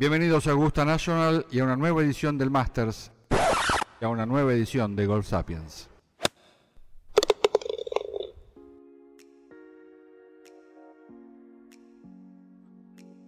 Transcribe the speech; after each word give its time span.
Bienvenidos 0.00 0.46
a 0.46 0.52
Augusta 0.52 0.86
National 0.86 1.44
y 1.50 1.58
a 1.58 1.64
una 1.64 1.76
nueva 1.76 2.00
edición 2.00 2.38
del 2.38 2.50
Masters 2.50 3.12
y 4.00 4.04
a 4.06 4.08
una 4.08 4.24
nueva 4.24 4.54
edición 4.54 4.96
de 4.96 5.04
Golf 5.04 5.26
Sapiens. 5.26 5.90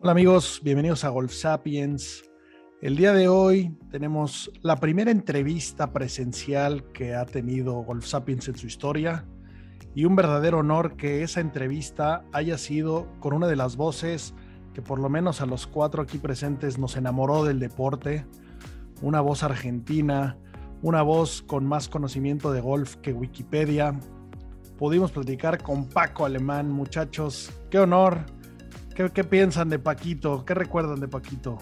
Hola 0.01 0.13
amigos, 0.13 0.63
bienvenidos 0.65 1.05
a 1.05 1.11
Golf 1.11 1.35
Sapiens. 1.35 2.25
El 2.81 2.97
día 2.97 3.13
de 3.13 3.29
hoy 3.29 3.77
tenemos 3.91 4.51
la 4.63 4.77
primera 4.77 5.11
entrevista 5.11 5.93
presencial 5.93 6.91
que 6.93 7.15
ha 7.15 7.27
tenido 7.27 7.83
Golf 7.83 8.07
Sapiens 8.07 8.49
en 8.49 8.57
su 8.57 8.67
historia 8.67 9.27
y 9.95 10.07
un 10.07 10.17
verdadero 10.17 10.61
honor 10.61 10.97
que 10.97 11.23
esa 11.23 11.43
entrevista 11.43 12.25
haya 12.33 12.57
sido 12.57 13.13
con 13.21 13.35
una 13.35 13.47
de 13.47 13.57
las 13.57 13.77
voces 13.77 14.35
que 14.75 14.83
por 14.83 14.99
lo 14.99 15.09
menos 15.09 15.41
a 15.41 15.47
los 15.47 15.67
cuatro 15.67 16.03
aquí 16.03 16.19
presentes 16.19 16.79
nos 16.79 16.97
enamoró 16.97 17.45
del 17.45 17.59
deporte, 17.59 18.27
una 19.01 19.21
voz 19.21 19.43
argentina, 19.43 20.37
una 20.83 21.03
voz 21.03 21.43
con 21.43 21.65
más 21.65 21.89
conocimiento 21.89 22.53
de 22.53 22.61
golf 22.61 22.97
que 22.97 23.13
Wikipedia. 23.13 23.99
Pudimos 24.79 25.13
platicar 25.13 25.63
con 25.63 25.89
Paco 25.89 26.25
Alemán, 26.25 26.71
muchachos, 26.71 27.51
qué 27.71 27.79
honor. 27.79 28.21
¿Qué, 28.95 29.11
qué 29.11 29.25
piensan 29.25 29.69
de 29.69 29.79
Paquito? 29.79 30.45
¿Qué 30.45 30.55
recuerdan 30.55 31.01
de 31.01 31.09
Paquito? 31.09 31.59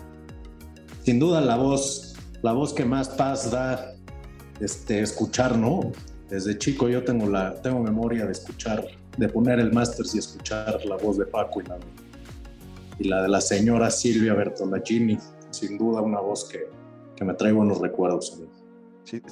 sin 1.04 1.18
duda 1.18 1.40
la 1.40 1.56
voz, 1.56 2.14
la 2.42 2.52
voz 2.52 2.72
que 2.72 2.84
más 2.84 3.08
paz 3.08 3.50
da 3.50 3.92
este, 4.60 5.00
escuchar, 5.00 5.56
¿no? 5.56 5.92
Desde 6.28 6.56
chico 6.58 6.88
yo 6.88 7.02
tengo, 7.02 7.26
la, 7.26 7.60
tengo 7.62 7.80
memoria 7.80 8.26
de 8.26 8.32
escuchar, 8.32 8.86
de 9.16 9.28
poner 9.28 9.58
el 9.58 9.72
Masters 9.72 10.14
y 10.14 10.18
escuchar 10.18 10.84
la 10.84 10.96
voz 10.96 11.18
de 11.18 11.26
Paco 11.26 11.60
y 11.60 11.64
la, 11.64 11.78
y 13.00 13.08
la 13.08 13.22
de 13.22 13.28
la 13.28 13.40
señora 13.40 13.90
Silvia 13.90 14.34
Bertolacini. 14.34 15.18
Sin 15.50 15.78
duda 15.78 16.00
una 16.00 16.20
voz 16.20 16.48
que, 16.48 16.70
que 17.16 17.24
me 17.24 17.34
trae 17.34 17.50
buenos 17.50 17.80
recuerdos. 17.80 18.40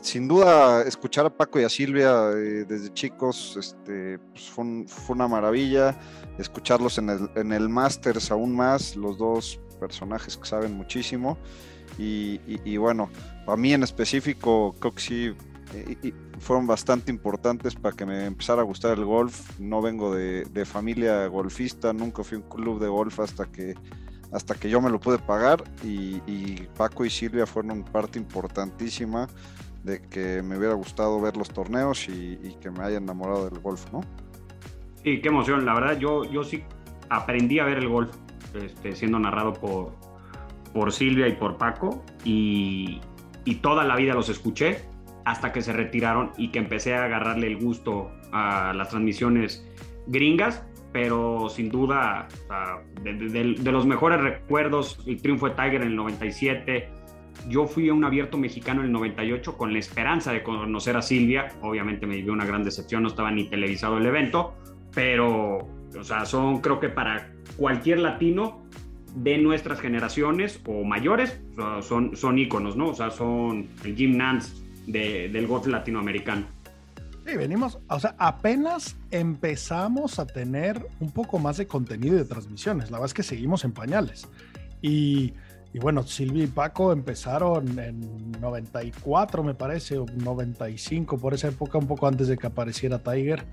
Sin 0.02 0.26
duda, 0.26 0.82
escuchar 0.82 1.26
a 1.26 1.30
Paco 1.30 1.60
y 1.60 1.64
a 1.64 1.68
Silvia 1.68 2.30
eh, 2.32 2.64
desde 2.66 2.92
chicos 2.92 3.56
este, 3.56 4.18
pues 4.18 4.48
fue, 4.48 4.84
fue, 4.88 5.14
una 5.14 5.28
maravilla. 5.28 5.96
Escucharlos 6.38 6.98
en 6.98 7.10
el, 7.10 7.30
en 7.36 7.52
el 7.52 7.68
Masters 7.68 8.32
aún 8.32 8.56
más, 8.56 8.96
los 8.96 9.18
dos 9.18 9.60
personajes 9.78 10.36
que 10.36 10.46
saben 10.48 10.74
muchísimo. 10.74 11.38
Y, 11.98 12.40
y, 12.46 12.60
y 12.64 12.76
bueno, 12.78 13.10
a 13.46 13.56
mí 13.56 13.72
en 13.72 13.82
específico, 13.84 14.74
creo 14.80 14.94
que 14.94 15.00
sí 15.00 15.34
y, 16.02 16.14
fueron 16.38 16.66
bastante 16.66 17.10
importantes 17.10 17.74
para 17.74 17.96
que 17.96 18.06
me 18.06 18.24
empezara 18.24 18.62
a 18.62 18.64
gustar 18.64 18.96
el 18.96 19.04
golf. 19.04 19.58
No 19.58 19.82
vengo 19.82 20.14
de, 20.14 20.64
familia 20.64 21.26
golfista, 21.26 21.92
nunca 21.92 22.22
fui 22.22 22.36
a 22.36 22.40
un 22.40 22.48
club 22.48 22.80
de 22.80 22.88
golf 22.88 23.20
hasta 23.20 23.46
que, 23.46 23.74
hasta 24.32 24.54
que 24.54 24.70
yo 24.70 24.80
me 24.80 24.90
lo 24.90 25.00
pude 25.00 25.18
pagar. 25.18 25.64
Y, 25.84 26.62
Paco 26.76 27.04
y 27.04 27.10
Silvia 27.10 27.46
fueron 27.46 27.84
parte 27.84 28.18
importantísima 28.18 29.26
de 29.84 30.00
que 30.02 30.42
me 30.42 30.58
hubiera 30.58 30.74
gustado 30.74 31.20
ver 31.20 31.36
los 31.36 31.48
torneos 31.50 32.08
y, 32.08 32.38
y, 32.42 32.56
que 32.60 32.70
me 32.70 32.84
haya 32.84 32.98
enamorado 32.98 33.48
del 33.48 33.58
golf, 33.60 33.90
¿no? 33.92 34.00
Sí, 35.02 35.20
qué 35.20 35.28
emoción. 35.28 35.64
La 35.64 35.74
verdad, 35.74 35.98
yo, 35.98 36.24
yo 36.24 36.44
sí 36.44 36.62
aprendí 37.08 37.58
a 37.58 37.64
ver 37.64 37.78
el 37.78 37.88
golf 37.88 38.10
este, 38.54 38.94
siendo 38.94 39.18
narrado 39.18 39.52
por, 39.52 39.92
por 40.72 40.92
Silvia 40.92 41.28
y 41.28 41.32
por 41.32 41.56
Paco 41.56 42.04
y, 42.24 43.00
y, 43.44 43.56
toda 43.56 43.84
la 43.84 43.96
vida 43.96 44.14
los 44.14 44.28
escuché 44.28 44.86
hasta 45.28 45.52
que 45.52 45.60
se 45.60 45.74
retiraron 45.74 46.30
y 46.38 46.48
que 46.48 46.58
empecé 46.58 46.94
a 46.94 47.04
agarrarle 47.04 47.48
el 47.48 47.58
gusto 47.58 48.10
a 48.32 48.72
las 48.72 48.88
transmisiones 48.88 49.62
gringas, 50.06 50.64
pero 50.90 51.50
sin 51.50 51.68
duda 51.68 52.28
de, 53.02 53.44
los 53.70 53.84
mejores 53.84 54.22
recuerdos, 54.22 54.98
el 55.06 55.20
triunfo 55.20 55.50
de 55.50 55.54
Tiger 55.54 55.82
en 55.82 55.88
el 55.88 55.96
97, 55.96 56.88
yo 57.46 57.66
fui 57.66 57.90
a 57.90 57.92
un 57.92 58.06
abierto 58.06 58.38
mexicano 58.38 58.80
en 58.80 58.86
el 58.86 58.92
98 58.92 59.58
con 59.58 59.74
la 59.74 59.78
esperanza 59.78 60.32
de 60.32 60.42
conocer 60.42 60.96
a 60.96 61.02
Silvia. 61.02 61.48
Obviamente 61.60 62.06
me 62.06 62.16
dio 62.16 62.32
una 62.32 62.46
gran 62.46 62.64
decepción, 62.64 63.02
no 63.02 63.08
estaba 63.08 63.30
ni 63.30 63.50
televisado 63.50 63.98
el 63.98 64.06
evento, 64.06 64.54
pero, 64.94 65.58
o 65.58 66.04
sea, 66.04 66.24
son 66.24 66.62
creo 66.62 66.80
que 66.80 66.88
para 66.88 67.34
cualquier 67.58 67.98
latino 67.98 68.64
de 69.14 69.36
nuestras 69.36 69.78
generaciones 69.78 70.58
o 70.66 70.84
mayores, 70.84 71.38
son, 71.82 72.16
son 72.16 72.38
íconos, 72.38 72.76
¿no? 72.76 72.88
O 72.88 72.94
sea, 72.94 73.10
son 73.10 73.68
Jim 73.94 74.16
Nance 74.16 74.67
de, 74.88 75.28
del 75.28 75.46
golf 75.46 75.66
latinoamericano. 75.66 76.46
Sí, 77.26 77.36
venimos, 77.36 77.78
o 77.88 78.00
sea, 78.00 78.14
apenas 78.18 78.96
empezamos 79.10 80.18
a 80.18 80.26
tener 80.26 80.86
un 80.98 81.10
poco 81.10 81.38
más 81.38 81.58
de 81.58 81.66
contenido 81.66 82.16
y 82.16 82.18
de 82.18 82.24
transmisiones. 82.24 82.90
La 82.90 82.98
verdad 82.98 83.06
es 83.06 83.14
que 83.14 83.22
seguimos 83.22 83.64
en 83.64 83.72
pañales. 83.72 84.26
Y 84.80 85.34
y 85.72 85.78
bueno, 85.78 86.02
Silvia 86.02 86.44
y 86.44 86.46
Paco 86.46 86.92
empezaron 86.92 87.78
en 87.78 88.32
94, 88.40 89.42
me 89.42 89.54
parece, 89.54 89.98
o 89.98 90.06
95, 90.06 91.18
por 91.18 91.34
esa 91.34 91.48
época, 91.48 91.76
un 91.76 91.86
poco 91.86 92.06
antes 92.06 92.28
de 92.28 92.38
que 92.38 92.46
apareciera 92.46 92.98
Tiger. 93.02 93.44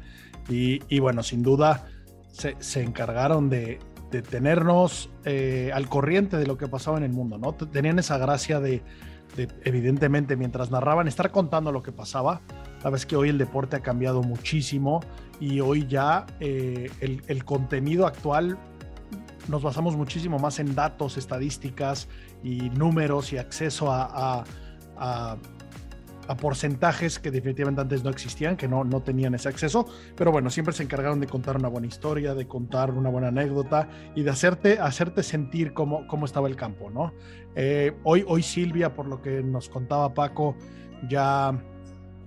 Y, 0.49 0.81
y 0.87 0.99
bueno, 0.99 1.23
sin 1.23 1.43
duda 1.43 1.87
se, 2.31 2.55
se 2.59 2.83
encargaron 2.83 3.49
de, 3.49 3.79
de 4.11 4.21
tenernos 4.21 5.09
eh, 5.25 5.71
al 5.73 5.89
corriente 5.89 6.37
de 6.37 6.47
lo 6.47 6.57
que 6.57 6.67
pasaba 6.67 6.97
en 6.97 7.03
el 7.03 7.11
mundo, 7.11 7.37
¿no? 7.37 7.53
Tenían 7.53 7.99
esa 7.99 8.17
gracia 8.17 8.61
de, 8.61 8.81
de, 9.35 9.47
evidentemente, 9.63 10.35
mientras 10.35 10.71
narraban, 10.71 11.07
estar 11.07 11.31
contando 11.31 11.71
lo 11.71 11.83
que 11.83 11.91
pasaba. 11.91 12.41
La 12.83 12.89
vez 12.89 13.05
que 13.05 13.15
hoy 13.15 13.29
el 13.29 13.37
deporte 13.37 13.75
ha 13.75 13.81
cambiado 13.81 14.21
muchísimo 14.21 15.01
y 15.39 15.59
hoy 15.59 15.87
ya 15.87 16.25
eh, 16.39 16.89
el, 16.99 17.45
contenido 17.45 18.05
actual 18.05 18.57
nos 19.47 19.63
basamos 19.63 19.95
muchísimo 19.95 20.39
más 20.39 20.59
en 20.59 20.73
datos, 20.75 21.17
estadísticas 21.17 22.07
y 22.43 22.69
números 22.71 23.33
y 23.33 23.37
acceso 23.37 23.91
a, 23.91 24.43
a, 26.27 26.37
porcentajes 26.37 27.19
que 27.19 27.31
definitivamente 27.31 27.81
antes 27.81 28.03
no 28.03 28.09
existían, 28.09 28.57
que 28.57 28.67
no, 28.67 28.83
no 28.83 29.01
tenían 29.01 29.33
ese 29.35 29.49
acceso, 29.49 29.85
pero 30.15 30.31
bueno, 30.31 30.49
siempre 30.49 30.73
se 30.73 30.83
encargaron 30.83 31.19
de 31.19 31.27
contar 31.27 31.57
una 31.57 31.67
buena 31.67 31.87
historia, 31.87 32.33
de 32.33 32.47
contar 32.47 32.91
una 32.91 33.09
buena 33.09 33.29
anécdota 33.29 33.89
y 34.15 34.23
de 34.23 34.29
hacerte, 34.29 34.79
hacerte 34.79 35.23
sentir 35.23 35.73
cómo, 35.73 36.07
cómo 36.07 36.25
estaba 36.25 36.47
el 36.47 36.55
campo, 36.55 36.89
¿no? 36.89 37.13
Eh, 37.55 37.95
hoy, 38.03 38.23
hoy 38.27 38.43
Silvia, 38.43 38.93
por 38.93 39.07
lo 39.07 39.21
que 39.21 39.41
nos 39.41 39.69
contaba 39.69 40.13
Paco, 40.13 40.55
ya 41.09 41.57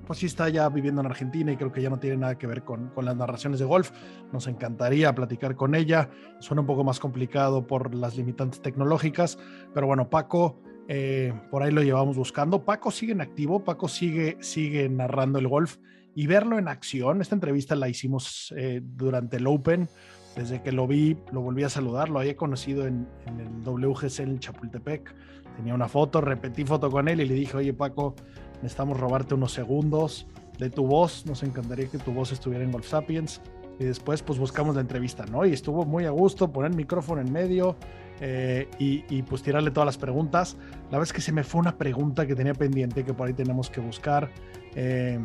pues 0.09 0.21
sí 0.21 0.27
está 0.27 0.49
ya 0.49 0.71
viviendo 0.71 1.03
en 1.03 1.07
Argentina 1.07 1.53
y 1.53 1.59
creo 1.59 1.71
que 1.71 1.83
ya 1.83 1.91
no 1.91 1.99
tiene 1.99 2.17
nada 2.17 2.39
que 2.39 2.47
ver 2.47 2.65
con, 2.65 2.89
con, 2.89 3.05
las 3.05 3.15
narraciones 3.15 3.61
de 3.61 3.67
golf. 3.67 3.91
Nos 4.33 4.47
encantaría 4.47 5.15
platicar 5.15 5.55
con 5.55 5.75
ella. 5.75 6.09
Suena 6.41 6.63
un 6.63 6.67
poco 6.67 6.83
más 6.83 6.99
complicado 6.99 7.67
por 7.67 7.95
las 7.95 8.17
limitantes 8.17 8.63
tecnológicas, 8.63 9.39
pero 9.75 9.87
bueno, 9.87 10.09
Paco, 10.09 10.63
eh, 10.91 11.35
por 11.51 11.63
ahí 11.63 11.71
lo 11.71 11.83
llevamos 11.83 12.17
buscando. 12.17 12.65
Paco 12.65 12.91
sigue 12.91 13.13
en 13.13 13.21
activo, 13.21 13.63
Paco 13.63 13.89
sigue, 13.89 14.39
sigue 14.41 14.89
narrando 14.89 15.39
el 15.39 15.47
golf 15.47 15.77
y 16.15 16.27
verlo 16.27 16.59
en 16.59 16.67
acción. 16.67 17.21
Esta 17.21 17.35
entrevista 17.35 17.77
la 17.77 17.91
hicimos 17.91 18.55
eh, 18.57 18.81
durante 18.83 19.37
el 19.37 19.47
Open. 19.47 19.89
Desde 20.35 20.63
que 20.63 20.73
lo 20.73 20.87
vi, 20.87 21.17
lo 21.31 21.43
volví 21.43 21.63
a 21.65 21.69
saludar, 21.69 22.09
lo 22.09 22.21
había 22.21 22.37
conocido 22.37 22.87
en, 22.87 23.07
el 23.27 23.63
WGC 23.65 24.21
en 24.21 24.39
Chapultepec. 24.39 25.15
Tenía 25.57 25.75
una 25.75 25.89
foto, 25.89 26.21
repetí 26.21 26.65
foto 26.65 26.91
con 26.91 27.09
él 27.09 27.21
y 27.21 27.27
le 27.27 27.35
dije, 27.35 27.57
oye 27.57 27.75
Paco, 27.75 28.15
necesitamos 28.63 28.99
robarte 28.99 29.35
unos 29.35 29.53
segundos 29.53 30.27
de 30.59 30.71
tu 30.71 30.87
voz, 30.87 31.27
nos 31.27 31.43
encantaría 31.43 31.89
que 31.89 31.99
tu 31.99 32.13
voz 32.13 32.33
estuviera 32.33 32.65
en 32.65 32.73
Golf 32.73 32.87
Sapiens. 32.87 33.43
Y 33.81 33.85
después 33.85 34.23
pues 34.23 34.39
buscamos 34.39 34.75
la 34.75 34.81
entrevista, 34.81 35.27
¿no? 35.27 35.45
Y 35.45 35.53
estuvo 35.53 35.85
muy 35.85 36.05
a 36.05 36.11
gusto 36.11 36.51
poner 36.51 36.71
el 36.71 36.77
micrófono 36.77 37.21
en 37.21 37.33
medio 37.33 37.77
eh, 38.21 38.69
y, 38.79 39.05
y, 39.09 39.23
pues 39.23 39.43
tirarle 39.43 39.71
todas 39.71 39.87
las 39.87 39.99
preguntas. 39.99 40.57
La 40.91 40.99
vez 40.99 41.13
que 41.13 41.21
se 41.21 41.33
me 41.33 41.45
fue 41.45 41.61
una 41.61 41.77
pregunta 41.77 42.27
que 42.27 42.35
tenía 42.35 42.55
pendiente 42.55 43.05
que 43.05 43.15
por 43.15 43.29
ahí 43.29 43.35
tenemos 43.35 43.71
que 43.71 43.81
buscar. 43.81 44.31
Eh, 44.75 45.19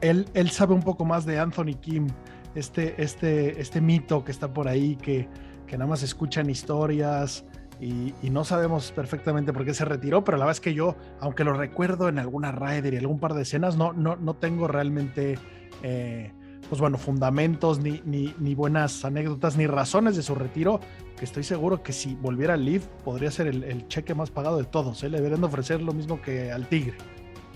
él, 0.00 0.28
él 0.34 0.50
sabe 0.50 0.74
un 0.74 0.82
poco 0.82 1.04
más 1.04 1.24
de 1.24 1.38
Anthony 1.38 1.74
Kim, 1.80 2.08
este, 2.54 3.00
este, 3.02 3.60
este 3.60 3.80
mito 3.80 4.24
que 4.24 4.32
está 4.32 4.52
por 4.52 4.68
ahí, 4.68 4.96
que, 4.96 5.28
que 5.66 5.78
nada 5.78 5.88
más 5.88 6.02
escuchan 6.02 6.50
historias, 6.50 7.44
y, 7.80 8.14
y, 8.22 8.30
no 8.30 8.44
sabemos 8.44 8.92
perfectamente 8.92 9.52
por 9.52 9.64
qué 9.64 9.74
se 9.74 9.84
retiró, 9.84 10.22
pero 10.22 10.38
la 10.38 10.44
verdad 10.44 10.56
es 10.56 10.60
que 10.60 10.74
yo, 10.74 10.96
aunque 11.20 11.42
lo 11.42 11.54
recuerdo 11.54 12.08
en 12.08 12.18
alguna 12.18 12.52
Rider 12.52 12.94
y 12.94 12.98
algún 12.98 13.18
par 13.18 13.34
de 13.34 13.42
escenas, 13.42 13.76
no, 13.76 13.92
no, 13.92 14.16
no 14.16 14.34
tengo 14.34 14.68
realmente, 14.68 15.38
eh, 15.82 16.32
pues 16.68 16.80
bueno, 16.80 16.98
fundamentos, 16.98 17.80
ni, 17.80 18.00
ni, 18.04 18.32
ni, 18.38 18.54
buenas 18.54 19.04
anécdotas, 19.04 19.56
ni 19.56 19.66
razones 19.66 20.16
de 20.16 20.22
su 20.22 20.34
retiro, 20.34 20.80
que 21.16 21.24
estoy 21.24 21.44
seguro 21.44 21.82
que 21.82 21.92
si 21.92 22.14
volviera 22.14 22.54
al 22.54 22.64
Leaf 22.64 22.86
podría 23.04 23.30
ser 23.30 23.46
el, 23.46 23.88
cheque 23.88 24.14
más 24.14 24.30
pagado 24.30 24.56
de 24.58 24.64
todos. 24.64 25.02
¿eh? 25.02 25.08
Le 25.08 25.18
deberían 25.18 25.44
ofrecer 25.44 25.80
lo 25.80 25.92
mismo 25.92 26.20
que 26.20 26.50
al 26.50 26.68
Tigre. 26.68 26.96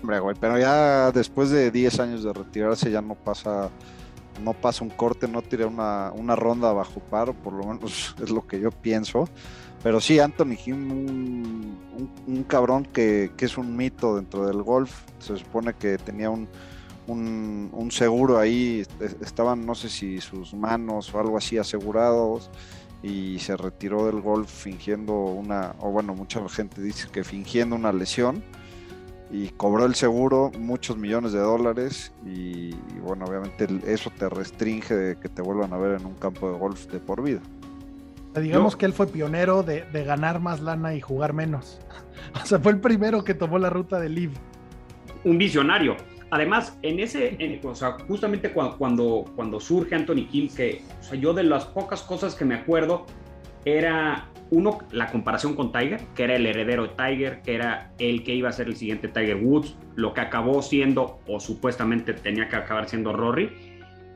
Hombre, 0.01 0.19
güey, 0.19 0.35
pero 0.39 0.57
ya 0.57 1.11
después 1.11 1.49
de 1.49 1.71
10 1.71 1.99
años 1.99 2.23
de 2.23 2.31
retirarse 2.31 2.89
ya 2.89 3.01
no 3.01 3.15
pasa 3.15 3.69
no 4.43 4.53
pasa 4.53 4.83
un 4.83 4.89
corte, 4.89 5.27
no 5.27 5.41
tira 5.41 5.67
una, 5.67 6.11
una 6.15 6.35
ronda 6.35 6.71
bajo 6.71 7.01
paro, 7.01 7.33
por 7.33 7.53
lo 7.53 7.65
menos 7.65 8.15
es 8.23 8.29
lo 8.29 8.45
que 8.47 8.59
yo 8.59 8.71
pienso. 8.71 9.27
Pero 9.83 10.01
sí, 10.01 10.19
Anthony 10.19 10.57
Kim, 10.57 11.75
un, 12.27 12.43
cabrón 12.43 12.85
que, 12.85 13.31
es 13.37 13.57
un 13.57 13.77
mito 13.77 14.15
dentro 14.17 14.45
del 14.45 14.61
golf. 14.61 15.03
Se 15.19 15.37
supone 15.37 15.73
que 15.73 15.97
tenía 15.97 16.29
un, 16.29 16.49
un, 17.07 17.89
seguro 17.91 18.37
ahí, 18.37 18.85
estaban 19.21 19.65
no 19.65 19.75
sé 19.75 19.89
si 19.89 20.19
sus 20.19 20.53
manos 20.53 21.13
o 21.13 21.19
algo 21.19 21.37
así 21.37 21.57
asegurados 21.57 22.49
y 23.01 23.39
se 23.39 23.55
retiró 23.55 24.05
del 24.05 24.21
golf 24.21 24.49
fingiendo 24.49 25.13
una, 25.13 25.75
o 25.79 25.91
bueno, 25.91 26.13
mucha 26.13 26.47
gente 26.49 26.81
dice 26.81 27.07
que 27.11 27.23
fingiendo 27.23 27.75
una 27.75 27.93
lesión 27.93 28.43
y 29.31 29.49
cobró 29.49 29.85
el 29.85 29.95
seguro 29.95 30.51
muchos 30.57 30.97
millones 30.97 31.31
de 31.31 31.39
dólares 31.39 32.11
y, 32.25 32.71
bueno, 33.01 33.25
obviamente 33.25 33.67
eso 33.85 34.11
te 34.17 34.27
restringe 34.27 34.95
de 34.95 35.17
que 35.17 35.29
te 35.29 35.41
vuelvan 35.41 35.71
a 35.73 35.77
ver 35.77 35.99
en 35.99 36.05
un 36.05 36.15
campo 36.15 36.51
de 36.51 36.57
golf 36.57 36.87
de 36.87 36.99
por 36.99 37.23
vida. 37.23 37.41
Digamos 38.35 38.75
que 38.75 38.85
él 38.85 38.93
fue 38.93 39.07
pionero 39.07 39.63
de, 39.63 39.85
ganar 39.91 40.39
más 40.39 40.61
lana 40.61 40.93
y 40.95 41.01
jugar 41.01 41.33
menos. 41.33 41.79
O 42.43 42.45
sea, 42.45 42.59
fue 42.59 42.73
el 42.73 42.81
primero 42.81 43.23
que 43.23 43.33
tomó 43.33 43.57
la 43.59 43.69
ruta 43.69 43.97
de 43.97 44.09
Live. 44.09 44.33
Un 45.23 45.37
visionario. 45.37 45.95
Además, 46.31 46.77
en 46.83 46.99
ese, 46.99 47.59
o 47.63 47.73
sea, 47.75 47.97
justamente 48.07 48.51
cuando, 48.51 49.25
cuando, 49.35 49.59
surge 49.59 49.95
Anthony 49.95 50.27
Kim, 50.31 50.47
que 50.47 50.83
o 50.99 51.03
sea, 51.03 51.19
yo 51.19 51.33
de 51.33 51.43
las 51.43 51.65
pocas 51.65 52.03
cosas 52.03 52.35
que 52.35 52.45
me 52.45 52.55
acuerdo 52.55 53.05
era 53.65 54.27
uno, 54.51 54.79
la 54.91 55.11
comparación 55.11 55.55
con 55.55 55.71
Tiger, 55.71 56.01
que 56.15 56.23
era 56.23 56.35
el 56.35 56.45
heredero 56.45 56.83
de 56.83 56.89
Tiger, 56.89 57.41
que 57.41 57.55
era 57.55 57.91
el 57.97 58.23
que 58.23 58.35
iba 58.35 58.49
a 58.49 58.51
ser 58.51 58.67
el 58.67 58.75
siguiente 58.75 59.07
Tiger 59.07 59.37
Woods, 59.37 59.75
lo 59.95 60.13
que 60.13 60.21
acabó 60.21 60.61
siendo, 60.61 61.19
o 61.27 61.39
supuestamente 61.39 62.13
tenía 62.13 62.47
que 62.47 62.55
acabar 62.55 62.87
siendo 62.87 63.11
Rory, 63.11 63.49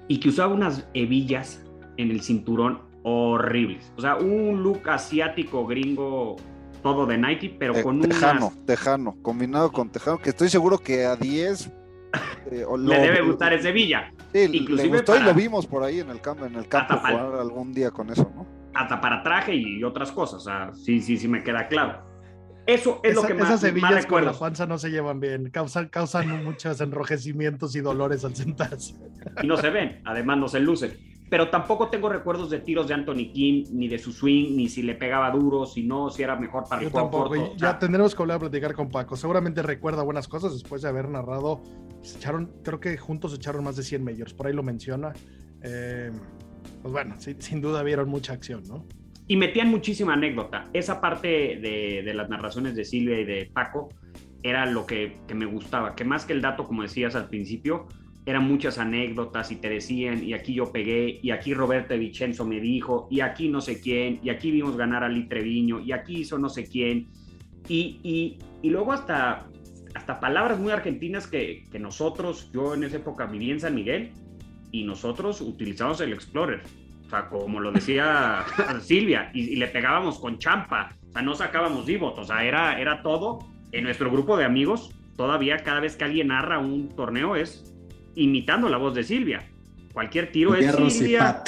y 0.08 0.20
que 0.20 0.30
usaba 0.30 0.54
unas 0.54 0.88
hebillas 0.94 1.64
en 1.98 2.12
el 2.12 2.22
cinturón 2.22 2.82
horribles. 3.04 3.92
O 3.98 4.02
sea, 4.02 4.18
un 4.18 4.64
look 4.64 4.90
asiático 4.90 5.66
gringo, 5.66 6.36
todo 6.82 7.06
de 7.06 7.18
Nike, 7.18 7.56
pero 7.58 7.82
con 7.82 7.98
un. 7.98 8.10
Tejano, 8.10 8.54
tejano, 8.66 9.16
combinado 9.22 9.72
con 9.72 9.90
tejano, 9.90 10.20
que 10.20 10.30
estoy 10.30 10.50
seguro 10.50 10.78
que 10.78 11.06
a 11.06 11.16
10 11.16 11.72
eh, 12.52 12.66
le 12.78 13.00
debe 13.00 13.22
gustar 13.22 13.54
ese 13.54 13.72
Villa. 13.72 14.12
Sí, 14.34 14.50
Inclusive 14.52 14.90
le 14.90 14.98
gustó 14.98 15.16
y 15.16 15.24
lo 15.24 15.34
vimos 15.34 15.68
por 15.68 15.84
ahí 15.84 16.00
en 16.00 16.10
el 16.10 16.22
campo, 16.22 16.46
en 16.46 16.56
el 16.56 16.68
campo 16.68 16.96
jugar 16.98 17.36
algún 17.40 17.74
día 17.74 17.92
con 17.92 18.10
eso, 18.10 18.32
¿no? 18.36 18.64
hasta 18.74 19.00
para 19.00 19.24
traje 19.24 19.56
y 19.56 19.84
otras 19.84 20.12
cosas. 20.12 20.36
O 20.36 20.44
sea, 20.44 20.72
sí, 20.74 21.02
sí, 21.02 21.18
sí 21.18 21.28
me 21.28 21.44
queda 21.44 21.68
claro. 21.68 22.12
Eso 22.66 23.02
es 23.04 23.16
lo 23.16 23.24
que 23.24 23.34
más, 23.34 23.50
esas 23.50 23.64
hebillas 23.66 24.06
con 24.06 24.24
la 24.24 24.32
panza 24.32 24.66
no 24.66 24.78
se 24.78 24.90
llevan 24.90 25.20
bien, 25.20 25.50
causan, 25.50 25.90
causan 25.90 26.46
muchos 26.46 26.80
enrojecimientos 26.80 27.76
y 27.76 27.82
dolores 27.82 28.24
al 28.24 28.36
sentarse. 28.36 28.96
Y 29.42 29.48
no 29.48 29.58
se 29.58 29.70
ven, 29.70 30.02
además 30.06 30.38
no 30.38 30.48
se 30.48 30.62
lucen. 30.62 30.98
Pero 31.30 31.50
tampoco 31.50 31.90
tengo 31.90 32.08
recuerdos 32.10 32.50
de 32.50 32.60
tiros 32.60 32.88
de 32.88 32.94
Anthony 32.94 33.34
King, 33.34 33.66
ni 33.72 33.90
de 33.90 33.98
su 33.98 34.14
swing, 34.14 34.56
ni 34.56 34.70
si 34.70 34.82
le 34.82 34.94
pegaba 34.94 35.30
duro, 35.32 35.66
si 35.66 35.84
no, 35.84 36.10
si 36.10 36.24
era 36.24 36.38
mejor 36.38 36.64
para 36.70 36.82
el 36.82 36.90
Yo 36.90 36.94
tampoco, 36.94 37.56
ya 37.58 37.78
tendremos 37.80 38.14
que 38.14 38.20
volver 38.20 38.36
a 38.36 38.40
platicar 38.40 38.74
con 38.74 38.90
Paco. 38.90 39.18
Seguramente 39.18 39.62
recuerda 39.62 40.04
buenas 40.04 40.28
cosas 40.28 40.54
después 40.54 40.84
de 40.84 40.90
haber 40.90 41.10
narrado. 41.10 41.64
Se 42.04 42.18
echaron, 42.18 42.52
creo 42.64 42.80
que 42.80 42.96
juntos 42.98 43.34
echaron 43.34 43.64
más 43.64 43.76
de 43.76 43.84
100 43.84 44.04
majors, 44.04 44.34
por 44.34 44.46
ahí 44.46 44.54
lo 44.54 44.62
menciona. 44.62 45.14
Eh, 45.64 46.12
pues 46.82 46.92
bueno, 46.92 47.16
sin 47.18 47.62
duda 47.62 47.82
vieron 47.82 48.10
mucha 48.10 48.34
acción, 48.34 48.64
¿no? 48.68 48.86
Y 49.28 49.38
metían 49.38 49.70
muchísima 49.70 50.14
anécdota. 50.14 50.70
Esa 50.74 51.00
parte 51.00 51.28
de, 51.28 52.14
las 52.14 52.30
narraciones 52.30 52.76
de 52.76 52.84
Silvia 52.84 53.20
y 53.20 53.26
de 53.26 53.50
Paco 53.54 53.90
era 54.42 54.66
lo 54.66 54.86
que, 54.86 55.18
me 55.34 55.46
gustaba, 55.46 55.96
que 55.96 56.04
más 56.04 56.26
que 56.26 56.34
el 56.34 56.42
dato, 56.42 56.66
como 56.66 56.82
decías 56.82 57.16
al 57.16 57.30
principio, 57.30 57.88
eran 58.26 58.46
muchas 58.46 58.78
anécdotas 58.78 59.52
y 59.52 59.56
te 59.56 59.70
decían, 59.70 60.24
y 60.24 60.34
aquí 60.34 60.54
yo 60.54 60.72
pegué, 60.72 61.20
y 61.22 61.32
aquí 61.32 61.54
Roberto 61.54 61.98
Vicenzo 61.98 62.46
me 62.46 62.60
dijo, 62.60 63.08
y 63.10 63.22
aquí 63.22 63.48
no 63.48 63.62
sé 63.62 63.80
quién, 63.80 64.20
y 64.22 64.30
aquí 64.30 64.52
vimos 64.52 64.76
ganar 64.76 65.04
a 65.04 65.10
Litreviño, 65.10 65.80
y 65.80 65.94
aquí 65.94 66.20
hizo 66.20 66.38
no 66.38 66.50
sé 66.50 66.66
quién, 66.68 67.08
y, 67.70 68.38
y, 68.62 68.70
luego 68.70 68.92
hasta, 68.92 69.48
hasta 69.94 70.20
palabras 70.20 70.60
muy 70.60 70.72
argentinas 70.72 71.28
que, 71.28 71.66
que, 71.72 71.80
nosotros, 71.80 72.52
yo 72.52 72.74
en 72.74 72.84
esa 72.84 72.98
época 72.98 73.26
viví 73.26 73.52
en 73.52 73.60
San 73.60 73.76
Miguel, 73.76 74.12
y 74.74 74.84
nosotros 74.84 75.40
utilizamos 75.40 76.02
el 76.02 76.12
Explorer. 76.14 76.62
O 77.06 77.10
sea, 77.10 77.30
como 77.30 77.60
lo 77.60 77.72
decía 77.72 78.44
Silvia, 78.82 79.30
y, 79.34 79.56
le 79.56 79.68
pegábamos 79.68 80.20
con 80.20 80.40
champa, 80.40 80.96
o 81.10 81.12
sea, 81.14 81.22
no 81.22 81.36
sacábamos 81.36 81.86
divot, 81.86 82.18
o 82.18 82.24
sea, 82.24 82.44
era, 82.44 82.80
era 82.82 83.02
todo. 83.02 83.40
En 83.72 83.86
nuestro 83.86 84.12
grupo 84.12 84.36
de 84.36 84.46
amigos, 84.46 84.92
todavía 85.16 85.58
cada 85.60 85.80
vez 85.80 85.96
que 85.96 86.04
alguien 86.04 86.28
narra 86.28 86.60
un 86.60 86.90
torneo 86.90 87.36
es 87.36 87.74
imitando 88.16 88.68
la 88.68 88.78
voz 88.78 88.94
de 88.96 89.04
Silvia. 89.04 89.44
Cualquier 89.94 90.32
tiro 90.32 90.56
es 90.56 90.72
Silvia. 90.94 91.44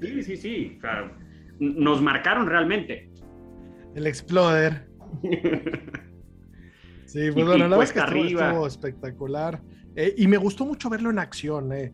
Sí, 0.00 0.22
sí, 0.22 0.36
sí. 0.36 0.74
O 0.78 0.80
sea, 0.80 1.12
nos 1.58 2.00
marcaron 2.02 2.46
realmente. 2.46 3.08
El 3.94 4.06
Explorer. 4.06 4.86
sí, 7.14 7.32
pues 7.32 7.46
bueno, 7.46 7.68
la 7.68 7.76
verdad 7.78 7.82
es 7.82 7.92
que 7.92 8.28
estuvo, 8.28 8.66
espectacular. 8.66 9.62
Eh, 9.96 10.14
y 10.18 10.26
me 10.26 10.36
gustó 10.36 10.66
mucho 10.66 10.90
verlo 10.90 11.10
en 11.10 11.18
acción. 11.18 11.72
Eh 11.72 11.92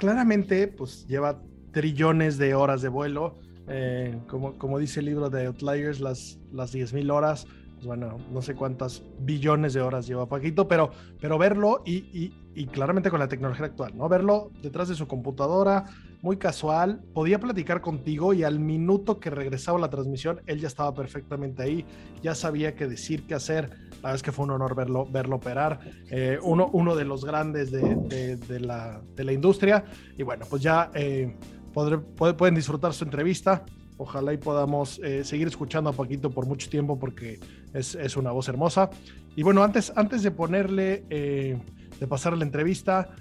claramente, 0.00 0.66
pues 0.66 1.06
lleva 1.06 1.42
trillones 1.72 2.38
de 2.38 2.54
horas 2.54 2.80
de 2.80 2.88
vuelo. 2.88 3.38
Eh, 3.68 4.18
como, 4.26 4.54
como 4.54 4.78
dice 4.78 5.00
el 5.00 5.06
libro 5.06 5.28
de 5.28 5.46
Outliers, 5.46 6.00
las, 6.00 6.40
las 6.50 6.74
10.000 6.74 7.12
horas, 7.12 7.46
pues 7.74 7.86
bueno, 7.86 8.16
no 8.32 8.40
sé 8.40 8.54
cuántas 8.54 9.02
billones 9.20 9.74
de 9.74 9.82
horas 9.82 10.06
lleva 10.06 10.26
Paquito, 10.26 10.66
pero, 10.66 10.90
pero 11.20 11.36
verlo 11.36 11.82
y, 11.84 11.96
y, 12.12 12.32
claramente 12.66 13.10
con 13.10 13.20
la 13.20 13.28
tecnología 13.28 13.66
actual, 13.66 13.96
¿no? 13.96 14.08
Verlo 14.08 14.50
detrás 14.62 14.88
de 14.88 14.94
su 14.94 15.06
computadora, 15.06 15.84
muy 16.22 16.36
casual, 16.36 17.00
podía 17.14 17.38
platicar 17.38 17.80
contigo 17.80 18.34
y 18.34 18.44
al 18.44 18.58
minuto 18.58 19.20
que 19.20 19.30
regresaba 19.30 19.78
la 19.78 19.88
transmisión, 19.88 20.40
él 20.46 20.60
ya 20.60 20.68
estaba 20.68 20.92
perfectamente 20.92 21.62
ahí, 21.62 21.84
ya 22.22 22.34
sabía 22.34 22.74
qué 22.74 22.86
decir, 22.86 23.26
qué 23.26 23.34
hacer. 23.34 23.70
La 23.70 24.08
verdad 24.08 24.14
es 24.16 24.22
que 24.22 24.32
fue 24.32 24.44
un 24.44 24.50
honor 24.50 24.74
verlo, 24.74 25.06
verlo 25.06 25.36
operar. 25.36 25.80
Eh, 26.10 26.38
uno, 26.42 26.68
uno 26.72 26.94
de 26.94 27.04
los 27.04 27.24
grandes 27.24 27.70
de, 27.70 27.96
de, 28.36 28.60
la, 28.60 29.00
de, 29.14 29.24
la, 29.24 29.32
industria. 29.32 29.84
Y 30.16 30.22
bueno, 30.22 30.46
pues 30.48 30.62
ya 30.62 30.90
eh, 30.94 31.34
pueden 32.16 32.54
disfrutar 32.54 32.92
su 32.92 33.04
entrevista. 33.04 33.64
Ojalá 33.96 34.32
y 34.32 34.38
podamos 34.38 34.98
eh, 35.04 35.24
seguir 35.24 35.48
escuchando 35.48 35.90
a 35.90 35.92
Paquito 35.92 36.30
por 36.30 36.46
mucho 36.46 36.70
tiempo 36.70 36.98
porque 36.98 37.38
es, 37.74 37.94
es, 37.94 38.16
una 38.16 38.30
voz 38.30 38.48
hermosa. 38.48 38.90
Y 39.36 39.42
bueno, 39.42 39.62
antes, 39.62 39.92
antes 39.94 40.22
de 40.22 40.30
ponerle, 40.30 41.04
de 42.00 42.06
pasar 42.08 42.36
la 42.36 42.44
entrevista, 42.44 43.14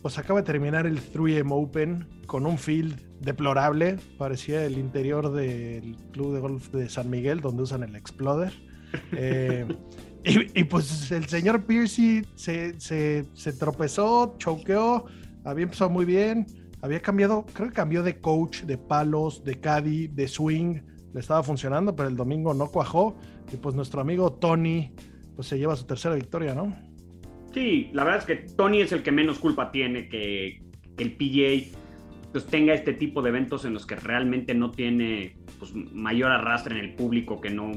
pues 0.00 0.18
acaba 0.18 0.40
de 0.40 0.46
terminar 0.46 0.86
el 0.86 1.00
3M 1.00 1.48
Open 1.50 2.06
con 2.26 2.46
un 2.46 2.56
field 2.56 3.02
deplorable. 3.20 3.98
Parecía 4.16 4.64
el 4.64 4.78
interior 4.78 5.32
del 5.32 5.96
club 6.12 6.34
de 6.34 6.40
golf 6.40 6.68
de 6.70 6.88
San 6.88 7.10
Miguel, 7.10 7.40
donde 7.40 7.64
usan 7.64 7.82
el 7.82 7.96
Exploder. 7.96 8.52
Eh, 9.12 9.66
y, 10.54 10.64
pues 10.64 11.12
el 11.12 11.26
señor 11.26 11.66
Piercy 11.66 12.24
se, 12.34 12.80
se, 12.80 13.52
tropezó, 13.52 14.36
choqueó, 14.38 15.04
había 15.44 15.64
empezado 15.64 15.90
muy 15.90 16.04
bien, 16.04 16.46
había 16.82 17.00
cambiado, 17.00 17.46
creo 17.52 17.68
que 17.68 17.74
cambió 17.74 18.02
de 18.02 18.20
coach, 18.20 18.62
de 18.62 18.76
palos, 18.78 19.44
de 19.44 19.60
caddy, 19.60 20.08
de 20.08 20.26
swing, 20.26 20.80
le 21.12 21.20
estaba 21.20 21.44
funcionando, 21.44 21.94
pero 21.94 22.08
el 22.08 22.16
domingo 22.16 22.54
no 22.54 22.68
cuajó. 22.72 23.16
Y 23.52 23.56
pues 23.56 23.76
nuestro 23.76 24.00
amigo 24.00 24.32
Tony 24.32 24.92
pues 25.36 25.46
se 25.46 25.58
lleva 25.58 25.76
su 25.76 25.84
tercera 25.84 26.14
victoria, 26.16 26.54
¿no? 26.54 26.74
Sí, 27.56 27.88
la 27.94 28.04
verdad 28.04 28.20
es 28.20 28.26
que 28.26 28.54
Tony 28.54 28.82
es 28.82 28.92
el 28.92 29.02
que 29.02 29.10
menos 29.10 29.38
culpa 29.38 29.72
tiene 29.72 30.10
que, 30.10 30.60
el 30.98 31.12
PGA 31.12 31.78
pues, 32.30 32.44
tenga 32.48 32.74
este 32.74 32.92
tipo 32.92 33.22
de 33.22 33.30
eventos 33.30 33.64
en 33.64 33.72
los 33.72 33.86
que 33.86 33.96
realmente 33.96 34.52
no 34.52 34.72
tiene 34.72 35.36
pues, 35.58 35.72
mayor 35.74 36.32
arrastre 36.32 36.78
en 36.78 36.84
el 36.84 36.94
público, 36.94 37.40
que 37.40 37.48
no, 37.48 37.72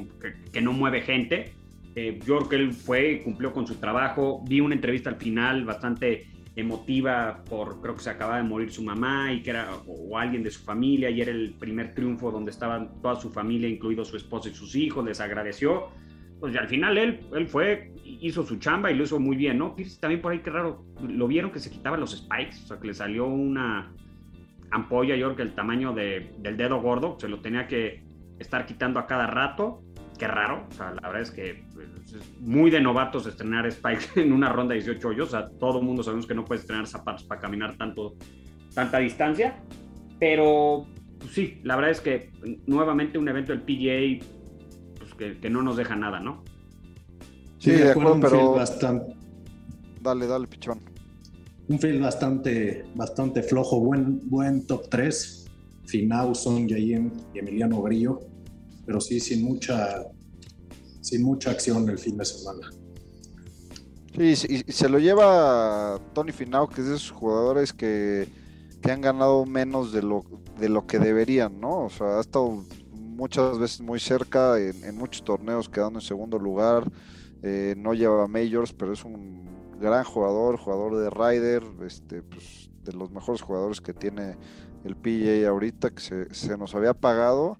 que, 0.51 0.59
no 0.59 0.73
mueve 0.73 0.99
gente. 0.99 1.53
Eh, 1.95 2.19
yo 2.25 2.39
creo 2.39 2.49
que 2.49 2.55
él 2.57 2.73
fue, 2.73 3.11
y 3.13 3.19
cumplió 3.19 3.53
con 3.53 3.65
su 3.67 3.75
trabajo. 3.75 4.43
Vi 4.45 4.59
una 4.59 4.75
entrevista 4.75 5.11
al 5.11 5.15
final 5.15 5.63
bastante 5.63 6.27
emotiva 6.57 7.45
por, 7.49 7.79
creo 7.79 7.95
que 7.95 8.03
se 8.03 8.09
acaba 8.09 8.35
de 8.35 8.43
morir 8.43 8.73
su 8.73 8.83
mamá 8.83 9.31
y 9.31 9.41
que 9.43 9.51
era, 9.51 9.69
o, 9.87 10.17
alguien 10.17 10.43
de 10.43 10.51
su 10.51 10.61
familia, 10.61 11.09
y 11.09 11.21
era 11.21 11.31
el 11.31 11.55
primer 11.57 11.95
triunfo 11.95 12.31
donde 12.31 12.51
estaban 12.51 13.01
toda 13.01 13.15
su 13.15 13.29
familia, 13.29 13.69
incluido 13.69 14.03
su 14.03 14.17
esposa 14.17 14.49
y 14.49 14.53
sus 14.53 14.75
hijos, 14.75 15.05
les 15.05 15.21
agradeció. 15.21 15.87
Pues 16.39 16.55
al 16.55 16.67
final 16.67 16.97
él, 16.97 17.19
él 17.33 17.47
fue, 17.47 17.91
hizo 18.03 18.43
su 18.43 18.57
chamba 18.57 18.91
y 18.91 18.95
lo 18.95 19.03
hizo 19.03 19.19
muy 19.19 19.35
bien, 19.35 19.57
¿no? 19.57 19.75
también 19.99 20.21
por 20.21 20.31
ahí, 20.31 20.39
qué 20.39 20.49
raro, 20.49 20.85
lo 21.01 21.27
vieron 21.27 21.51
que 21.51 21.59
se 21.59 21.69
quitaba 21.69 21.97
los 21.97 22.11
spikes, 22.11 22.63
o 22.63 22.67
sea, 22.67 22.79
que 22.79 22.87
le 22.87 22.93
salió 22.93 23.27
una, 23.27 23.91
ampolla, 24.71 25.15
yo 25.15 25.27
creo 25.27 25.35
que 25.37 25.43
el 25.43 25.53
tamaño 25.53 25.93
de, 25.93 26.31
del 26.39 26.57
dedo 26.57 26.81
gordo, 26.81 27.17
se 27.19 27.27
lo 27.27 27.39
tenía 27.39 27.67
que 27.67 28.03
estar 28.39 28.65
quitando 28.65 28.99
a 28.99 29.07
cada 29.07 29.27
rato. 29.27 29.83
Qué 30.17 30.27
raro, 30.27 30.65
o 30.69 30.73
sea, 30.73 30.91
la 30.91 31.07
verdad 31.07 31.21
es 31.21 31.31
que 31.31 31.63
pues, 31.73 31.87
es 32.13 32.41
muy 32.41 32.69
de 32.69 32.81
novatos 32.81 33.25
estrenar 33.25 33.71
spikes 33.71 34.07
en 34.21 34.33
una 34.33 34.49
ronda 34.49 34.73
de 34.73 34.81
18 34.81 35.07
hoyos, 35.07 35.29
o 35.29 35.31
sea, 35.31 35.49
todo 35.59 35.79
el 35.79 35.85
mundo 35.85 36.03
sabemos 36.03 36.27
que 36.27 36.35
no 36.35 36.43
puedes 36.43 36.61
estrenar 36.61 36.87
zapatos 36.87 37.23
para 37.23 37.39
caminar 37.39 37.77
tanto, 37.77 38.15
tanta 38.73 38.97
distancia, 38.97 39.55
pero 40.19 40.85
pues 41.19 41.31
sí, 41.31 41.61
la 41.63 41.77
verdad 41.77 41.91
es 41.91 42.01
que 42.01 42.31
nuevamente 42.67 43.17
un 43.17 43.29
evento 43.29 43.53
del 43.53 43.61
PGA 43.61 44.25
que, 45.19 45.37
que 45.39 45.49
no 45.51 45.61
nos 45.61 45.77
deja 45.77 45.95
nada, 45.95 46.19
¿no? 46.19 46.43
Sí, 47.59 47.71
de 47.71 47.91
acuerdo, 47.91 48.13
un 48.15 48.21
pero- 48.21 48.37
field 48.39 48.55
bastante, 48.55 49.15
Dale, 50.01 50.25
dale, 50.27 50.47
pichón. 50.47 50.79
un 51.67 51.77
field 51.77 52.01
bastante, 52.01 52.85
bastante 52.95 53.43
flojo, 53.43 53.79
buen, 53.81 54.21
buen 54.29 54.65
top 54.65 54.87
3. 54.89 55.35
Finau, 55.85 56.33
Son 56.35 56.67
Jayen 56.69 57.11
y 57.33 57.39
Emiliano 57.39 57.81
Grillo, 57.81 58.19
pero 58.85 59.01
sí 59.01 59.19
sin 59.19 59.43
mucha, 59.43 60.03
sin 61.01 61.23
mucha 61.23 61.49
acción 61.51 61.89
el 61.89 61.97
fin 61.97 62.15
de 62.15 62.25
semana. 62.25 62.69
Sí, 64.15 64.35
sí, 64.35 64.63
y 64.67 64.71
se 64.71 64.87
lo 64.87 64.99
lleva 64.99 65.99
Tony 66.13 66.31
Finau, 66.31 66.67
que 66.69 66.81
es 66.81 66.87
de 66.87 66.95
esos 66.95 67.11
jugadores 67.11 67.73
que, 67.73 68.27
que 68.81 68.91
han 68.91 69.01
ganado 69.01 69.45
menos 69.45 69.91
de 69.91 70.01
lo, 70.03 70.23
de 70.59 70.69
lo 70.69 70.85
que 70.87 70.99
deberían, 70.99 71.59
¿no? 71.59 71.85
O 71.85 71.89
sea, 71.89 72.17
ha 72.17 72.21
estado 72.21 72.63
muchas 73.19 73.59
veces 73.59 73.81
muy 73.81 73.99
cerca 73.99 74.59
en, 74.59 74.83
en 74.85 74.97
muchos 74.97 75.23
torneos, 75.23 75.69
quedando 75.69 75.99
en 75.99 76.05
segundo 76.05 76.39
lugar. 76.39 76.85
eh, 77.43 77.75
no 77.77 77.93
lleva 77.93 78.27
majors, 78.27 78.73
pero 78.73 78.93
es 78.93 79.05
un 79.05 79.77
gran 79.79 80.03
jugador, 80.05 80.57
jugador 80.57 80.97
de 80.97 81.09
Ryder, 81.09 81.63
este, 81.85 82.23
pues, 82.23 82.69
de 82.83 82.93
los 82.93 83.11
mejores 83.11 83.41
jugadores 83.41 83.81
que 83.81 83.93
tiene 83.93 84.37
el 84.83 84.97
PGA 84.97 85.49
ahorita, 85.49 85.91
que 85.91 86.01
se, 86.33 86.57
nos 86.57 86.75
había 86.75 86.93
pagado. 86.93 87.59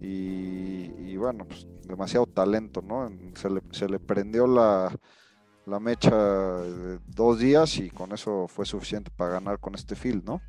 Y, 0.00 1.16
bueno, 1.16 1.46
pues 1.46 1.68
demasiado 1.84 2.26
talento, 2.26 2.82
¿no? 2.82 3.08
Se 3.72 3.88
le, 3.88 4.00
prendió 4.00 4.46
la, 4.46 4.98
la 5.66 5.80
mecha 5.80 6.16
de 6.16 7.00
dos 7.06 7.38
días 7.40 7.78
y 7.78 7.90
con 7.90 8.12
eso 8.12 8.48
fue 8.48 8.66
suficiente 8.66 9.10
para 9.16 9.32
ganar 9.32 9.60
con 9.60 9.74
este 9.74 9.96
field, 9.96 10.24
¿no? 10.24 10.44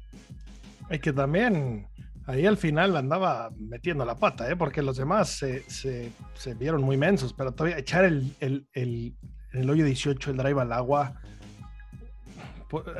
Y 0.89 0.99
que 0.99 1.13
también 1.13 1.87
ahí 2.27 2.45
al 2.45 2.57
final 2.57 2.95
andaba 2.95 3.49
metiendo 3.57 4.05
la 4.05 4.15
pata, 4.15 4.49
¿eh? 4.49 4.55
porque 4.55 4.81
los 4.81 4.97
demás 4.97 5.29
se, 5.29 5.63
se- 5.69 6.11
vieron 6.55 6.81
muy 6.81 6.97
mensos, 6.97 7.33
pero 7.33 7.51
todavía 7.53 7.77
echar 7.77 8.05
el, 8.05 8.35
el, 8.39 8.67
el, 8.73 9.15
el 9.53 9.69
hoyo 9.69 9.83
18 9.85 10.31
el 10.31 10.37
drive 10.37 10.61
al 10.61 10.71
agua. 10.73 11.15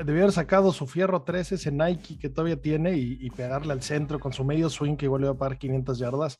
Debió 0.05 0.23
haber 0.23 0.33
sacado 0.33 0.73
su 0.73 0.85
fierro 0.85 1.21
13, 1.21 1.55
ese 1.55 1.71
Nike 1.71 2.19
que 2.19 2.27
todavía 2.29 2.61
tiene, 2.61 2.97
y, 2.97 3.29
pegarle 3.29 3.71
al 3.71 3.81
centro 3.81 4.19
con 4.19 4.33
su 4.33 4.43
medio 4.43 4.69
swing 4.69 4.97
que 4.97 5.05
igual 5.05 5.21
iba 5.21 5.31
a 5.31 5.37
pagar 5.37 5.57
500 5.57 5.97
yardas. 5.97 6.39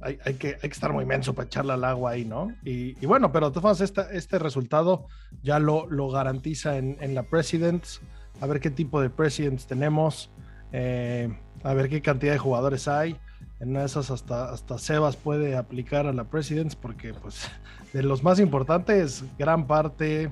Hay, 0.00 0.18
hay 0.24 0.34
que, 0.34 0.48
hay 0.54 0.60
que 0.60 0.66
estar 0.68 0.92
muy 0.92 1.04
menso 1.04 1.34
para 1.34 1.46
echarle 1.46 1.72
al 1.72 1.82
agua 1.84 2.12
ahí, 2.12 2.24
¿no? 2.24 2.54
Y, 2.64 2.96
y 3.02 3.06
bueno, 3.06 3.32
pero 3.32 3.50
todas 3.50 3.80
esta- 3.80 4.10
este 4.12 4.38
resultado 4.38 5.06
ya 5.42 5.58
lo, 5.58 5.86
lo 5.90 6.08
garantiza 6.10 6.76
en, 6.78 6.96
en 7.00 7.14
la 7.16 7.24
Presidents. 7.24 8.00
A 8.40 8.46
ver 8.46 8.60
qué 8.60 8.70
tipo 8.70 9.00
de 9.00 9.10
Presidents 9.10 9.66
tenemos. 9.66 10.30
Eh, 10.72 11.28
a 11.62 11.74
ver 11.74 11.88
qué 11.88 12.02
cantidad 12.02 12.32
de 12.32 12.38
jugadores 12.38 12.88
hay. 12.88 13.16
En 13.60 13.70
una 13.70 13.80
de 13.80 13.86
esas 13.86 14.10
hasta, 14.10 14.50
hasta 14.50 14.78
Sebas 14.78 15.16
puede 15.16 15.56
aplicar 15.56 16.06
a 16.06 16.12
la 16.12 16.24
Presidents 16.24 16.74
porque 16.74 17.14
pues 17.14 17.48
de 17.92 18.02
los 18.02 18.24
más 18.24 18.40
importantes, 18.40 19.24
gran 19.38 19.66
parte 19.66 20.30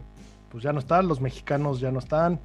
pues 0.51 0.65
ya 0.65 0.73
no 0.73 0.81
están, 0.81 1.07
los 1.07 1.21
mexicanos 1.21 1.79
ya 1.81 1.93
no 1.93 2.01
están. 2.01 2.41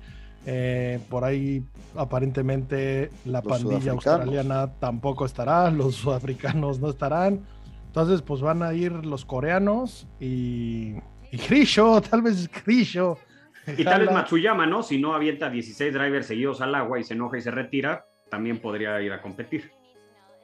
eh, 0.45 0.99
por 1.09 1.23
ahí 1.23 1.65
aparentemente 1.95 3.09
la 3.25 3.41
Los 3.41 3.61
pandilla 3.63 3.93
australiana 3.93 4.73
tampoco 4.79 5.25
estará, 5.25 5.71
los 5.71 5.95
sudafricanos 5.95 6.79
no 6.79 6.89
estarán. 6.89 7.41
Entonces 7.87 8.21
pues 8.21 8.41
van 8.41 8.61
a 8.61 8.73
ir 8.73 8.91
los 8.91 9.25
coreanos 9.25 10.07
y, 10.19 10.95
y 11.31 11.37
Grisho, 11.47 12.01
tal 12.09 12.21
vez 12.21 12.49
Grisho. 12.63 13.17
Y 13.77 13.83
tal 13.83 14.01
vez. 14.01 14.11
Matsuyama, 14.11 14.65
¿no? 14.65 14.83
Si 14.83 14.97
no 14.99 15.13
avienta 15.13 15.49
16 15.49 15.93
drivers 15.93 16.27
seguidos 16.27 16.61
al 16.61 16.75
agua 16.75 16.99
y 16.99 17.03
se 17.03 17.13
enoja 17.13 17.37
y 17.37 17.41
se 17.41 17.51
retira, 17.51 18.05
también 18.29 18.59
podría 18.59 19.01
ir 19.01 19.11
a 19.13 19.21
competir. 19.21 19.71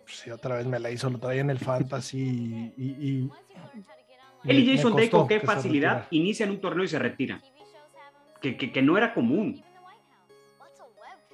Sí, 0.05 0.29
otra 0.31 0.55
vez 0.57 0.65
me 0.65 0.79
la 0.79 0.89
hizo, 0.91 1.09
lo 1.09 1.19
traía 1.19 1.41
en 1.41 1.49
el 1.51 1.59
fantasy 1.59 2.73
y... 2.77 2.83
y- 2.83 3.29
Él 4.43 4.59
y 4.59 4.65
me 4.65 4.75
Jason 4.75 4.95
Day 4.95 5.09
con 5.09 5.27
qué 5.27 5.39
facilidad 5.39 6.07
inician 6.09 6.49
un 6.49 6.59
torneo 6.59 6.83
y 6.83 6.87
se 6.87 6.99
retiran. 6.99 7.41
Que, 8.41 8.57
que- 8.57 8.71
que 8.71 8.81
no 8.81 8.97
era 8.97 9.13
común. 9.13 9.63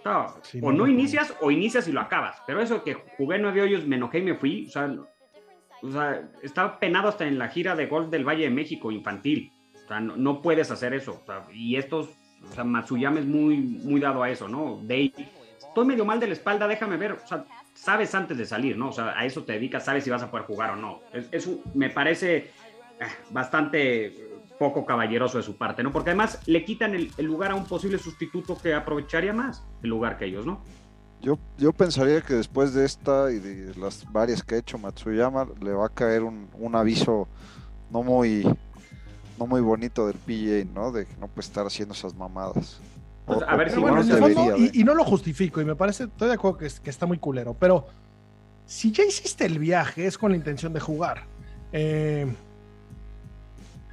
No, 0.06 0.36
Sí, 0.42 0.60
o 0.62 0.72
no 0.72 0.80
no 0.80 0.88
inicias 0.88 1.34
o 1.42 1.52
inicias 1.52 1.88
y 1.88 1.92
lo 1.92 2.02
acabas. 2.02 2.42
Pero 2.46 2.62
eso 2.62 2.84
que 2.84 2.94
jugué 3.18 3.40
nueve 3.40 3.62
hoyos, 3.62 3.86
me 3.86 3.96
enojé 3.98 4.20
y 4.20 4.24
me 4.24 4.36
fui. 4.36 4.68
O 4.68 4.70
sea, 4.72 4.94
o 5.82 5.92
sea, 5.92 6.30
estaba 6.44 6.80
penado 6.80 7.10
hasta 7.10 7.26
en 7.28 7.38
la 7.38 7.50
gira 7.50 7.76
de 7.76 7.88
golf 7.88 8.10
del 8.10 8.24
Valle 8.28 8.44
de 8.44 8.50
México 8.50 8.92
infantil. 8.92 9.52
O 9.88 9.90
sea, 9.90 10.02
no, 10.02 10.42
puedes 10.42 10.70
hacer 10.70 10.94
eso. 10.94 11.24
Y 11.54 11.78
estos, 11.78 12.10
o 12.50 12.54
sea, 12.54 12.66
Matsuyama 12.66 13.22
es 13.22 13.26
muy, 13.26 13.58
muy 13.58 14.02
dado 14.02 14.22
a 14.22 14.30
eso, 14.30 14.50
¿no? 14.50 14.82
Day, 14.84 15.14
estoy 15.58 15.86
medio 15.86 16.04
mal 16.04 16.20
de 16.20 16.28
la 16.28 16.34
espalda, 16.34 16.68
déjame 16.68 16.98
ver. 16.98 17.14
O 17.14 17.26
sea, 17.26 17.46
sabes 17.74 18.14
antes 18.14 18.38
de 18.38 18.46
salir, 18.46 18.78
¿no? 18.78 18.90
O 18.90 18.92
sea, 18.92 19.18
a 19.18 19.26
eso 19.26 19.46
te 19.46 19.54
dedicas, 19.54 19.86
sabes 19.86 20.04
si 20.04 20.10
vas 20.10 20.22
a 20.24 20.30
poder 20.30 20.46
jugar 20.46 20.72
o 20.72 20.76
no. 20.76 21.00
Es, 21.14 21.30
es 21.32 21.48
un- 21.48 21.62
me 21.74 21.90
parece 21.90 22.36
eh, 23.00 23.06
bastante 23.30 24.14
poco 24.58 24.86
caballeroso 24.86 25.38
de 25.38 25.44
su 25.44 25.58
parte, 25.58 25.84
¿no? 25.84 25.94
Porque 25.94 26.10
además 26.10 26.42
le 26.48 26.66
quitan 26.66 26.94
el, 26.94 27.14
el 27.18 27.26
lugar 27.26 27.52
a 27.52 27.56
un 27.56 27.66
posible 27.66 27.98
sustituto 27.98 28.58
que 28.58 28.74
aprovecharía 28.74 29.32
más 29.32 29.64
el 29.84 29.90
lugar 29.90 30.18
que 30.18 30.26
ellos, 30.26 30.46
¿no? 30.46 30.64
Yo, 31.22 31.40
yo 31.58 31.72
pensaría 31.72 32.22
que 32.22 32.34
después 32.34 32.74
de 32.74 32.86
esta 32.86 33.32
y 33.32 33.40
de 33.40 33.74
las 33.76 34.06
varias 34.12 34.44
que 34.44 34.56
ha 34.56 34.58
hecho 34.60 34.78
Matsuyama, 34.78 35.48
le 35.62 35.72
va 35.72 35.86
a 35.86 35.90
caer 35.90 36.24
un, 36.24 36.50
un 36.54 36.76
aviso 36.76 37.28
no 37.90 38.04
muy 38.04 38.44
no 39.38 39.48
muy 39.48 39.62
bonito 39.62 40.08
del 40.08 40.16
PGA, 40.18 40.66
¿no? 40.74 40.92
De 40.92 41.06
que 41.06 41.16
no 41.18 41.28
puede 41.28 41.48
estar 41.48 41.66
haciendo 41.66 41.94
esas 41.94 42.16
mamadas. 42.16 42.80
Pues, 43.26 43.40
a 43.48 43.56
ver 43.56 43.70
si 43.72 43.80
bueno, 43.80 44.02
en 44.02 44.10
el 44.10 44.18
fondo, 44.18 44.28
debería 44.42 44.66
¿eh? 44.66 44.72
y, 44.74 44.84
no 44.84 44.96
lo 44.96 45.04
justifico, 45.04 45.60
y 45.62 45.66
me 45.66 45.76
parece, 45.76 46.06
estoy 46.06 46.30
de 46.30 46.36
acuerdo 46.36 46.58
que, 46.60 46.66
es- 46.68 46.80
que 46.80 46.90
está 46.90 47.06
muy 47.06 47.18
culero, 47.18 47.54
pero 47.54 47.86
si 48.66 48.92
ya 48.92 49.04
hiciste 49.04 49.46
el 49.46 49.60
viaje, 49.60 50.06
es 50.06 50.18
con 50.18 50.32
la 50.32 50.38
intención 50.38 50.72
de 50.74 50.80
jugar. 50.80 51.26
Eh, 51.74 52.26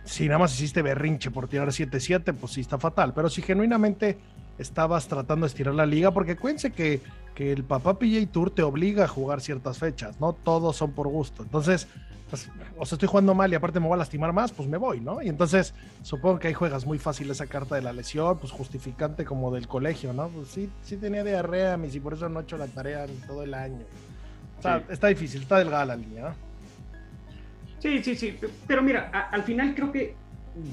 si 0.04 0.26
nada 0.26 0.38
más 0.38 0.54
hiciste 0.54 0.82
berrinche 0.82 1.30
por 1.30 1.48
tirar 1.48 1.68
7-7, 1.68 2.34
pues 2.34 2.52
sí 2.52 2.60
está 2.60 2.78
fatal, 2.78 3.12
pero 3.14 3.28
si 3.28 3.42
genuinamente 3.42 4.18
estabas 4.58 5.08
tratando 5.08 5.46
de 5.46 5.48
estirar 5.48 5.74
la 5.74 5.86
liga, 5.86 6.12
porque 6.12 6.32
acuérdense 6.32 6.70
que, 6.70 7.00
que 7.34 7.50
el 7.52 7.64
papá 7.64 7.98
PJ 7.98 8.26
Tour 8.30 8.50
te 8.50 8.62
obliga 8.62 9.04
a 9.04 9.08
jugar 9.08 9.40
ciertas 9.40 9.78
fechas, 9.78 10.20
no 10.20 10.32
todos 10.32 10.76
son 10.76 10.92
por 10.92 11.08
gusto. 11.08 11.42
Entonces, 11.42 11.88
pues, 12.34 12.50
o 12.76 12.84
sea, 12.84 12.96
estoy 12.96 13.08
jugando 13.08 13.32
mal 13.34 13.52
y 13.52 13.54
aparte 13.54 13.78
me 13.78 13.86
voy 13.86 13.94
a 13.94 13.98
lastimar 13.98 14.32
más, 14.32 14.50
pues 14.52 14.68
me 14.68 14.76
voy, 14.76 15.00
¿no? 15.00 15.22
Y 15.22 15.28
entonces 15.28 15.72
supongo 16.02 16.40
que 16.40 16.48
ahí 16.48 16.54
juegas 16.54 16.84
muy 16.84 16.98
fácil 16.98 17.30
esa 17.30 17.46
carta 17.46 17.76
de 17.76 17.82
la 17.82 17.92
lesión, 17.92 18.38
pues 18.38 18.50
justificante 18.52 19.24
como 19.24 19.52
del 19.52 19.68
colegio, 19.68 20.12
¿no? 20.12 20.28
Pues 20.28 20.48
sí, 20.48 20.68
sí 20.82 20.96
tenía 20.96 21.22
diarrea, 21.22 21.76
mis, 21.76 21.94
y 21.94 22.00
por 22.00 22.14
eso 22.14 22.28
no 22.28 22.40
he 22.40 22.42
hecho 22.42 22.56
la 22.56 22.66
tarea 22.66 23.04
en 23.04 23.20
todo 23.20 23.44
el 23.44 23.54
año. 23.54 23.84
O 24.58 24.62
sea, 24.62 24.78
Sí. 24.80 24.84
está 24.88 25.06
difícil, 25.08 25.42
está 25.42 25.58
delgada 25.58 25.84
la 25.84 25.96
línea, 25.96 26.30
¿no? 26.30 26.34
Sí, 27.78 28.02
sí, 28.02 28.16
sí. 28.16 28.36
Pero 28.66 28.82
mira, 28.82 29.10
a- 29.12 29.28
al 29.30 29.42
final 29.44 29.74
creo 29.74 29.92
que 29.92 30.16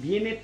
viene 0.01 0.41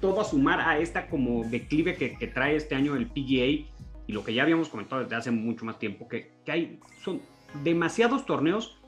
todo 0.00 0.20
a 0.22 0.24
sumar 0.24 0.60
a 0.60 0.78
esta 0.78 1.06
como 1.06 1.44
declive 1.44 1.94
que, 1.94 2.16
que 2.18 2.26
trae 2.26 2.56
este 2.56 2.74
año 2.74 2.96
el 2.96 3.06
PGA 3.06 3.46
y 3.46 4.12
lo 4.12 4.24
que 4.24 4.34
ya 4.34 4.42
habíamos 4.42 4.68
comentado 4.68 5.02
desde 5.02 5.14
hace 5.14 5.30
mucho 5.30 5.64
más 5.64 5.78
tiempo, 5.78 6.08
que, 6.08 6.32
que 6.44 6.50
hay, 6.50 6.80
son 7.04 7.20
demasiados 7.62 8.26
torneos 8.26 8.78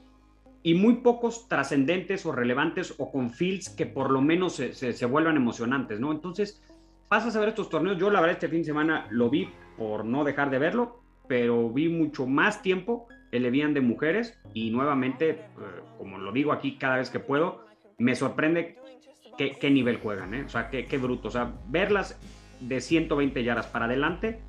y 0.66 0.72
muy 0.74 0.94
pocos 0.94 1.46
trascendentes 1.46 2.24
o 2.24 2.32
relevantes 2.32 2.94
o 2.96 3.12
con 3.12 3.30
fields 3.30 3.68
que 3.68 3.84
por 3.84 4.10
lo 4.10 4.22
menos 4.22 4.54
se, 4.54 5.06
vuelvan 5.06 5.36
emocionantes, 5.36 6.00
¿no? 6.00 6.10
Entonces, 6.10 6.62
pasas 7.06 7.36
a 7.36 7.40
ver 7.40 7.50
estos 7.50 7.68
torneos. 7.68 7.98
Yo 7.98 8.10
la 8.10 8.22
verdad 8.22 8.36
este 8.36 8.48
fin 8.48 8.60
de 8.60 8.64
semana 8.64 9.06
lo 9.10 9.28
vi 9.28 9.50
por 9.76 10.06
no 10.06 10.24
dejar 10.24 10.48
de 10.48 10.58
verlo, 10.58 11.02
pero 11.28 11.68
vi 11.68 11.90
mucho 11.90 12.26
más 12.26 12.62
tiempo 12.62 13.06
el 13.30 13.44
Evian 13.44 13.74
de 13.74 13.82
mujeres 13.82 14.40
y 14.54 14.70
nuevamente, 14.70 15.30
eh, 15.30 15.46
como 15.98 16.16
lo 16.16 16.32
digo 16.32 16.50
aquí 16.50 16.78
cada 16.78 16.96
vez 16.96 17.10
que 17.10 17.20
puedo, 17.20 17.66
me 17.98 18.14
sorprende 18.14 18.78
qué, 19.36 19.52
qué 19.60 19.70
nivel 19.70 19.98
juegan, 19.98 20.32
¿eh? 20.32 20.44
O 20.46 20.48
sea, 20.48 20.70
qué, 20.70 20.86
qué 20.86 20.96
bruto. 20.96 21.28
O 21.28 21.30
sea, 21.30 21.52
verlas 21.68 22.18
de 22.60 22.80
120 22.80 23.44
yardas 23.44 23.66
para 23.66 23.84
adelante 23.84 24.40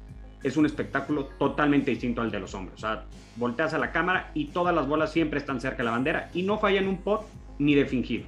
es 0.45 0.57
un 0.57 0.65
espectáculo 0.65 1.25
totalmente 1.39 1.89
distinto 1.89 2.21
al 2.21 2.29
de 2.29 2.39
los 2.39 2.53
hombres. 2.53 2.75
O 2.77 2.81
sea, 2.81 3.05
volteas 3.35 3.73
a 3.73 3.79
la 3.79 3.91
cámara 3.91 4.31
y 4.35 4.45
todas 4.45 4.75
las 4.75 4.87
bolas 4.87 5.11
siempre 5.11 5.39
están 5.39 5.59
cerca 5.59 5.77
de 5.77 5.85
la 5.85 5.91
bandera 5.91 6.29
y 6.35 6.43
no 6.43 6.59
fallan 6.59 6.87
un 6.87 6.97
pot 6.97 7.25
ni 7.57 7.73
de 7.73 7.85
fingir. 7.85 8.27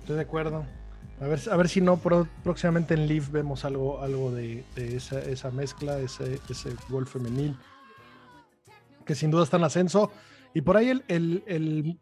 Estoy 0.00 0.16
de 0.16 0.22
acuerdo. 0.22 0.66
A 1.20 1.26
ver, 1.26 1.40
a 1.50 1.56
ver 1.56 1.68
si 1.68 1.80
no 1.80 1.98
próximamente 1.98 2.94
en 2.94 3.06
Leaf 3.06 3.30
vemos 3.30 3.64
algo, 3.64 4.02
algo 4.02 4.30
de, 4.32 4.64
esa, 4.76 5.50
mezcla, 5.50 5.98
ese, 5.98 6.40
ese 6.48 6.74
gol 6.88 7.06
femenil, 7.06 7.56
que 9.04 9.14
sin 9.14 9.30
duda 9.30 9.44
está 9.44 9.56
en 9.56 9.64
ascenso. 9.64 10.10
Y 10.52 10.62
por 10.62 10.76
ahí 10.76 10.90
el 11.08 11.98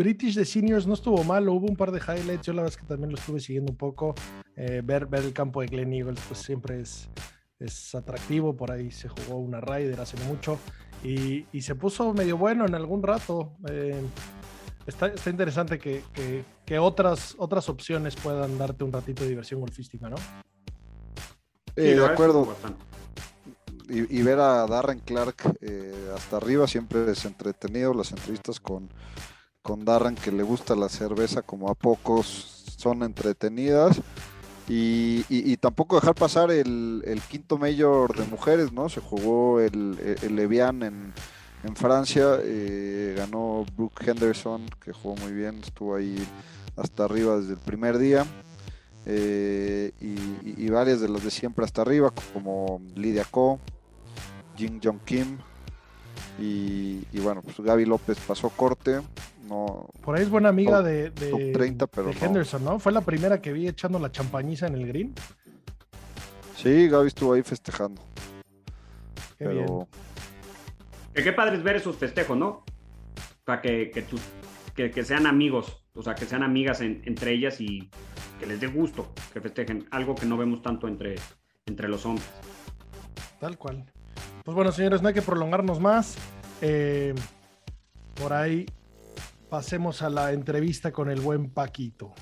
British 0.00 0.34
de 0.34 0.46
Seniors 0.46 0.86
no 0.86 0.94
estuvo 0.94 1.22
mal, 1.24 1.46
hubo 1.48 1.66
un 1.66 1.76
par 1.76 1.90
de 1.90 1.98
highlights, 1.98 2.46
yo 2.46 2.54
la 2.54 2.62
verdad 2.62 2.74
es 2.74 2.80
que 2.80 2.86
también 2.86 3.10
lo 3.10 3.18
estuve 3.18 3.38
siguiendo 3.38 3.70
un 3.72 3.76
poco. 3.76 4.14
Eh, 4.56 4.80
ver, 4.82 5.04
ver 5.04 5.24
el 5.24 5.34
campo 5.34 5.60
de 5.60 5.66
Glen 5.66 5.92
Eagles 5.92 6.20
pues 6.26 6.40
siempre 6.40 6.80
es, 6.80 7.10
es 7.60 7.94
atractivo, 7.94 8.56
por 8.56 8.72
ahí 8.72 8.90
se 8.90 9.08
jugó 9.08 9.36
una 9.38 9.60
Ryder 9.60 10.00
hace 10.00 10.16
mucho 10.24 10.58
y, 11.04 11.46
y 11.52 11.62
se 11.62 11.74
puso 11.74 12.12
medio 12.14 12.36
bueno 12.36 12.66
en 12.66 12.74
algún 12.74 13.02
rato. 13.02 13.52
Eh, 13.68 14.00
está, 14.86 15.06
está 15.08 15.30
interesante 15.30 15.78
que, 15.78 16.02
que- 16.12 16.44
que 16.64 16.78
otras, 16.78 17.34
otras 17.38 17.68
opciones 17.68 18.14
puedan 18.16 18.56
darte 18.56 18.84
un 18.84 18.92
ratito 18.92 19.24
de 19.24 19.30
diversión 19.30 19.60
golfística, 19.60 20.08
¿no? 20.08 20.16
Eh, 21.76 21.94
de 21.96 22.06
acuerdo. 22.06 22.54
y, 23.88 24.22
ver 24.22 24.38
a 24.38 24.66
Darren 24.68 25.00
Clark 25.00 25.56
eh, 25.60 26.12
hasta 26.14 26.36
arriba 26.36 26.66
siempre 26.68 27.10
es 27.10 27.24
entretenido. 27.24 27.92
Las 27.92 28.12
entrevistas 28.12 28.60
con, 28.60 28.88
con 29.62 29.84
Darren, 29.84 30.14
que 30.14 30.30
le 30.30 30.44
gusta 30.44 30.76
la 30.76 30.88
cerveza 30.88 31.42
como 31.42 31.68
a 31.70 31.74
pocos, 31.74 32.24
son 32.78 33.02
entretenidas. 33.02 34.00
Y, 34.72 35.24
y, 35.28 35.56
tampoco 35.56 35.96
dejar 35.96 36.14
pasar 36.14 36.52
el, 36.52 37.20
quinto 37.28 37.58
mayor 37.58 38.16
de 38.16 38.24
mujeres, 38.26 38.72
¿no? 38.72 38.88
Se 38.88 39.00
jugó 39.00 39.58
el, 39.58 39.98
el 40.22 40.38
en, 40.38 41.12
Francia, 41.74 42.38
eh, 42.40 43.16
ganó 43.18 43.66
Brooke 43.76 44.08
Henderson, 44.08 44.66
que 44.82 44.92
jugó 44.92 45.16
muy 45.16 45.32
bien, 45.32 45.58
estuvo 45.64 45.96
ahí 45.96 46.16
hasta 46.76 47.04
arriba 47.04 47.36
desde 47.38 47.54
el 47.54 47.58
primer 47.58 47.98
día. 47.98 48.24
Eh, 49.06 49.90
y, 50.00 50.68
varias 50.68 51.00
de 51.00 51.08
las 51.08 51.24
de 51.24 51.32
siempre 51.32 51.64
hasta 51.64 51.82
arriba, 51.82 52.12
como 52.32 52.80
Lidia 52.94 53.24
Ko, 53.24 53.58
Jin 54.56 54.80
Jong 54.80 55.00
Kim. 55.04 55.38
Y, 56.40 57.20
bueno, 57.20 57.42
pues 57.42 57.60
Gaby 57.60 57.84
López 57.84 58.18
pasó 58.26 58.48
corte. 58.50 59.00
No, 59.46 59.88
Por 60.02 60.16
ahí 60.16 60.22
es 60.22 60.30
buena 60.30 60.48
amiga 60.48 60.80
de, 60.82 61.10
30, 61.10 61.86
pero 61.88 62.10
Henderson, 62.10 62.64
¿no? 62.64 62.78
Fue 62.78 62.92
la 62.92 63.00
primera 63.00 63.40
que 63.40 63.52
vi 63.52 63.68
echando 63.68 63.98
la 63.98 64.10
champañiza 64.10 64.66
en 64.66 64.74
el 64.74 64.86
green. 64.86 65.14
Sí, 66.56 66.88
Gaby 66.88 67.08
estuvo 67.08 67.32
ahí 67.34 67.42
festejando. 67.42 68.00
Qué 69.38 69.48
bien. 69.48 69.66
Que 71.14 71.24
qué 71.24 71.32
padre 71.32 71.56
es 71.56 71.62
ver 71.62 71.76
esos 71.76 71.96
festejos, 71.96 72.36
¿no? 72.36 72.48
O 72.48 72.64
sea, 73.44 73.60
que, 73.60 73.90
que, 73.90 74.90
que, 74.90 75.04
sean 75.04 75.26
amigos, 75.26 75.84
o 75.94 76.02
sea, 76.02 76.14
que 76.14 76.24
sean 76.24 76.42
amigas 76.42 76.80
entre 76.80 77.32
ellas 77.32 77.60
y 77.60 77.90
que 78.38 78.46
les 78.46 78.60
dé 78.60 78.68
gusto 78.68 79.12
que 79.32 79.40
festejen, 79.40 79.86
algo 79.90 80.14
que 80.14 80.26
no 80.26 80.36
vemos 80.36 80.62
tanto 80.62 80.86
entre, 80.86 81.16
entre 81.66 81.88
los 81.88 82.06
hombres. 82.06 82.28
Tal 83.40 83.58
cual. 83.58 83.84
Pues 84.50 84.56
bueno, 84.56 84.72
señores, 84.72 85.00
no 85.00 85.06
hay 85.06 85.14
que 85.14 85.22
prolongarnos 85.22 85.78
más. 85.78 86.16
Eh, 86.60 87.14
por 88.20 88.32
ahí 88.32 88.66
pasemos 89.48 90.02
a 90.02 90.10
la 90.10 90.32
entrevista 90.32 90.90
con 90.90 91.08
el 91.08 91.20
buen 91.20 91.50
Paquito. 91.50 92.12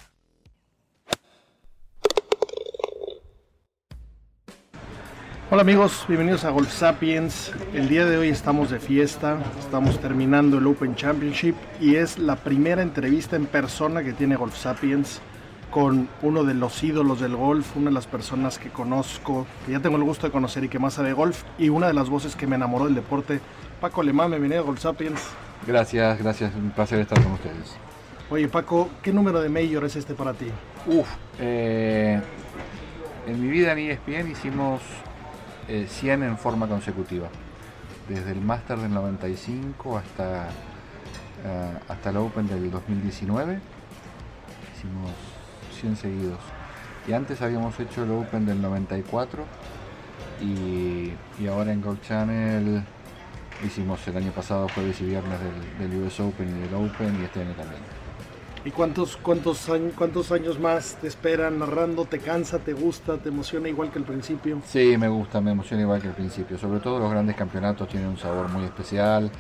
Hola 5.51 5.63
amigos, 5.63 6.05
bienvenidos 6.07 6.45
a 6.45 6.51
Golf 6.51 6.71
Sapiens. 6.71 7.51
El 7.73 7.89
día 7.89 8.05
de 8.05 8.19
hoy 8.19 8.29
estamos 8.29 8.71
de 8.71 8.79
fiesta, 8.79 9.39
estamos 9.59 9.99
terminando 9.99 10.59
el 10.59 10.67
Open 10.67 10.97
Championship 10.97 11.55
y 11.81 11.95
es 11.95 12.19
la 12.19 12.37
primera 12.37 12.83
entrevista 12.83 13.37
en 13.37 13.47
persona 13.47 14.05
que 14.05 14.13
tiene 14.13 14.37
Golf 14.37 14.55
Sapiens 14.55 15.23
con 15.71 16.09
uno 16.23 16.45
de 16.45 16.55
los 16.55 16.83
ídolos 16.83 17.21
del 17.21 17.37
golf, 17.37 17.77
una 17.77 17.87
de 17.87 17.95
las 17.95 18.07
personas 18.07 18.59
que 18.59 18.71
conozco, 18.71 19.47
que 19.67 19.73
ya 19.73 19.81
tengo 19.81 19.97
el 19.97 20.05
gusto 20.05 20.27
de 20.27 20.33
conocer 20.33 20.65
y 20.65 20.69
que 20.69 20.79
más 20.79 20.95
sabe 20.95 21.13
golf 21.13 21.43
y 21.59 21.69
una 21.69 21.87
de 21.87 21.95
las 21.95 22.09
voces 22.09 22.37
que 22.37 22.47
me 22.47 22.57
enamoró 22.57 22.87
del 22.87 22.95
deporte. 22.95 23.41
Paco 23.81 24.01
Alemán, 24.01 24.31
bienvenido 24.31 24.63
a 24.63 24.65
Golf 24.65 24.81
Sapiens. 24.81 25.21
Gracias, 25.67 26.19
gracias, 26.19 26.55
un 26.55 26.71
placer 26.71 27.01
estar 27.01 27.23
con 27.23 27.33
ustedes. 27.33 27.77
Oye 28.31 28.49
Paco, 28.49 28.89
¿qué 29.03 29.13
número 29.13 29.41
de 29.41 29.49
Major 29.49 29.85
es 29.85 29.97
este 29.97 30.15
para 30.15 30.35
ti? 30.35 30.47
Uf, 30.87 31.09
eh, 31.39 32.21
en 33.27 33.43
mi 33.43 33.49
vida 33.49 33.73
en 33.73 33.79
ESPN 33.79 34.31
hicimos 34.31 34.81
100 35.67 36.23
eh, 36.23 36.27
en 36.27 36.39
forma 36.39 36.67
consecutiva, 36.67 37.29
desde 38.09 38.33
el 38.33 38.41
Master 38.41 38.79
del 38.79 38.93
95 38.93 39.99
hasta, 39.99 40.49
uh, 41.45 41.93
hasta 41.93 42.11
el 42.11 42.17
Open 42.17 42.49
del 42.49 42.71
2019, 42.71 43.61
hicimos 44.77 45.11
100 45.81 45.97
seguidos. 45.97 46.39
Y 47.07 47.13
antes 47.13 47.41
habíamos 47.41 47.79
hecho 47.81 48.05
el 48.05 48.11
Open 48.11 48.45
del 48.47 48.61
94 48.61 49.45
y, 50.43 51.13
y 51.43 51.47
ahora 51.49 51.73
en 51.73 51.81
Gold 51.81 52.03
Channel 52.03 52.83
hicimos 53.67 54.07
el 54.07 54.17
año 54.17 54.33
pasado 54.33 54.69
jueves 54.75 55.01
y 55.01 55.07
viernes 55.07 55.39
del, 55.79 55.91
del 55.91 56.03
US 56.03 56.21
Open 56.21 56.49
y 56.49 56.61
del 56.61 56.75
Open 56.75 57.19
y 57.21 57.25
este 57.25 57.41
año 57.41 57.53
también. 57.53 57.81
¿Y 58.65 58.71
cuántos, 58.71 59.17
cuántos, 59.17 59.69
años, 59.71 59.93
cuántos 59.97 60.33
años 60.33 60.59
más 60.59 60.97
te 61.01 61.07
esperan 61.07 61.59
narrando? 61.59 62.05
¿Te 62.05 62.19
cansa, 62.19 62.59
te 62.59 62.73
gusta, 62.73 63.17
te 63.17 63.29
emociona 63.29 63.69
igual 63.69 63.91
que 63.91 63.99
al 63.99 64.05
principio? 64.05 64.61
Sí, 64.67 64.97
me 64.99 65.09
gusta, 65.09 65.41
me 65.41 65.53
emociona 65.53 65.85
igual 65.85 66.03
que 66.03 66.09
al 66.09 66.15
principio. 66.15 66.59
Sobre 66.59 66.81
todo 66.81 66.99
los 66.99 67.11
grandes 67.11 67.37
campeonatos 67.37 67.89
tienen 67.89 68.09
un 68.09 68.19
sabor 68.19 68.49
muy 68.49 68.65
especial 68.65 69.31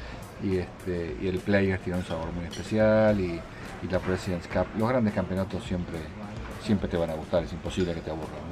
y, 0.42 0.57
este, 0.59 1.16
y 1.20 1.27
el 1.27 1.38
Players 1.40 1.83
tiene 1.83 1.98
un 1.98 2.05
sabor 2.05 2.33
muy 2.33 2.44
especial 2.44 3.20
y, 3.20 3.40
y 3.83 3.88
la 3.90 3.98
President's 3.98 4.46
Cup. 4.46 4.66
Los 4.79 4.88
grandes 4.88 5.12
campeonatos 5.12 5.64
siempre, 5.64 5.98
siempre 6.68 6.87
te 6.87 6.98
van 6.98 7.09
a 7.09 7.14
gustar, 7.14 7.42
es 7.42 7.52
imposible 7.54 7.94
que 7.94 8.02
te 8.02 8.11
aburran. 8.11 8.44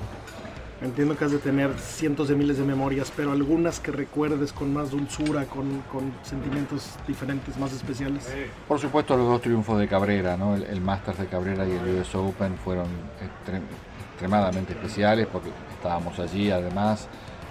Entiendo 0.80 1.18
que 1.18 1.24
has 1.26 1.32
de 1.32 1.38
tener 1.38 1.70
cientos 1.78 2.28
de 2.28 2.34
miles 2.34 2.56
de 2.56 2.64
memorias, 2.64 3.12
pero 3.14 3.32
algunas 3.32 3.78
que 3.78 3.92
recuerdes 3.92 4.54
con 4.54 4.72
más 4.72 4.90
dulzura, 4.90 5.44
con, 5.44 5.82
sentimientos 6.22 6.94
diferentes, 7.06 7.58
más 7.58 7.74
especiales. 7.74 8.26
Por 8.66 8.78
supuesto, 8.78 9.18
los 9.18 9.28
dos 9.28 9.42
triunfos 9.42 9.78
de 9.78 9.86
Cabrera, 9.86 10.38
¿no? 10.38 10.56
el, 10.56 10.80
Masters 10.80 11.18
de 11.18 11.26
Cabrera 11.26 11.66
y 11.68 11.72
el 11.72 12.00
US 12.00 12.14
Open 12.14 12.56
fueron 12.56 12.86
extremadamente 13.20 14.72
especiales 14.72 15.26
porque 15.30 15.50
estábamos 15.74 16.18
allí 16.18 16.50
además 16.50 17.08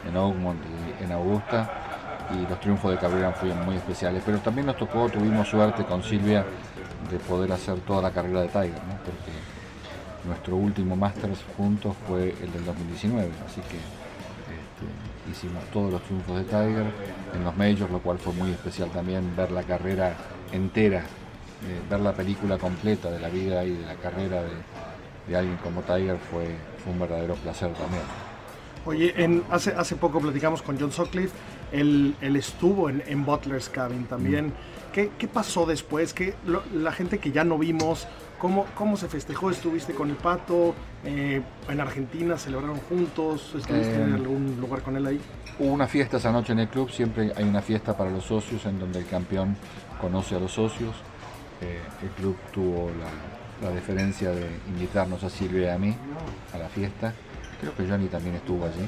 en 0.08 0.18
Oakmont 0.18 0.60
y 1.00 1.04
en 1.04 1.12
Augusta 1.12 2.28
y 2.32 2.50
los 2.50 2.60
triunfos 2.60 2.90
de 2.90 2.98
Cabrera 2.98 3.32
fueron 3.34 3.66
muy 3.66 3.76
especiales. 3.76 4.24
Pero 4.26 4.40
también 4.40 4.66
nos 4.66 4.78
tocó, 4.78 5.10
tuvimos 5.10 5.48
suerte 5.48 5.86
con 5.86 6.02
Silvia 6.02 6.44
de 7.12 7.20
poder 7.20 7.52
hacer 7.52 7.80
toda 7.82 8.02
la 8.02 8.10
carrera 8.10 8.42
de 8.42 8.48
Tiger, 8.48 8.82
¿no? 8.88 8.98
porque 9.04 9.55
nuestro 10.26 10.56
último 10.56 10.96
Masters 10.96 11.40
juntos 11.56 11.96
fue 12.08 12.36
el 12.42 12.52
del 12.52 12.66
2019, 12.66 13.30
así 13.46 13.62
que 13.62 13.78
este, 13.78 15.32
hicimos 15.32 15.64
todos 15.72 15.92
los 15.92 16.02
triunfos 16.04 16.38
de 16.38 16.44
Tiger 16.44 16.86
en 17.34 17.44
los 17.44 17.56
Majors, 17.56 17.92
lo 17.92 18.00
cual 18.00 18.18
fue 18.18 18.34
muy 18.34 18.52
especial 18.52 18.90
también 18.90 19.36
ver 19.36 19.52
la 19.52 19.64
carrera 19.64 20.16
entera, 20.52 21.00
eh, 21.00 21.82
ver 21.90 22.00
la 22.00 22.14
película 22.14 22.58
completa 22.58 23.10
de 23.10 23.20
la 23.20 23.30
vida 23.30 23.64
y 23.64 23.72
de 23.72 23.86
la 23.86 23.96
carrera 23.96 24.44
de, 24.44 25.36
alguien 25.36 25.58
como 25.58 25.82
Tiger 25.82 26.18
fue, 26.32 26.56
un 26.90 27.00
verdadero 27.00 27.34
placer 27.36 27.74
también. 27.74 28.04
Oye, 28.86 29.12
en, 29.18 29.44
hace, 29.50 29.72
hace 29.72 29.96
poco 29.96 30.20
platicamos 30.20 30.62
con 30.62 30.80
John 30.80 30.92
Sutcliffe, 30.92 31.34
él, 31.72 32.16
estuvo 32.22 32.90
en, 32.90 33.26
Butler's 33.26 33.70
Cabin 33.70 34.06
también. 34.06 34.48
Mm. 34.48 34.54
¿Qué, 34.94 35.12
¿Qué, 35.18 35.28
pasó 35.28 35.66
después? 35.66 36.14
que 36.14 36.36
la 36.72 36.92
gente 36.92 37.18
que 37.18 37.32
ya 37.32 37.44
no 37.44 37.58
vimos, 37.58 38.08
¿Cómo, 38.46 38.68
¿Cómo 38.76 38.96
se 38.96 39.08
festejó? 39.08 39.50
¿Estuviste 39.50 39.96
con 39.96 40.08
el 40.08 40.18
Pato? 40.18 40.76
Eh, 41.04 41.42
¿En 41.68 41.80
Argentina 41.80 42.38
celebraron 42.38 42.78
juntos? 42.78 43.56
¿Estuviste 43.58 43.96
en 43.96 44.12
eh, 44.12 44.14
algún 44.14 44.58
lugar 44.62 44.84
con 44.84 44.96
él 44.96 45.08
ahí? 45.08 45.20
Hubo 45.58 45.74
una 45.74 45.88
fiesta 45.88 46.18
esa 46.18 46.32
noche 46.32 46.54
en 46.54 46.60
el 46.60 46.68
club, 46.68 46.92
siempre 46.92 47.32
hay 47.36 47.44
una 47.44 47.64
fiesta 47.64 47.98
para 47.98 48.12
los 48.12 48.24
socios 48.24 48.64
en 48.68 48.78
donde 48.78 49.00
el 49.00 49.08
campeón 49.08 49.58
conoce 50.00 50.36
a 50.36 50.40
los 50.40 50.52
socios. 50.52 50.94
Eh, 51.60 51.80
el 52.04 52.10
club 52.10 52.38
tuvo 52.54 52.92
la, 53.62 53.68
la, 53.68 53.74
deferencia 53.74 54.30
de 54.30 54.48
invitarnos 54.68 55.24
a 55.24 55.32
Silvia 55.32 55.70
y 55.70 55.76
a 55.76 55.80
mí 55.80 55.96
a 56.54 56.60
la 56.60 56.70
fiesta. 56.70 57.16
Creo 57.60 57.76
que 57.76 57.88
Johnny 57.88 58.10
también 58.10 58.36
estuvo 58.36 58.64
allí. 58.64 58.88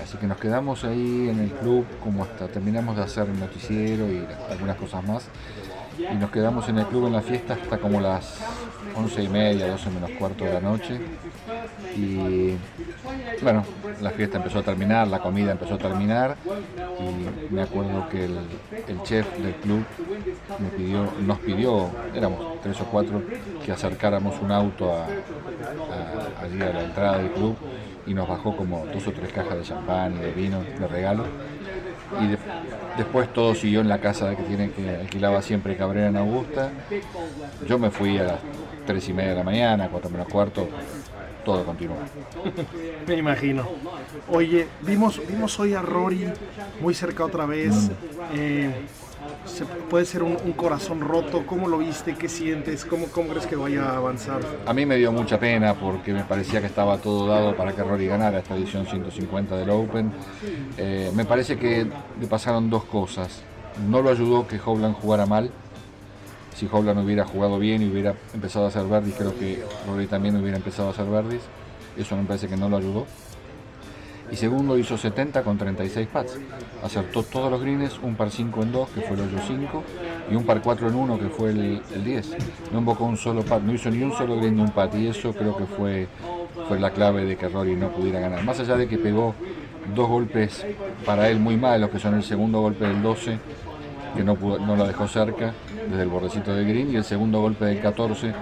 así 0.00 0.18
que 0.18 0.28
nos 0.28 0.38
quedamos 0.38 0.84
ahí 0.84 1.30
en 1.30 1.40
el 1.40 1.50
club 1.50 1.84
como 2.00 2.22
hasta 2.22 2.46
terminamos 2.46 2.96
de 2.96 3.02
hacer 3.02 3.28
el 3.28 3.40
noticiero 3.40 4.06
y 4.06 4.24
algunas 4.52 4.76
cosas 4.76 5.02
más 5.04 5.28
y 5.98 6.14
nos 6.16 6.30
quedamos 6.30 6.68
en 6.68 6.78
el 6.78 6.86
club 6.86 7.06
en 7.06 7.14
la 7.14 7.22
fiesta 7.22 7.54
hasta 7.54 7.78
como 7.78 8.00
las 8.00 8.40
once 8.94 9.22
y 9.22 9.28
media, 9.28 9.68
12 9.68 9.90
menos 9.90 10.10
cuarto 10.12 10.44
de 10.44 10.52
la 10.52 10.60
noche. 10.60 11.00
Y 11.96 12.54
bueno, 13.42 13.64
la 14.00 14.10
fiesta 14.10 14.38
empezó 14.38 14.58
a 14.58 14.62
terminar, 14.62 15.08
la 15.08 15.20
comida 15.20 15.52
empezó 15.52 15.74
a 15.74 15.78
terminar. 15.78 16.36
Y 17.00 17.52
me 17.54 17.62
acuerdo 17.62 18.08
que 18.08 18.24
el, 18.24 19.02
chef 19.02 19.26
del 19.38 19.54
club 19.56 19.84
me 20.58 20.68
pidió, 20.70 21.12
nos 21.20 21.38
pidió, 21.40 21.90
éramos 22.14 22.60
tres 22.62 22.80
o 22.80 22.84
cuatro, 22.84 23.22
que 23.64 23.72
acercáramos 23.72 24.40
un 24.40 24.52
auto 24.52 24.92
a, 24.92 25.06
allí 26.42 26.60
a 26.60 26.72
la 26.72 26.84
entrada 26.84 27.18
del 27.18 27.30
club. 27.30 27.56
Y 28.06 28.14
nos 28.14 28.28
bajó 28.28 28.56
como 28.56 28.86
dos 28.86 29.06
o 29.08 29.12
tres 29.12 29.32
cajas 29.32 29.56
de 29.56 29.62
champán 29.62 30.14
y 30.14 30.18
de 30.18 30.30
vino 30.30 30.62
de 30.62 30.86
regalo 30.86 31.24
y 32.20 32.36
después 32.96 33.32
todo 33.32 33.54
siguió 33.54 33.80
en 33.80 33.88
la 33.88 34.00
casa 34.00 34.34
que 34.36 34.42
tiene 34.42 34.70
que 34.70 34.96
alquilaba 34.96 35.42
siempre 35.42 35.76
Cabrera 35.76 36.08
en 36.08 36.16
Augusta. 36.16 36.70
Yo 37.66 37.78
me 37.78 37.90
fui 37.90 38.18
a 38.18 38.24
las 38.24 38.40
tres 38.86 39.08
y 39.08 39.12
media 39.12 39.30
de 39.30 39.36
la 39.36 39.42
mañana, 39.42 39.88
cuatro 39.88 40.10
menos 40.10 40.28
cuarto, 40.28 40.68
todo 41.44 41.64
continuó. 41.64 41.96
me 43.06 43.16
imagino. 43.16 43.68
Oye, 44.28 44.68
vimos, 44.82 45.20
vimos 45.28 45.58
hoy 45.60 45.74
a 45.74 45.82
Rory 45.82 46.32
muy 46.80 46.94
cerca 46.94 47.24
otra 47.24 47.46
vez. 47.46 47.90
Mm. 48.32 49.05
Eh, 49.60 49.64
puede 49.88 50.04
ser 50.04 50.22
un, 50.22 50.36
corazón 50.52 51.00
roto. 51.00 51.46
¿Cómo 51.46 51.68
lo 51.68 51.78
viste? 51.78 52.14
¿Qué 52.14 52.28
sientes? 52.28 52.84
¿Cómo, 52.84 53.06
¿Cómo 53.06 53.30
crees 53.30 53.46
que 53.46 53.56
vaya 53.56 53.90
a 53.90 53.96
avanzar? 53.96 54.40
A 54.66 54.72
mí 54.72 54.86
me 54.86 54.96
dio 54.96 55.12
mucha 55.12 55.38
pena 55.38 55.74
porque 55.74 56.12
me 56.12 56.24
parecía 56.24 56.60
que 56.60 56.66
estaba 56.66 56.98
todo 56.98 57.26
dado 57.26 57.56
para 57.56 57.72
que 57.72 57.82
Rory 57.82 58.06
ganara 58.06 58.38
esta 58.38 58.56
edición 58.56 58.86
150 58.86 59.56
del 59.56 59.70
Open. 59.70 60.12
Eh, 60.76 61.10
me 61.14 61.24
parece 61.24 61.58
que 61.58 61.86
le 62.20 62.26
pasaron 62.26 62.70
dos 62.70 62.84
cosas. 62.84 63.42
No 63.88 64.02
lo 64.02 64.10
ayudó 64.10 64.46
que 64.46 64.58
Hovland 64.64 64.94
jugara 64.96 65.26
mal. 65.26 65.50
Si 66.54 66.66
Hovland 66.70 67.04
hubiera 67.04 67.24
jugado 67.24 67.58
bien 67.58 67.82
y 67.82 67.90
hubiera 67.90 68.14
empezado 68.32 68.64
a 68.64 68.68
hacer 68.68 68.86
verdis, 68.86 69.14
creo 69.14 69.38
que 69.38 69.62
Rory 69.86 70.06
también 70.06 70.36
hubiera 70.36 70.56
empezado 70.56 70.88
a 70.88 70.90
hacer 70.92 71.06
verdis. 71.06 71.42
Eso 71.96 72.16
me 72.16 72.24
parece 72.24 72.48
que 72.48 72.56
no 72.56 72.68
lo 72.68 72.78
ayudó. 72.78 73.06
Y 74.30 74.36
segundo 74.36 74.76
hizo 74.78 74.96
70 74.96 75.42
con 75.42 75.58
36 75.58 76.08
pats. 76.08 76.38
Acertó 76.82 77.22
todos 77.22 77.50
los 77.50 77.60
greens, 77.60 77.98
un 78.02 78.14
par 78.14 78.30
5 78.30 78.62
en 78.62 78.72
2 78.72 78.88
que 78.90 79.00
fue 79.02 79.16
el 79.16 79.22
hoyo 79.22 79.38
5 79.46 79.84
y 80.30 80.34
un 80.34 80.44
par 80.44 80.60
4 80.60 80.88
en 80.88 80.94
1 80.94 81.18
que 81.18 81.28
fue 81.28 81.50
el, 81.50 81.82
10. 82.04 82.36
No 82.72 82.78
invocó 82.78 83.04
un 83.04 83.16
solo 83.16 83.42
pat, 83.42 83.62
no 83.62 83.72
hizo 83.72 83.90
ni 83.90 84.02
un 84.02 84.12
solo 84.12 84.36
green 84.36 84.56
de 84.56 84.62
un 84.62 84.70
pat 84.70 84.94
y 84.94 85.06
eso 85.06 85.32
creo 85.32 85.56
que 85.56 85.64
fue, 85.64 86.08
fue 86.68 86.78
la 86.78 86.90
clave 86.90 87.24
de 87.24 87.36
que 87.36 87.48
Rory 87.48 87.76
no 87.76 87.90
pudiera 87.90 88.20
ganar. 88.20 88.42
Más 88.44 88.58
allá 88.60 88.76
de 88.76 88.88
que 88.88 88.98
pegó 88.98 89.34
dos 89.94 90.08
golpes 90.08 90.66
para 91.04 91.28
él 91.28 91.38
muy 91.38 91.56
malos, 91.56 91.90
que 91.90 91.98
son 91.98 92.14
el 92.14 92.22
segundo 92.22 92.60
golpe 92.60 92.86
del 92.86 93.02
12, 93.02 93.38
que 94.16 94.24
no, 94.24 94.34
pudo, 94.34 94.58
no 94.58 94.76
lo 94.76 94.86
dejó 94.86 95.06
cerca 95.06 95.52
desde 95.88 96.02
el 96.02 96.08
bordecito 96.08 96.54
de 96.54 96.64
green, 96.64 96.92
y 96.92 96.96
el 96.96 97.04
segundo 97.04 97.40
golpe 97.40 97.66
del 97.66 97.80
14, 97.80 98.32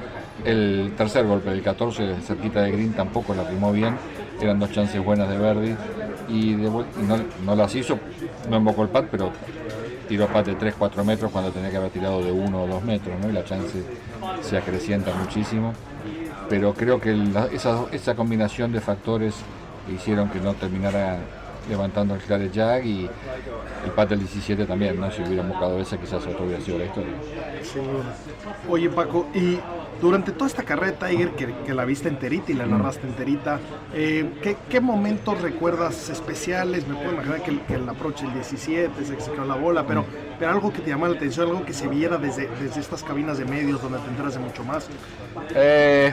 el 0.45 0.95
tercer 0.97 1.27
golpe 1.27 1.51
del 1.51 1.63
14 1.63 2.03
desde 2.05 2.23
cerquita 2.23 2.63
de 2.63 2.73
green 2.73 2.93
tampoco 2.93 3.35
la 3.35 3.47
primó 3.47 3.73
bien, 3.73 3.97
eran 4.41 4.59
dos 4.59 4.71
chances 4.73 5.03
buenas 5.03 5.29
de 5.29 5.39
Verdi 5.39 5.77
y, 6.29 6.55
de, 6.55 6.71
no, 7.45 7.55
las 7.55 7.75
hizo, 7.75 7.99
no 8.49 8.59
invocó 8.59 8.83
el 8.83 8.89
pat, 8.89 9.07
pero 9.11 9.31
tiró 10.09 10.27
pat 10.27 10.47
de 10.47 10.59
3-4 10.59 11.05
metros 11.05 11.31
cuando 11.31 11.51
tenía 11.51 11.71
que 11.71 11.77
haber 11.77 11.91
tirado 11.91 12.23
de 12.23 12.33
1 12.33 12.63
o 12.63 12.67
2 12.67 12.85
metros, 12.85 13.19
¿no? 13.21 13.29
y 13.29 13.33
la 13.33 13.45
chance 13.45 13.83
se 14.43 14.57
acrecienta 14.57 15.15
muchísimo. 15.15 15.73
Pero 16.49 16.75
creo 16.75 17.01
que 17.01 17.17
esa, 17.53 17.87
esa 17.91 18.15
combinación 18.15 18.71
de 18.73 18.81
factores 18.81 19.35
hicieron 19.95 20.29
que 20.29 20.41
no 20.41 20.55
terminara 20.55 21.19
levantando 21.69 22.15
el 22.15 22.21
Claret 22.21 22.53
Jack 22.53 22.85
y 22.85 23.09
el 23.85 23.91
pat 23.95 24.11
del 24.11 24.21
17 24.21 24.67
también, 24.67 24.99
¿no? 25.01 25.11
Si 25.11 25.23
hubiera 25.23 25.43
buscado 25.43 25.79
ese 25.79 25.99
quizás 25.99 26.27
otro 26.27 26.45
hubiera 26.45 26.63
sido 26.63 26.79
la 26.79 26.85
historia. 26.87 27.13
Oye 28.69 28.91
Paco, 28.91 29.29
y 29.35 29.59
durante 30.01 30.33
toda 30.33 30.47
esta 30.47 30.63
carrera 30.63 30.99
Tiger, 30.99 31.31
que, 31.31 31.75
la 31.75 31.85
viste 31.85 32.09
enterita 32.09 32.53
y 32.53 32.55
la 32.55 32.67
narraste 32.67 33.07
enterita, 33.07 33.59
eh, 33.95 34.57
¿qué, 34.69 34.81
momentos 34.81 35.41
recuerdas 35.41 36.11
especiales? 36.11 36.87
Me 36.87 36.95
puedo 36.95 37.13
imaginar 37.13 37.43
que, 37.43 37.75
el 37.75 37.89
approach 37.89 38.23
el 38.23 38.35
17, 38.35 39.05
se 39.05 39.17
quedó 39.17 39.45
la 39.45 39.55
bola, 39.55 39.87
pero, 39.87 40.05
pero 40.39 40.51
algo 40.51 40.73
que 40.73 40.81
te 40.81 40.91
llamara 40.91 41.13
la 41.13 41.17
atención, 41.17 41.49
algo 41.49 41.65
que 41.65 41.73
se 41.73 41.89
viera 41.89 42.19
desde, 42.19 42.49
desde 42.61 42.81
estas 42.81 43.03
cabinas 43.03 43.39
de 43.39 43.45
medios 43.45 43.81
donde 43.81 43.99
te 43.99 44.09
enteras 44.09 44.35
de 44.35 44.41
mucho 44.41 44.65
más. 44.65 44.89
Eh, 45.55 46.13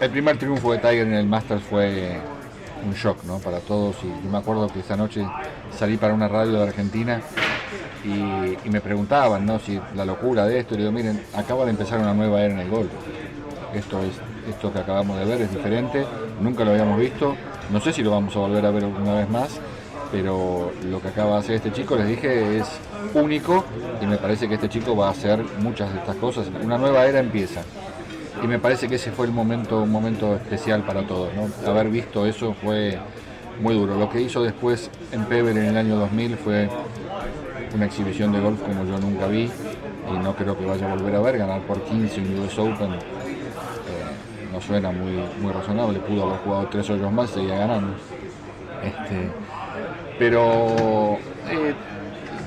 el 0.00 0.10
primer 0.10 0.38
triunfo 0.38 0.72
de 0.72 0.78
Tiger 0.78 1.06
en 1.06 1.14
el 1.14 1.26
Masters 1.26 1.62
fue 1.62 2.20
un 2.84 2.94
shock 2.94 3.24
¿no? 3.24 3.38
para 3.38 3.60
todos 3.60 3.96
y 4.02 4.28
me 4.28 4.38
acuerdo 4.38 4.68
que 4.68 4.80
esa 4.80 4.96
noche 4.96 5.26
salí 5.76 5.96
para 5.96 6.14
una 6.14 6.28
radio 6.28 6.52
de 6.54 6.62
Argentina 6.62 7.20
y, 8.04 8.68
me 8.68 8.80
preguntaban 8.80 9.46
¿no? 9.46 9.58
si 9.58 9.80
la 9.94 10.04
locura 10.04 10.46
de 10.46 10.58
esto, 10.58 10.74
y 10.74 10.78
le 10.78 10.82
digo, 10.84 10.92
miren, 10.92 11.22
acaba 11.34 11.64
de 11.64 11.70
empezar 11.70 12.00
una 12.00 12.14
nueva 12.14 12.42
era 12.42 12.54
en 12.54 12.60
el 12.60 12.70
golf. 12.70 12.90
Esto 13.74 14.00
es 14.02 14.12
esto 14.48 14.72
que 14.72 14.80
acabamos 14.80 15.18
de 15.18 15.24
ver 15.24 15.40
es 15.42 15.50
diferente, 15.50 16.04
nunca 16.40 16.64
lo 16.64 16.72
habíamos 16.72 16.98
visto, 16.98 17.36
no 17.70 17.80
sé 17.80 17.92
si 17.92 18.02
lo 18.02 18.10
vamos 18.10 18.34
a 18.36 18.40
volver 18.40 18.66
a 18.66 18.70
ver 18.70 18.84
una 18.84 19.14
vez 19.14 19.28
más, 19.30 19.60
pero 20.10 20.72
lo 20.84 21.00
que 21.00 21.08
acaba 21.08 21.34
de 21.34 21.38
hacer 21.38 21.54
este 21.56 21.72
chico, 21.72 21.96
les 21.96 22.08
dije, 22.08 22.58
es 22.58 22.66
único 23.14 23.64
y 24.00 24.06
me 24.06 24.16
parece 24.16 24.48
que 24.48 24.54
este 24.54 24.68
chico 24.68 24.96
va 24.96 25.08
a 25.08 25.10
hacer 25.10 25.42
muchas 25.60 25.92
de 25.92 26.00
estas 26.00 26.16
cosas. 26.16 26.46
Una 26.62 26.76
nueva 26.76 27.06
era 27.06 27.20
empieza. 27.20 27.62
Y 28.42 28.46
me 28.48 28.58
parece 28.58 28.88
que 28.88 28.96
ese 28.96 29.12
fue 29.12 29.26
el 29.26 29.32
momento, 29.32 29.82
un 29.82 29.90
momento 29.90 30.34
especial 30.34 30.82
para 30.82 31.06
todos. 31.06 31.30
Haber 31.64 31.88
visto 31.88 32.26
eso 32.26 32.54
fue 32.54 32.98
muy 33.60 33.74
duro. 33.74 33.96
Lo 33.96 34.10
que 34.10 34.20
hizo 34.20 34.42
después 34.42 34.90
en 35.12 35.24
Peber 35.26 35.56
en 35.56 35.66
el 35.66 35.76
año 35.76 35.96
2000 35.96 36.36
fue 36.36 36.68
una 37.74 37.86
exhibición 37.86 38.32
de 38.32 38.40
golf 38.40 38.60
como 38.60 38.84
yo 38.84 38.98
nunca 38.98 39.26
vi 39.28 39.48
y 40.10 40.18
no 40.18 40.34
creo 40.34 40.58
que 40.58 40.66
vaya 40.66 40.90
a 40.90 40.94
volver 40.96 41.14
a 41.14 41.20
ver. 41.20 41.38
Ganar 41.38 41.60
por 41.62 41.82
15 41.82 42.20
en 42.20 42.40
US 42.40 42.58
Open 42.58 42.92
eh, 42.92 42.98
no 44.52 44.60
suena 44.60 44.90
muy, 44.90 45.22
muy 45.40 45.52
razonable. 45.52 46.00
Pudo 46.00 46.24
haber 46.24 46.38
jugado 46.38 46.66
tres 46.68 46.90
hoyos 46.90 47.12
más 47.12 47.30
y 47.30 47.34
seguía 47.34 47.58
ganando. 47.58 47.94
Este, 48.82 49.30
pero 50.18 51.16
eh, 51.48 51.74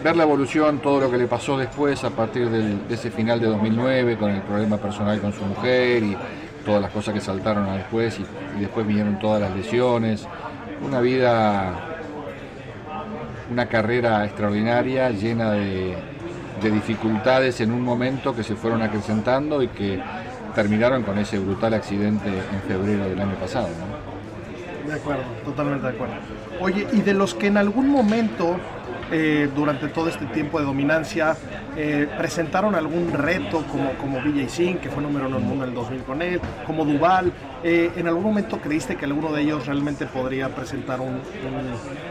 ver 0.05 0.15
la 0.15 0.21
evolución, 0.21 0.77
todo 0.83 0.99
lo 0.99 1.09
que 1.09 1.17
le 1.17 1.25
pasó 1.25 1.57
después 1.57 2.03
a 2.03 2.11
partir 2.11 2.47
de 2.51 2.93
ese 2.93 3.09
final 3.09 3.39
de 3.39 3.47
2009 3.47 4.17
con 4.17 4.29
el 4.29 4.43
problema 4.43 4.77
personal 4.77 5.19
con 5.19 5.33
su 5.33 5.43
mujer 5.43 6.03
y 6.03 6.15
todas 6.63 6.79
las 6.79 6.91
cosas 6.91 7.15
que 7.15 7.19
saltaron 7.19 7.75
después 7.75 8.19
y 8.19 8.59
después 8.59 8.85
vinieron 8.85 9.17
todas 9.17 9.41
las 9.41 9.55
lesiones. 9.55 10.27
Una 10.85 11.01
vida 11.01 11.73
una 13.49 13.65
carrera 13.65 14.23
extraordinaria, 14.25 15.09
llena 15.09 15.53
de, 15.53 15.97
dificultades 16.61 17.61
en 17.61 17.71
un 17.71 17.81
momento 17.81 18.35
que 18.35 18.43
se 18.43 18.55
fueron 18.55 18.83
acrecentando 18.83 19.63
y 19.63 19.69
que 19.69 19.99
terminaron 20.53 21.01
con 21.01 21.17
ese 21.17 21.39
brutal 21.39 21.73
accidente 21.73 22.27
en 22.27 22.61
febrero 22.67 23.05
del 23.09 23.21
año 23.21 23.35
pasado. 23.35 23.69
De 24.85 24.93
acuerdo, 24.93 25.23
totalmente 25.43 25.87
de 25.87 25.93
acuerdo. 25.93 26.13
Oye, 26.59 26.87
y 26.93 27.01
de 27.01 27.13
los 27.15 27.33
que 27.33 27.47
en 27.47 27.57
algún 27.57 27.89
momento 27.89 28.57
eh, 29.11 29.49
durante 29.55 29.87
todo 29.89 30.09
este 30.09 30.25
tiempo 30.25 30.59
de 30.59 30.65
dominancia 30.65 31.35
eh, 31.77 32.07
presentaron 32.17 32.73
algún 32.73 33.13
reto 33.13 33.63
como, 33.71 33.91
como 33.93 34.19
BJ 34.19 34.49
Singh, 34.49 34.79
que 34.79 34.89
fue 34.89 35.03
número 35.03 35.27
uno 35.27 35.37
en 35.37 35.43
el 35.43 35.47
mundo 35.47 35.63
en 35.63 35.69
el 35.69 35.75
2000 35.75 36.03
con 36.03 36.21
él, 36.21 36.41
como 36.65 36.85
Duval. 36.85 37.31
Eh, 37.63 37.91
¿En 37.95 38.07
algún 38.07 38.23
momento 38.23 38.59
creíste 38.59 38.95
que 38.95 39.05
alguno 39.05 39.31
de 39.31 39.43
ellos 39.43 39.67
realmente 39.67 40.07
podría 40.07 40.49
presentar 40.49 41.01
un, 41.01 41.19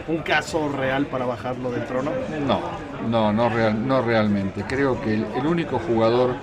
un, 0.06 0.18
caso 0.18 0.68
real 0.68 1.06
para 1.06 1.26
bajarlo 1.26 1.70
del 1.70 1.84
trono? 1.84 2.12
No, 2.46 2.60
no, 3.08 3.32
no, 3.32 3.48
real, 3.48 3.86
no 3.86 4.00
realmente. 4.00 4.64
Creo 4.68 5.00
que 5.00 5.14
el, 5.14 5.46
único 5.46 5.78
jugador 5.80 6.36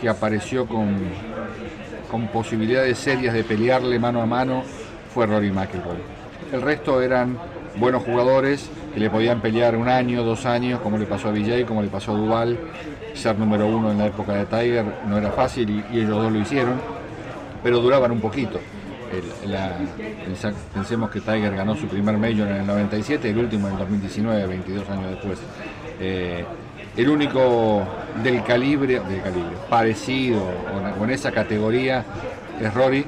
que 0.00 0.08
apareció 0.08 0.66
con, 0.66 0.98
con 2.10 2.28
posibilidades 2.28 2.98
serias 2.98 3.34
de 3.34 3.44
pelearle 3.44 3.98
mano 3.98 4.22
a 4.22 4.26
mano 4.26 4.62
fue 5.12 5.26
Rory 5.26 5.50
McIlroy. 5.50 5.98
El 6.50 6.62
resto 6.62 7.00
eran 7.00 7.38
buenos 7.76 8.02
jugadores 8.02 8.70
que 8.92 9.00
le 9.00 9.10
podían 9.10 9.40
pelear 9.40 9.76
un 9.76 9.88
año, 9.88 10.22
dos 10.22 10.44
años, 10.46 10.80
como 10.80 10.98
le 10.98 11.06
pasó 11.06 11.28
a 11.28 11.32
Vijay, 11.32 11.64
como 11.64 11.82
le 11.82 11.88
pasó 11.88 12.12
a 12.12 12.16
Duval. 12.16 12.58
Ser 13.14 13.38
número 13.38 13.66
uno 13.66 13.90
en 13.90 13.98
la 13.98 14.06
época 14.06 14.32
de 14.34 14.46
Tiger 14.46 14.84
no 15.06 15.18
era 15.18 15.30
fácil 15.30 15.84
y, 15.92 15.98
ellos 15.98 16.10
dos 16.10 16.32
lo 16.32 16.38
hicieron, 16.38 16.74
pero 17.62 17.80
duraban 17.80 18.10
un 18.10 18.20
poquito. 18.20 18.60
pensemos 20.74 21.10
que 21.10 21.20
Tiger 21.20 21.54
ganó 21.54 21.74
su 21.74 21.86
primer 21.86 22.16
Major 22.18 22.48
en 22.48 22.56
el 22.56 22.66
97, 22.66 23.30
el 23.30 23.38
último 23.38 23.68
en 23.68 23.74
el 23.74 23.78
2019, 23.80 24.46
22 24.46 24.90
años 24.90 25.10
después. 25.10 25.38
Eh, 26.00 26.44
el 26.96 27.08
único 27.08 27.82
del 28.22 28.42
calibre, 28.44 29.00
del 29.00 29.22
calibre 29.22 29.56
parecido 29.70 30.42
o 31.00 31.04
en 31.04 31.10
esa 31.10 31.32
categoría 31.32 32.04
es 32.60 32.74
Rory, 32.74 33.06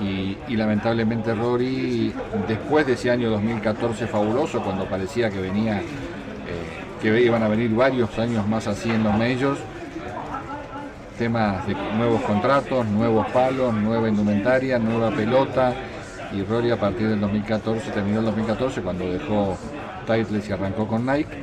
y, 0.00 0.56
lamentablemente 0.56 1.34
Rory, 1.34 2.12
después 2.46 2.86
de 2.86 2.94
ese 2.94 3.10
año 3.10 3.30
2014 3.30 4.06
fabuloso, 4.06 4.62
cuando 4.62 4.84
parecía 4.84 5.30
que 5.30 5.40
venía, 5.40 5.78
eh, 5.78 5.82
que 7.00 7.20
iban 7.22 7.42
a 7.42 7.48
venir 7.48 7.74
varios 7.74 8.18
años 8.18 8.46
más 8.46 8.66
así 8.66 8.90
en 8.90 9.02
los 9.02 9.14
medios, 9.16 9.58
temas 11.18 11.66
de 11.66 11.74
nuevos 11.96 12.20
contratos, 12.22 12.86
nuevos 12.86 13.26
palos, 13.28 13.72
nueva 13.72 14.08
indumentaria, 14.08 14.78
nueva 14.78 15.10
pelota, 15.10 15.72
y 16.32 16.42
Rory 16.42 16.70
a 16.70 16.76
partir 16.76 17.08
del 17.08 17.20
2014, 17.20 17.90
terminó 17.90 18.18
el 18.18 18.26
2014 18.26 18.82
cuando 18.82 19.10
dejó 19.10 19.56
Titles 20.06 20.48
y 20.48 20.52
arrancó 20.52 20.86
con 20.86 21.06
Nike, 21.06 21.42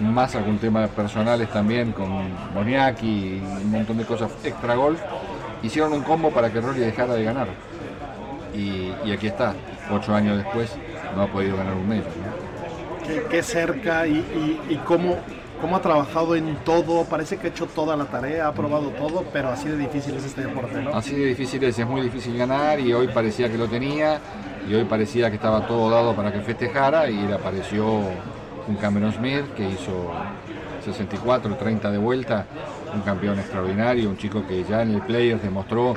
más 0.00 0.34
algún 0.34 0.58
tema 0.58 0.86
personales 0.88 1.48
también 1.50 1.92
con 1.92 2.08
Moniaki 2.52 3.06
y 3.06 3.42
un 3.62 3.70
montón 3.70 3.98
de 3.98 4.04
cosas 4.04 4.32
extra 4.42 4.74
golf, 4.74 5.00
hicieron 5.62 5.92
un 5.92 6.02
combo 6.02 6.30
para 6.30 6.50
que 6.50 6.60
Rory 6.60 6.80
dejara 6.80 7.14
de 7.14 7.24
ganar 7.24 7.48
y, 8.54 9.12
aquí 9.12 9.26
está, 9.26 9.54
ocho 9.90 10.14
años 10.14 10.36
después, 10.38 10.70
no 11.14 11.22
ha 11.22 11.26
podido 11.26 11.56
ganar 11.56 11.74
un 11.74 11.88
medio. 11.88 12.04
Qué, 13.30 13.42
cerca 13.42 14.06
y, 14.06 14.80
cómo, 14.86 15.18
cómo, 15.60 15.76
ha 15.76 15.82
trabajado 15.82 16.36
en 16.36 16.56
todo, 16.64 17.04
parece 17.04 17.36
que 17.36 17.48
ha 17.48 17.50
hecho 17.50 17.66
toda 17.66 17.96
la 17.96 18.06
tarea, 18.06 18.48
ha 18.48 18.52
probado 18.54 18.88
todo, 18.90 19.24
pero 19.32 19.50
así 19.50 19.68
de 19.68 19.76
difícil 19.76 20.14
es 20.14 20.24
este 20.24 20.42
deporte, 20.42 20.80
¿no? 20.80 20.94
Así 20.94 21.14
de 21.14 21.26
difícil 21.26 21.62
es, 21.64 21.78
es 21.78 21.86
muy 21.86 22.00
difícil 22.00 22.36
ganar 22.36 22.80
y 22.80 22.92
hoy 22.94 23.08
parecía 23.08 23.50
que 23.50 23.58
lo 23.58 23.68
tenía 23.68 24.18
y 24.68 24.74
hoy 24.74 24.84
parecía 24.84 25.28
que 25.28 25.36
estaba 25.36 25.66
todo 25.66 25.90
dado 25.90 26.14
para 26.14 26.32
que 26.32 26.40
festejara 26.40 27.10
y 27.10 27.26
le 27.26 27.34
apareció 27.34 28.00
un 28.66 28.76
Cameron 28.80 29.12
Smith 29.12 29.52
que 29.54 29.68
hizo 29.68 30.10
64, 30.84 31.56
30 31.56 31.90
de 31.90 31.98
vuelta, 31.98 32.46
un 32.94 33.02
campeón 33.02 33.38
extraordinario, 33.38 34.08
un 34.08 34.16
chico 34.16 34.46
que 34.46 34.64
ya 34.64 34.82
en 34.82 34.94
el 34.94 35.02
Players 35.02 35.42
demostró 35.42 35.94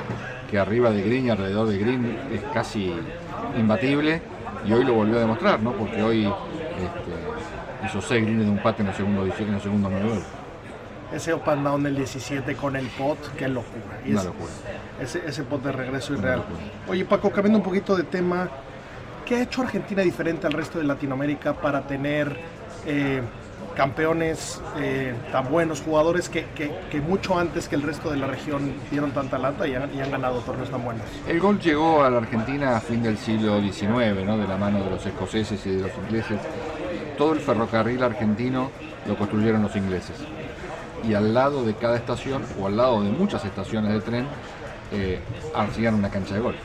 que 0.50 0.58
arriba 0.58 0.90
de 0.90 1.02
Green 1.02 1.26
y 1.26 1.30
alrededor 1.30 1.68
de 1.68 1.78
Green 1.78 2.18
es 2.32 2.42
casi 2.52 2.92
imbatible 3.56 4.20
y 4.66 4.72
hoy 4.72 4.84
lo 4.84 4.94
volvió 4.94 5.16
a 5.16 5.20
demostrar, 5.20 5.60
¿no? 5.60 5.72
porque 5.72 6.02
hoy 6.02 6.24
este, 6.26 7.86
hizo 7.86 8.00
6 8.00 8.24
greens 8.24 8.44
de 8.44 8.50
un 8.50 8.58
pate 8.58 8.82
en 8.82 8.88
el 8.88 8.94
segundo 8.94 9.24
en 9.24 9.54
el 9.54 9.60
segundo 9.60 9.88
nivel. 9.88 10.22
Ese 11.12 11.32
up 11.32 11.48
and 11.48 11.64
down 11.64 11.82
del 11.82 11.96
17 11.96 12.54
con 12.54 12.76
el 12.76 12.86
pot, 12.88 13.18
qué 13.34 13.48
locura. 13.48 13.98
Una 14.06 14.24
locura. 14.24 14.52
Ese, 15.00 15.22
ese 15.26 15.42
pot 15.42 15.62
de 15.62 15.72
regreso 15.72 16.12
irreal. 16.12 16.42
Oye 16.86 17.04
Paco, 17.04 17.30
cambiando 17.30 17.58
un 17.58 17.64
poquito 17.64 17.96
de 17.96 18.02
tema, 18.02 18.48
¿qué 19.24 19.36
ha 19.36 19.42
hecho 19.42 19.62
Argentina 19.62 20.02
diferente 20.02 20.46
al 20.46 20.52
resto 20.52 20.78
de 20.78 20.84
Latinoamérica 20.84 21.54
para 21.54 21.86
tener 21.86 22.36
eh, 22.86 23.22
campeones, 23.78 24.60
eh, 24.76 25.14
tan 25.30 25.48
buenos 25.48 25.82
jugadores 25.82 26.28
que, 26.28 26.46
que, 26.46 26.74
que, 26.90 27.00
mucho 27.00 27.38
antes 27.38 27.68
que 27.68 27.76
el 27.76 27.82
resto 27.82 28.10
de 28.10 28.16
la 28.16 28.26
región 28.26 28.74
dieron 28.90 29.12
tanta 29.12 29.38
lata 29.38 29.68
y 29.68 29.74
han, 29.76 29.94
y 29.94 30.00
han, 30.00 30.10
ganado 30.10 30.40
torneos 30.40 30.68
tan 30.68 30.84
buenos. 30.84 31.04
El 31.28 31.38
gol 31.38 31.60
llegó 31.60 32.02
a 32.02 32.10
la 32.10 32.18
Argentina 32.18 32.76
a 32.76 32.80
fin 32.80 33.04
del 33.04 33.16
siglo 33.16 33.60
XIX, 33.62 34.16
de 34.16 34.48
la 34.48 34.56
mano 34.56 34.82
de 34.82 34.90
los 34.90 35.06
escoceses 35.06 35.64
y 35.64 35.76
de 35.76 35.82
los 35.82 35.92
ingleses. 35.96 36.40
Todo 37.16 37.34
el 37.34 37.38
ferrocarril 37.38 38.02
argentino 38.02 38.72
lo 39.06 39.16
construyeron 39.16 39.62
los 39.62 39.76
ingleses. 39.76 40.16
Y 41.08 41.14
al 41.14 41.32
lado 41.32 41.64
de 41.64 41.74
cada 41.74 41.96
estación, 41.98 42.42
o 42.60 42.66
al 42.66 42.76
lado 42.76 43.04
de 43.04 43.10
muchas 43.10 43.44
estaciones 43.44 43.92
de 43.92 44.00
tren, 44.00 44.26
eh, 44.90 45.20
una 45.94 46.10
cancha 46.10 46.34
de 46.34 46.40
golf. 46.40 46.58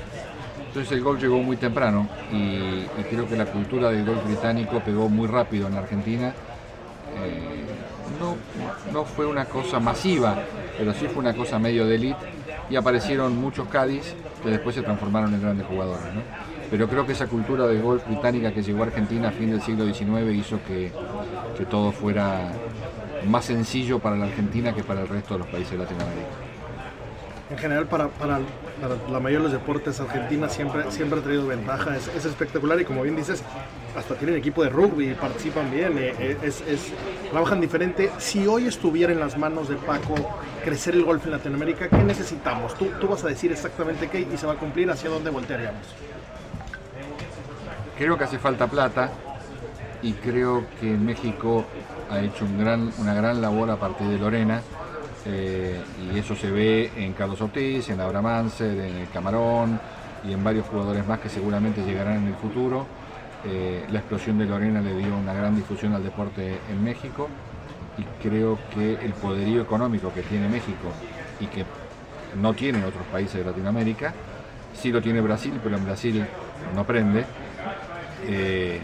Entonces 0.66 0.92
el 0.92 1.04
golf 1.04 1.22
llegó 1.22 1.38
muy 1.38 1.58
temprano 1.58 2.10
y, 2.32 2.38
y, 2.38 3.06
creo 3.08 3.30
que 3.30 3.38
la 3.38 3.46
cultura 3.46 3.92
del 3.92 4.04
golf 4.04 4.26
británico 4.26 4.80
pegó 4.84 5.10
muy 5.10 5.28
rápido 5.28 5.68
en 5.68 5.76
la 5.76 5.82
Argentina. 5.82 6.34
Eh, 7.24 7.66
no, 8.20 8.36
no, 8.92 9.06
fue 9.06 9.26
una 9.26 9.46
cosa 9.46 9.80
masiva, 9.80 10.38
pero 10.78 10.94
sí 10.94 11.08
fue 11.08 11.20
una 11.20 11.34
cosa 11.34 11.60
medio 11.60 11.86
de 11.86 11.96
elite 11.96 12.20
y 12.70 12.76
aparecieron 12.76 13.38
muchos 13.40 13.68
Cádiz 13.68 14.14
que 14.42 14.50
después 14.50 14.76
se 14.76 14.82
transformaron 14.82 15.34
en 15.34 15.42
grandes 15.42 15.68
jugadores. 15.68 16.14
¿no? 16.14 16.22
Pero 16.70 16.88
creo 16.88 17.06
que 17.06 17.14
esa 17.14 17.28
cultura 17.28 17.68
de 17.68 17.80
golf 17.80 18.06
británica 18.08 18.54
que 18.54 18.62
llegó 18.62 18.84
a 18.84 18.88
Argentina 18.88 19.30
a 19.30 19.32
fin 19.32 19.52
del 19.52 19.62
siglo 19.62 19.86
XIX 19.86 20.34
hizo 20.34 20.60
que, 20.64 20.92
que 21.58 21.66
todo 21.66 21.92
fuera 21.92 22.52
más 23.28 23.46
sencillo 23.46 24.00
para 24.00 24.16
la 24.16 24.26
Argentina 24.26 24.74
que 24.74 24.84
para 24.84 25.02
el 25.02 25.08
resto 25.08 25.36
de 25.36 25.40
los 25.40 25.48
países 25.48 25.72
de 25.72 25.78
Latinoamérica 25.78 26.53
en 27.54 27.60
general 27.60 27.86
para, 27.86 28.08
para, 28.10 28.40
la 29.12 29.20
mayoría 29.20 29.38
de 29.38 29.44
los 29.44 29.52
deportes 29.52 30.00
Argentina 30.00 30.50
siempre, 30.50 30.92
siempre 30.92 31.20
ha 31.20 31.24
traído 31.24 31.46
ventaja, 31.48 31.96
es, 31.96 32.08
es, 32.08 32.26
espectacular 32.26 32.82
y 32.82 32.86
como 32.86 33.04
bien 33.04 33.16
dices, 33.16 33.44
hasta 33.96 34.16
tienen 34.16 34.36
equipo 34.36 34.64
de 34.64 34.70
rugby, 34.70 35.14
participan 35.14 35.72
bien, 35.72 35.96
eh, 35.98 36.38
es, 36.42 36.62
es, 36.62 36.92
trabajan 37.30 37.62
diferente. 37.62 38.12
Si 38.18 38.48
hoy 38.48 38.66
estuviera 38.66 39.14
en 39.14 39.20
las 39.20 39.38
manos 39.38 39.70
de 39.70 39.76
Paco 39.76 40.16
crecer 40.64 40.96
el 40.96 41.06
golf 41.06 41.26
en 41.26 41.32
Latinoamérica, 41.32 41.88
¿qué 41.90 42.04
necesitamos? 42.04 42.74
Tú, 42.74 42.88
tú 43.00 43.08
vas 43.08 43.24
a 43.24 43.28
decir 43.28 43.52
exactamente 43.52 44.10
qué 44.10 44.22
y 44.22 44.38
se 44.38 44.48
va 44.48 44.54
a 44.54 44.58
cumplir, 44.58 44.90
hacia 44.90 45.10
dónde 45.10 45.30
voltearíamos. 45.30 45.86
Creo 47.98 48.18
que 48.18 48.24
hace 48.24 48.40
falta 48.40 48.68
plata 48.68 49.12
y 50.02 50.14
creo 50.14 50.66
que 50.82 50.88
México 50.88 51.66
ha 52.10 52.20
hecho 52.20 52.46
una 52.46 53.14
gran 53.14 53.42
labor 53.42 53.70
a 53.70 53.78
partir 53.78 54.08
de 54.08 54.18
Lorena 54.18 54.62
eh, 55.26 55.82
y 56.12 56.18
eso 56.18 56.36
se 56.36 56.52
ve 56.52 56.92
en 56.98 57.14
Carlos 57.14 57.40
Ortiz, 57.42 57.90
en 57.90 58.00
Abraham 58.02 58.26
Anser, 58.26 58.78
en 58.80 58.96
el 58.98 59.10
Camarón 59.10 59.80
y 60.28 60.34
en 60.34 60.44
varios 60.44 60.68
jugadores 60.68 61.06
más 61.08 61.20
que 61.20 61.30
seguramente 61.30 61.84
llegarán 61.84 62.18
en 62.18 62.28
el 62.28 62.36
futuro. 62.36 62.86
Eh, 63.46 63.86
la 63.90 64.00
explosión 64.00 64.38
de 64.38 64.46
Lorena 64.46 64.82
le 64.82 64.96
dio 64.96 65.16
una 65.18 65.34
gran 65.34 65.56
difusión 65.56 65.94
al 65.94 66.04
deporte 66.04 66.58
en 66.70 66.84
México 66.84 67.28
y 67.98 68.04
creo 68.22 68.58
que 68.74 68.94
el 69.04 69.14
poderío 69.14 69.62
económico 69.62 70.14
que 70.14 70.24
tiene 70.24 70.48
México 70.50 70.92
y 71.40 71.46
que 71.48 71.66
no 72.42 72.54
tienen 72.54 72.84
otros 72.84 73.06
países 73.12 73.36
de 73.36 73.46
Latinoamérica, 73.46 74.14
sí 74.74 74.92
lo 74.92 75.02
tiene 75.02 75.22
Brasil, 75.22 75.60
pero 75.64 75.78
en 75.78 75.86
Brasil 75.86 76.26
no 76.76 76.86
prende. 76.86 77.26
Eh, 78.26 78.82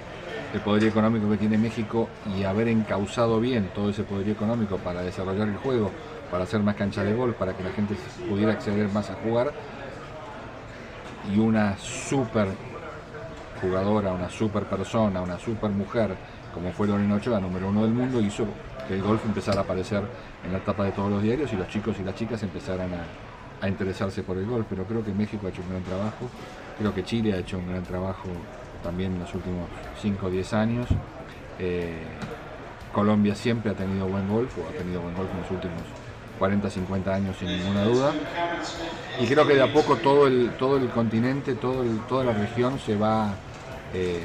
el 0.53 0.61
poderío 0.61 0.89
económico 0.89 1.29
que 1.29 1.37
tiene 1.37 1.57
México 1.57 2.09
y 2.35 2.43
haber 2.43 2.67
encauzado 2.69 3.39
bien 3.39 3.69
todo 3.73 3.89
ese 3.89 4.03
poderío 4.03 4.33
económico 4.33 4.77
para 4.77 5.01
desarrollar 5.01 5.47
el 5.47 5.57
juego, 5.57 5.91
para 6.31 6.43
hacer 6.43 6.61
más 6.61 6.75
cancha 6.75 7.03
de 7.03 7.13
gol, 7.13 7.33
para 7.33 7.55
que 7.55 7.63
la 7.63 7.71
gente 7.71 7.95
pudiera 8.27 8.53
acceder 8.53 8.89
más 8.89 9.09
a 9.09 9.15
jugar. 9.15 9.51
Y 11.33 11.39
una 11.39 11.77
super 11.77 12.47
jugadora, 13.61 14.13
una 14.13 14.29
super 14.29 14.63
persona, 14.63 15.21
una 15.21 15.37
super 15.37 15.69
mujer, 15.69 16.15
como 16.53 16.71
fue 16.71 16.87
Lorena 16.87 17.15
Ochoa, 17.15 17.39
número 17.39 17.69
uno 17.69 17.83
del 17.83 17.93
mundo, 17.93 18.21
hizo 18.21 18.45
que 18.87 18.95
el 18.95 19.03
golf 19.03 19.23
empezara 19.25 19.59
a 19.59 19.63
aparecer 19.63 20.03
en 20.45 20.53
la 20.53 20.59
tapa 20.59 20.85
de 20.85 20.91
todos 20.91 21.11
los 21.11 21.21
diarios 21.21 21.51
y 21.53 21.55
los 21.55 21.67
chicos 21.67 21.97
y 21.99 22.03
las 22.03 22.15
chicas 22.15 22.41
empezaran 22.41 22.89
a, 22.93 23.65
a 23.65 23.67
interesarse 23.67 24.23
por 24.23 24.37
el 24.37 24.45
golf. 24.45 24.65
Pero 24.69 24.85
creo 24.85 25.03
que 25.03 25.11
México 25.11 25.47
ha 25.47 25.49
hecho 25.49 25.61
un 25.61 25.69
gran 25.69 25.83
trabajo, 25.83 26.29
creo 26.77 26.93
que 26.93 27.03
Chile 27.03 27.33
ha 27.33 27.37
hecho 27.37 27.57
un 27.57 27.67
gran 27.67 27.83
trabajo 27.83 28.29
también 28.83 29.13
en 29.13 29.19
los 29.19 29.33
últimos 29.35 29.67
5 30.01 30.25
o 30.25 30.29
10 30.29 30.53
años. 30.53 30.87
Eh, 31.59 32.03
Colombia 32.93 33.35
siempre 33.35 33.71
ha 33.71 33.75
tenido 33.75 34.07
buen 34.07 34.27
golf, 34.27 34.57
o 34.57 34.67
ha 34.67 34.71
tenido 34.71 35.01
buen 35.01 35.13
golf 35.13 35.29
en 35.31 35.41
los 35.41 35.51
últimos 35.51 35.83
40, 36.39 36.69
50 36.69 37.13
años 37.13 37.35
sin 37.37 37.49
ninguna 37.49 37.83
duda. 37.83 38.13
Y 39.19 39.27
creo 39.27 39.45
que 39.45 39.55
de 39.55 39.61
a 39.61 39.71
poco 39.71 39.97
todo 39.97 40.25
el, 40.27 40.51
todo 40.57 40.77
el 40.77 40.89
continente, 40.89 41.55
todo 41.55 41.83
toda 42.07 42.23
la 42.23 42.33
región 42.33 42.79
se 42.79 42.95
va 42.95 43.33
eh, 43.93 44.23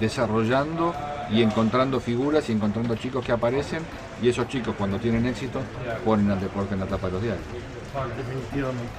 desarrollando 0.00 0.94
y 1.30 1.42
encontrando 1.42 2.00
figuras 2.00 2.48
y 2.48 2.52
encontrando 2.52 2.96
chicos 2.96 3.24
que 3.24 3.32
aparecen 3.32 3.82
y 4.22 4.28
esos 4.28 4.48
chicos 4.48 4.74
cuando 4.76 4.98
tienen 4.98 5.26
éxito 5.26 5.60
ponen 6.04 6.30
al 6.30 6.40
deporte 6.40 6.74
en 6.74 6.80
la 6.80 6.86
tapa 6.86 7.06
de 7.08 7.12
los 7.12 7.22
diarios. 7.22 7.46
Definitivamente. 8.16 8.92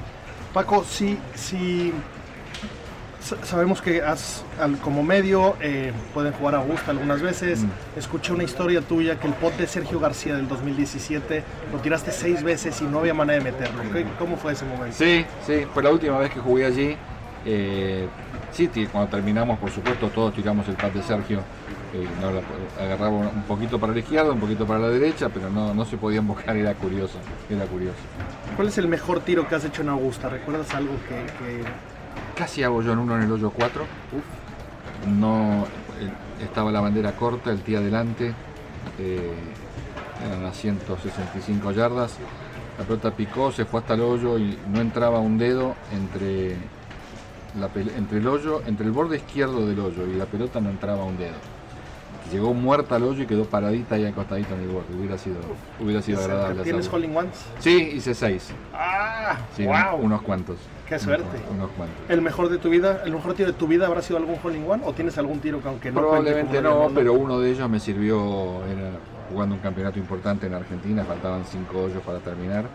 Paco, 0.54 0.86
si 0.86 1.19
sabemos 3.43 3.81
que 3.81 4.01
has, 4.01 4.43
al, 4.59 4.77
como 4.77 5.03
medio 5.03 5.55
eh, 5.59 5.91
pueden 6.13 6.33
jugar 6.33 6.55
a 6.55 6.59
gusto 6.59 6.91
algunas 6.91 7.21
veces. 7.21 7.63
Mm. 7.63 7.69
Escuché 7.97 8.33
una 8.33 8.43
historia 8.43 8.81
tuya 8.81 9.19
que 9.19 9.27
el 9.27 9.33
pot 9.33 9.55
de 9.57 9.67
Sergio 9.67 9.99
García 9.99 10.35
del 10.35 10.47
2017 10.47 11.43
lo 11.71 11.79
tiraste 11.79 12.11
seis 12.11 12.43
veces 12.43 12.79
y 12.81 12.85
no 12.85 12.99
había 12.99 13.13
manera 13.13 13.43
de 13.43 13.51
meterlo. 13.51 13.83
¿Cómo 14.19 14.38
fue 14.38 14.53
ese 14.53 14.65
momento? 14.65 14.95
Sí, 14.95 15.25
sí, 15.45 15.65
fue 15.73 15.83
la 15.83 15.91
última 15.91 16.19
vez 16.19 16.31
que 16.31 16.39
jugué 16.39 16.65
allí. 16.65 16.95
Eh, 17.47 18.07
sí, 18.51 18.69
cuando 18.91 19.09
terminamos, 19.09 19.59
por 19.59 19.71
supuesto, 19.71 20.09
todos 20.09 20.33
tiramos 20.33 20.67
el 20.67 20.75
pat 20.75 20.93
de 20.93 21.03
Sergio. 21.03 21.39
Eh, 21.93 22.05
no, 22.19 22.83
agarraba 22.83 23.09
un 23.09 23.43
poquito 23.43 23.79
para 23.79 23.93
la 23.93 23.99
izquierda, 23.99 24.31
un 24.31 24.39
poquito 24.39 24.65
para 24.65 24.79
la 24.79 24.89
derecha, 24.89 25.29
pero 25.29 25.49
no, 25.49 25.73
no 25.73 25.85
se 25.85 25.95
podía 25.95 26.19
embocar, 26.19 26.57
era 26.57 26.73
curioso, 26.73 27.19
era 27.49 27.65
curioso. 27.65 27.97
¿Cuál 28.55 28.67
es 28.67 28.77
el 28.77 28.88
mejor 28.88 29.21
tiro 29.21 29.47
que 29.47 29.55
has 29.55 29.63
hecho 29.63 29.81
en 29.81 29.89
Augusta? 29.89 30.27
¿Recuerdas 30.27 30.73
algo 30.73 30.93
que, 31.07 31.15
que 31.15 31.63
casi 32.35 32.63
hago 32.63 32.81
yo 32.81 32.93
en 32.93 32.99
uno 32.99 33.15
en 33.15 33.23
el 33.23 33.31
hoyo 33.31 33.49
4. 33.49 33.85
No 35.07 35.65
eh, 35.99 36.43
estaba 36.43 36.71
la 36.71 36.81
bandera 36.81 37.13
corta, 37.13 37.51
el 37.51 37.61
tee 37.61 37.77
adelante. 37.77 38.33
Eh, 38.99 39.33
eran 40.25 40.43
las 40.43 40.57
165 40.57 41.71
yardas. 41.71 42.17
La 42.77 42.83
pelota 42.83 43.11
picó, 43.11 43.51
se 43.51 43.65
fue 43.65 43.79
hasta 43.79 43.93
el 43.93 44.01
hoyo 44.01 44.37
y 44.37 44.57
no 44.71 44.81
entraba 44.81 45.19
un 45.19 45.37
dedo 45.37 45.75
entre, 45.93 46.57
la, 47.57 47.69
entre 47.95 48.19
el 48.19 48.27
hoyo, 48.27 48.61
entre 48.67 48.85
el 48.85 48.91
borde 48.91 49.17
izquierdo 49.17 49.65
del 49.65 49.79
hoyo 49.79 50.05
y 50.05 50.15
la 50.15 50.25
pelota 50.25 50.59
no 50.59 50.69
entraba 50.69 51.05
un 51.05 51.17
dedo. 51.17 51.54
Llegó 52.31 52.53
muerta 52.53 52.95
al 52.95 53.03
hoyo 53.03 53.23
y 53.23 53.25
quedó 53.27 53.45
paradita 53.45 53.97
y 53.97 54.05
acostadita 54.05 54.55
en 54.55 54.61
el 54.61 54.69
borde. 54.69 54.95
Hubiera 54.97 55.17
sido, 55.17 55.38
hubiera 55.79 56.01
sido 56.01 56.19
agradable. 56.19 56.63
¿Tienes 56.63 56.91
hole 56.91 57.15
ones? 57.15 57.45
Sí, 57.59 57.91
hice 57.95 58.13
seis. 58.13 58.51
¡Ah! 58.73 59.38
Sí, 59.55 59.65
wow. 59.65 59.99
unos 60.01 60.21
cuantos. 60.21 60.57
Qué 60.88 60.99
suerte. 60.99 61.38
Unos 61.51 61.69
cuantos. 61.71 61.97
¿El 62.09 62.21
mejor 62.21 62.49
de 62.49 62.57
tu 62.57 62.69
vida, 62.69 63.01
el 63.05 63.11
mejor 63.11 63.33
tiro 63.33 63.51
de 63.51 63.57
tu 63.57 63.67
vida 63.67 63.88
habrá 63.88 64.01
sido 64.01 64.17
algún 64.17 64.38
hole 64.43 64.57
in 64.57 64.69
one 64.69 64.83
o 64.85 64.93
tienes 64.93 65.17
algún 65.17 65.39
tiro 65.39 65.61
que 65.61 65.67
aunque 65.67 65.91
no 65.91 66.01
Probablemente 66.01 66.61
no, 66.61 66.89
pero 66.93 67.13
uno 67.13 67.39
de 67.39 67.51
ellos 67.51 67.69
me 67.69 67.79
sirvió, 67.79 68.63
era 68.65 68.91
jugando 69.31 69.55
un 69.55 69.61
campeonato 69.61 69.99
importante 69.99 70.47
en 70.47 70.53
Argentina, 70.53 71.03
faltaban 71.03 71.43
cinco 71.45 71.83
hoyos 71.83 72.01
para 72.03 72.19
terminar 72.19 72.65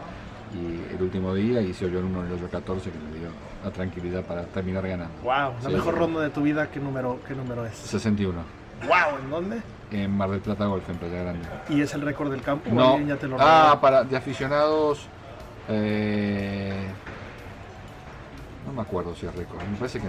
y 0.52 0.94
el 0.94 1.02
último 1.02 1.34
día 1.34 1.60
hice 1.60 1.86
hoyo 1.86 2.00
en 2.00 2.06
uno 2.06 2.20
en 2.22 2.26
el 2.26 2.32
hoyo 2.32 2.48
14 2.50 2.90
que 2.90 2.98
me 2.98 3.18
dio 3.18 3.28
la 3.64 3.70
tranquilidad 3.70 4.24
para 4.24 4.44
terminar 4.44 4.86
ganando. 4.86 5.14
Wow, 5.22 5.30
la 5.32 5.68
sí, 5.68 5.72
mejor 5.72 5.94
ronda 5.96 6.20
de 6.22 6.30
tu 6.30 6.42
vida, 6.42 6.68
¿qué 6.70 6.80
número, 6.80 7.20
qué 7.26 7.34
número 7.34 7.64
es? 7.66 7.74
61. 7.74 8.59
Wow, 8.86 9.18
¿en 9.22 9.30
dónde? 9.30 9.62
En 9.90 10.16
Mar 10.16 10.30
del 10.30 10.40
Plata 10.40 10.66
Golf, 10.66 10.88
en 10.88 10.96
Playa 10.96 11.22
Grande. 11.22 11.48
¿Y 11.68 11.80
es 11.80 11.92
el 11.94 12.02
récord 12.02 12.30
del 12.30 12.42
campo? 12.42 12.70
No. 12.70 13.00
Ya 13.00 13.16
te 13.16 13.26
lo 13.26 13.36
ah, 13.38 13.78
para 13.80 14.04
de 14.04 14.16
aficionados. 14.16 15.06
Eh, 15.68 16.86
no 18.66 18.72
me 18.72 18.82
acuerdo 18.82 19.14
si 19.14 19.26
es 19.26 19.34
récord. 19.34 19.62
Me 19.70 19.76
parece 19.76 20.00
que 20.00 20.06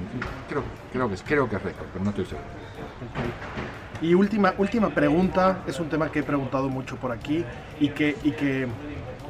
creo, 0.48 0.64
creo 0.92 1.10
que 1.10 1.16
creo 1.18 1.50
que 1.50 1.56
es 1.56 1.64
récord, 1.64 1.88
pero 1.92 2.04
no 2.04 2.10
estoy 2.12 2.26
seguro. 2.26 2.48
Okay. 3.12 4.10
Y 4.10 4.16
última, 4.16 4.54
última 4.58 4.90
pregunta, 4.90 5.60
es 5.68 5.80
un 5.80 5.90
tema 5.90 6.12
que 6.12 6.20
he 6.20 6.24
preguntado 6.24 6.70
mucho 6.70 6.96
por 6.96 7.12
aquí 7.12 7.46
y 7.80 7.90
que, 7.90 8.18
y 8.24 8.32
que 8.32 8.68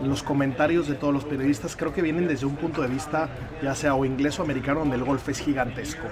los 0.02 0.24
comentarios 0.24 0.88
de 0.88 0.96
todos 0.96 1.14
los 1.14 1.26
periodistas 1.26 1.76
creo 1.76 1.94
que 1.94 2.02
vienen 2.02 2.28
desde 2.28 2.46
un 2.46 2.56
punto 2.56 2.82
de 2.82 2.88
vista 2.88 3.30
ya 3.62 3.76
sea 3.76 3.96
o 3.96 4.06
inglés 4.06 4.40
o 4.40 4.44
americano 4.44 4.80
donde 4.80 4.96
el 4.96 5.04
golf 5.04 5.28
es 5.28 5.40
gigantesco. 5.40 6.08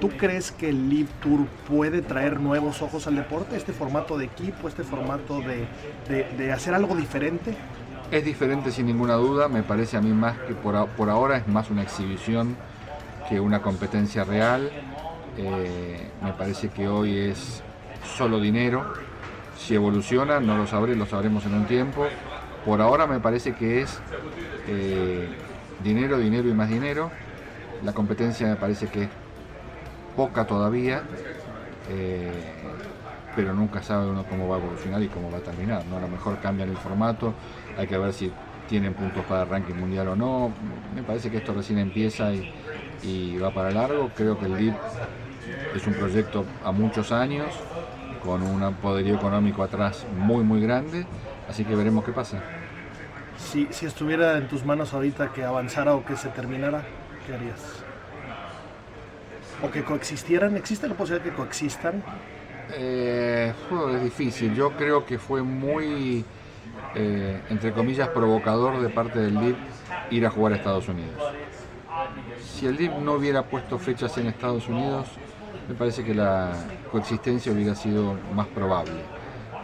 ¿Tú 0.00 0.10
crees 0.10 0.52
que 0.52 0.68
el 0.68 0.88
Live 0.88 1.08
Tour 1.20 1.46
puede 1.68 2.02
traer 2.02 2.38
nuevos 2.38 2.82
ojos 2.82 3.08
al 3.08 3.16
deporte? 3.16 3.56
¿Este 3.56 3.72
formato 3.72 4.16
de 4.16 4.26
equipo, 4.26 4.68
este 4.68 4.84
formato 4.84 5.40
de, 5.40 5.66
de, 6.36 6.52
hacer 6.52 6.72
algo 6.74 6.94
diferente? 6.94 7.56
Es 8.12 8.24
diferente 8.24 8.70
sin 8.70 8.86
ninguna 8.86 9.14
duda, 9.14 9.48
me 9.48 9.64
parece 9.64 9.96
a 9.96 10.00
mí 10.00 10.12
más 10.12 10.38
que 10.38 10.54
por, 10.54 10.86
por 10.90 11.10
ahora 11.10 11.38
es 11.38 11.48
más 11.48 11.68
una 11.70 11.82
exhibición 11.82 12.56
que 13.28 13.40
una 13.40 13.60
competencia 13.60 14.22
real. 14.22 14.70
Eh, 15.36 16.08
me 16.22 16.32
parece 16.32 16.68
que 16.68 16.86
hoy 16.86 17.16
es 17.18 17.62
solo 18.16 18.40
dinero. 18.40 18.94
Si 19.58 19.74
evoluciona, 19.74 20.38
no 20.38 20.56
lo 20.56 20.66
sabré, 20.68 20.94
lo 20.94 21.06
sabremos 21.06 21.44
en 21.44 21.54
un 21.54 21.66
tiempo. 21.66 22.06
Por 22.64 22.80
ahora 22.80 23.08
me 23.08 23.18
parece 23.18 23.54
que 23.54 23.82
es 23.82 23.98
eh, 24.68 25.28
dinero, 25.82 26.18
dinero 26.18 26.48
y 26.48 26.54
más 26.54 26.68
dinero. 26.68 27.10
La 27.82 27.92
competencia 27.92 28.46
me 28.46 28.56
parece 28.56 28.86
que 28.86 29.04
es 29.04 29.08
poca 30.18 30.44
todavía. 30.44 31.02
Eh, 31.88 32.32
pero 33.36 33.54
nunca 33.54 33.80
sabe 33.80 34.10
uno 34.10 34.24
cómo 34.28 34.48
va 34.48 34.56
a 34.56 34.58
evolucionar 34.58 35.00
y 35.00 35.06
cómo 35.06 35.30
va 35.30 35.38
a 35.38 35.40
terminar. 35.40 35.86
¿no? 35.86 35.98
A 35.98 36.00
lo 36.00 36.08
mejor 36.08 36.40
cambian 36.40 36.68
el 36.68 36.76
formato, 36.76 37.32
hay 37.78 37.86
que 37.86 37.96
ver 37.96 38.12
si 38.12 38.32
tienen 38.68 38.94
puntos 38.94 39.24
para 39.26 39.44
el 39.44 39.48
ranking 39.48 39.74
mundial 39.74 40.08
o 40.08 40.16
no. 40.16 40.50
Me 40.92 41.04
parece 41.04 41.30
que 41.30 41.36
esto 41.36 41.54
recién 41.54 41.78
empieza 41.78 42.32
y, 42.32 43.38
va 43.38 43.54
para 43.54 43.70
largo. 43.70 44.10
Creo 44.16 44.36
que 44.36 44.46
el 44.46 44.56
LIB 44.56 44.74
es 45.76 45.86
un 45.86 45.94
proyecto 45.94 46.44
a 46.64 46.72
muchos 46.72 47.12
años, 47.12 47.46
con 48.24 48.42
un 48.42 48.74
poderío 48.74 49.14
económico 49.14 49.62
atrás 49.62 50.04
muy, 50.18 50.42
muy 50.42 50.60
grande, 50.60 51.06
así 51.48 51.64
que 51.64 51.76
veremos 51.76 52.04
qué 52.04 52.10
pasa. 52.10 52.42
Si, 53.38 53.68
si 53.70 53.86
estuviera 53.86 54.36
en 54.36 54.48
tus 54.48 54.64
manos 54.64 54.92
ahorita 54.92 55.32
que 55.32 55.44
avanzara 55.44 55.94
o 55.94 56.04
que 56.04 56.16
se 56.16 56.28
terminara, 56.30 56.82
¿qué 57.24 57.34
harías? 57.34 57.87
¿O 59.62 59.70
que 59.70 59.82
coexistieran? 59.82 60.56
¿Existe 60.56 60.86
la 60.88 60.94
posibilidad 60.94 61.24
de 61.24 61.30
que 61.30 61.36
coexistan? 61.36 62.02
Eh, 62.72 63.52
es 63.92 64.02
difícil. 64.02 64.54
Yo 64.54 64.72
creo 64.76 65.04
que 65.04 65.18
fue 65.18 65.42
muy, 65.42 66.24
eh, 66.94 67.40
entre 67.50 67.72
comillas, 67.72 68.08
provocador 68.08 68.80
de 68.80 68.88
parte 68.88 69.18
del 69.18 69.34
LIB 69.34 69.56
ir 70.10 70.26
a 70.26 70.30
jugar 70.30 70.52
a 70.52 70.56
Estados 70.56 70.88
Unidos. 70.88 71.20
Si 72.40 72.66
el 72.66 72.76
LIB 72.76 72.98
no 73.00 73.14
hubiera 73.14 73.42
puesto 73.44 73.78
fechas 73.78 74.16
en 74.18 74.26
Estados 74.26 74.68
Unidos, 74.68 75.08
me 75.68 75.74
parece 75.74 76.04
que 76.04 76.14
la 76.14 76.52
coexistencia 76.90 77.52
hubiera 77.52 77.74
sido 77.74 78.16
más 78.34 78.46
probable. 78.48 79.00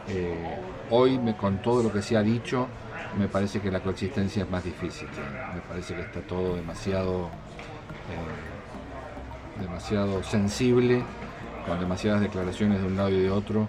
Eh, 0.08 0.58
hoy, 0.90 1.18
con 1.38 1.62
todo 1.62 1.82
lo 1.82 1.92
que 1.92 2.02
se 2.02 2.16
ha 2.16 2.22
dicho, 2.22 2.66
me 3.18 3.28
parece 3.28 3.60
que 3.60 3.70
la 3.70 3.80
coexistencia 3.80 4.42
es 4.42 4.50
más 4.50 4.64
difícil. 4.64 5.08
Me 5.54 5.60
parece 5.60 5.94
que 5.94 6.02
está 6.02 6.20
todo 6.20 6.56
demasiado, 6.56 7.30
demasiado 9.60 10.22
sensible 10.22 11.02
con 11.66 11.80
demasiadas 11.80 12.20
declaraciones 12.20 12.80
de 12.80 12.86
un 12.86 12.96
lado 12.96 13.10
y 13.10 13.20
de 13.20 13.30
otro 13.30 13.68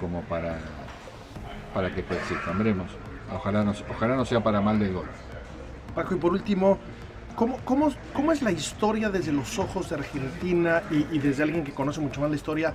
como 0.00 0.22
para, 0.22 0.58
para 1.74 1.94
que 1.94 2.02
coexistan. 2.04 2.58
Veremos. 2.58 2.90
Ojalá 3.34 3.64
no, 3.64 3.72
ojalá 3.90 4.16
no 4.16 4.24
sea 4.24 4.42
para 4.42 4.60
mal 4.60 4.78
del 4.78 4.94
gol. 4.94 5.06
Paco, 5.94 6.14
y 6.14 6.18
por 6.18 6.32
último, 6.32 6.78
¿cómo, 7.34 7.58
cómo, 7.64 7.92
cómo 8.12 8.32
es 8.32 8.42
la 8.42 8.52
historia 8.52 9.08
desde 9.08 9.32
los 9.32 9.58
ojos 9.58 9.88
de 9.90 9.96
Argentina 9.96 10.82
y, 10.90 11.18
desde 11.18 11.42
alguien 11.42 11.64
que 11.64 11.72
conoce 11.72 12.00
mucho 12.00 12.20
más 12.20 12.30
la 12.30 12.36
historia? 12.36 12.74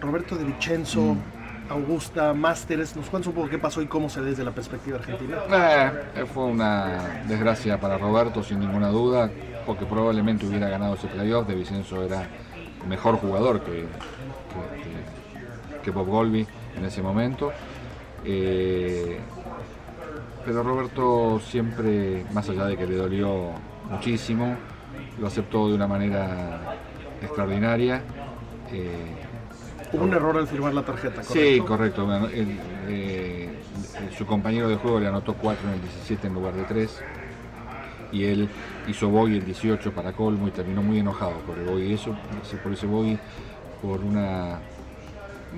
Roberto 0.00 0.36
de 0.36 0.44
Vicenzo, 0.44 1.14
mm. 1.14 1.43
Augusta, 1.68 2.34
Másteres, 2.34 2.94
¿nos 2.94 3.08
cuentas 3.08 3.28
un 3.28 3.34
poco 3.34 3.48
qué 3.48 3.58
pasó 3.58 3.80
y 3.80 3.86
cómo 3.86 4.08
se 4.10 4.20
ve 4.20 4.30
desde 4.30 4.44
la 4.44 4.50
perspectiva 4.50 4.98
argentina? 4.98 5.38
Eh, 6.14 6.24
fue 6.32 6.44
una 6.44 7.22
desgracia 7.26 7.80
para 7.80 7.96
Roberto, 7.96 8.42
sin 8.42 8.60
ninguna 8.60 8.88
duda, 8.88 9.30
porque 9.64 9.86
probablemente 9.86 10.46
hubiera 10.46 10.68
ganado 10.68 10.94
ese 10.94 11.06
playoff. 11.08 11.46
De 11.48 11.54
Vicenzo 11.54 12.02
era 12.02 12.28
mejor 12.86 13.16
jugador 13.16 13.62
que, 13.62 13.86
que, 15.82 15.90
Bob 15.90 16.06
Golby 16.06 16.46
en 16.76 16.84
ese 16.84 17.02
momento. 17.02 17.50
Eh, 18.24 19.18
pero 20.44 20.62
Roberto 20.62 21.40
siempre, 21.40 22.26
más 22.32 22.48
allá 22.50 22.66
de 22.66 22.76
que 22.76 22.86
le 22.86 22.96
dolió 22.96 23.52
muchísimo, 23.90 24.56
lo 25.18 25.26
aceptó 25.26 25.68
de 25.68 25.74
una 25.74 25.86
manera 25.86 26.76
extraordinaria. 27.22 28.02
Eh, 28.70 29.16
Hubo 29.94 30.04
un 30.04 30.12
error 30.12 30.36
al 30.36 30.48
firmar 30.48 30.74
la 30.74 30.84
tarjeta, 30.84 31.22
¿correcto? 31.22 31.34
Sí, 31.34 31.60
correcto. 31.60 32.08
Eh, 32.32 33.48
su 34.18 34.26
compañero 34.26 34.68
de 34.68 34.74
juego 34.74 34.98
le 34.98 35.06
anotó 35.06 35.34
4 35.34 35.68
en 35.68 35.74
el 35.74 35.82
17 35.82 36.26
en 36.26 36.34
lugar 36.34 36.54
de 36.54 36.64
3 36.64 37.02
y 38.10 38.24
él 38.24 38.48
hizo 38.88 39.08
bogey 39.08 39.36
el 39.36 39.44
18 39.44 39.92
para 39.92 40.12
Colmo 40.12 40.48
y 40.48 40.50
terminó 40.50 40.82
muy 40.82 40.98
enojado 40.98 41.34
por 41.46 41.56
el 41.58 41.66
bogey. 41.66 41.92
Eso, 41.92 42.16
por 42.60 42.72
ese 42.72 42.86
bogey, 42.86 43.16
por 43.80 44.00
una, 44.00 44.58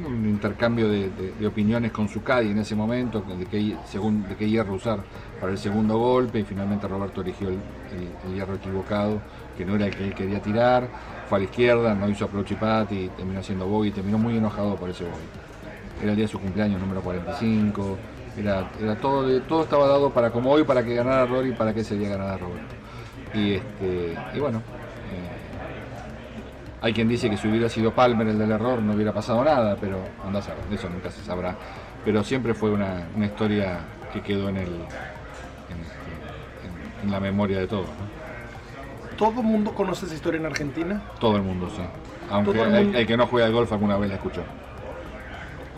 un 0.07 0.29
intercambio 0.29 0.91
de, 0.91 1.47
opiniones 1.47 1.91
con 1.93 2.07
su 2.07 2.23
caddy 2.23 2.51
en 2.51 2.59
ese 2.59 2.75
momento, 2.75 3.23
de 3.23 3.47
qué, 3.47 3.75
según, 3.87 4.29
de 4.29 4.37
qué 4.37 4.51
hierro 4.51 4.75
usar 4.75 5.01
para 5.41 5.53
el 5.53 5.59
segundo 5.59 5.99
golpe 5.99 6.41
y 6.41 6.45
finalmente 6.45 6.89
Roberto 6.89 7.21
eligió 7.21 7.49
el, 7.49 8.35
hierro 8.35 8.55
equivocado, 8.55 9.21
que 9.57 9.65
no 9.65 9.77
era 9.77 9.87
el 9.87 9.95
que 9.95 10.05
él 10.05 10.15
quería 10.15 10.41
tirar, 10.41 10.89
fue 11.29 11.37
a 11.37 11.41
la 11.41 11.45
izquierda, 11.45 11.95
no 11.95 12.09
hizo 12.09 12.25
approach 12.25 12.53
y 12.53 12.55
pat 12.55 12.93
y 12.93 13.09
terminó 13.09 13.41
haciendo 13.41 13.67
bogey, 13.67 13.91
terminó 13.91 14.19
muy 14.19 14.37
enojado 14.37 14.77
por 14.77 14.91
ese 14.91 15.05
bogey. 15.05 15.27
Era 16.03 16.11
el 16.11 16.17
día 16.17 16.25
de 16.25 16.33
su 16.33 16.39
cumpleaños 16.39 16.81
número 16.81 17.01
45, 17.01 17.97
era, 18.39 18.69
todo, 19.01 19.41
todo 19.43 19.63
estaba 19.63 19.87
dado 19.87 20.11
para 20.11 20.31
como 20.31 20.51
hoy, 20.51 20.65
para 20.65 20.85
que 20.85 20.95
ganara 20.95 21.25
Rory 21.27 21.51
y 21.51 21.53
para 21.53 21.73
que 21.73 21.81
ese 21.81 21.97
día 21.97 22.11
ganara 22.11 22.37
Roberto. 22.37 22.75
Y, 23.35 23.55
este, 23.55 24.15
y 24.35 24.39
bueno, 24.39 24.59
eh, 24.59 25.47
hay 26.83 26.93
quien 26.93 27.09
dice 27.09 27.31
que 27.31 27.37
si 27.37 27.49
hubiera 27.49 27.69
sido 27.69 27.93
Palmer 27.93 28.29
el 28.29 28.39
del 28.39 28.51
error 28.51 28.81
no 28.83 28.93
hubiera 28.93 29.13
pasado 29.13 29.43
nada, 29.43 29.77
pero 29.81 29.99
anda 30.25 30.41
a 30.41 30.75
eso 30.75 30.89
nunca 30.89 31.11
se 31.11 31.23
sabrá. 31.23 31.57
Pero 32.05 32.23
siempre 32.23 32.55
fue 32.55 32.71
una, 32.71 33.09
historia 33.25 33.79
que 34.13 34.21
quedó 34.21 34.49
en, 34.51 34.59
el, 34.59 34.71
en, 37.03 37.11
la 37.11 37.21
memoria 37.21 37.59
de 37.59 37.67
todos. 37.67 37.87
¿Todo 39.17 39.41
el 39.41 39.47
mundo 39.47 39.73
conoce 39.75 40.07
esa 40.07 40.15
historia 40.15 40.41
en 40.41 40.47
Argentina? 40.47 41.03
Todo 41.19 41.37
el 41.37 41.43
mundo, 41.43 41.71
sí. 41.75 41.83
Aunque 42.31 42.61
el, 42.61 43.07
que 43.07 43.17
no 43.17 43.27
juega 43.27 43.47
al 43.47 43.53
golf 43.53 43.73
alguna 43.73 43.97
vez 43.97 44.11
la 44.11 44.17
escuchó. 44.17 44.43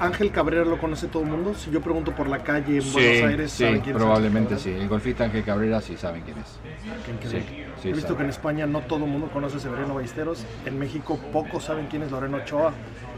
Ángel 0.00 0.30
Cabrera 0.30 0.64
lo 0.64 0.78
conoce 0.78 1.08
todo 1.08 1.24
el 1.24 1.28
mundo. 1.28 1.54
Si 1.54 1.70
yo 1.70 1.80
pregunto 1.80 2.14
por 2.14 2.28
la 2.28 2.38
calle 2.38 2.78
en 2.78 2.92
Buenos 2.92 3.22
Aires, 3.24 3.52
sí, 3.52 3.64
¿saben 3.64 3.80
quién 3.80 3.96
probablemente 3.96 4.56
sí. 4.58 4.70
El 4.70 4.88
golfista 4.88 5.24
Ángel 5.24 5.44
Cabrera 5.44 5.80
sí 5.80 5.96
saben 5.96 6.22
quién 6.22 6.38
es. 6.38 7.84
He 7.84 7.92
visto 7.92 8.16
que 8.16 8.22
en 8.22 8.30
España 8.30 8.66
no 8.66 8.80
todo 8.82 9.04
el 9.04 9.10
mundo 9.10 9.28
conoce 9.32 9.56
a 9.56 9.60
Severino 9.60 9.94
Ballesteros. 9.94 10.44
En 10.64 10.78
México 10.78 11.18
pocos 11.32 11.64
saben 11.64 11.86
quién 11.86 12.02
es 12.02 12.12
Lorena 12.12 12.38
Ochoa. 12.38 12.72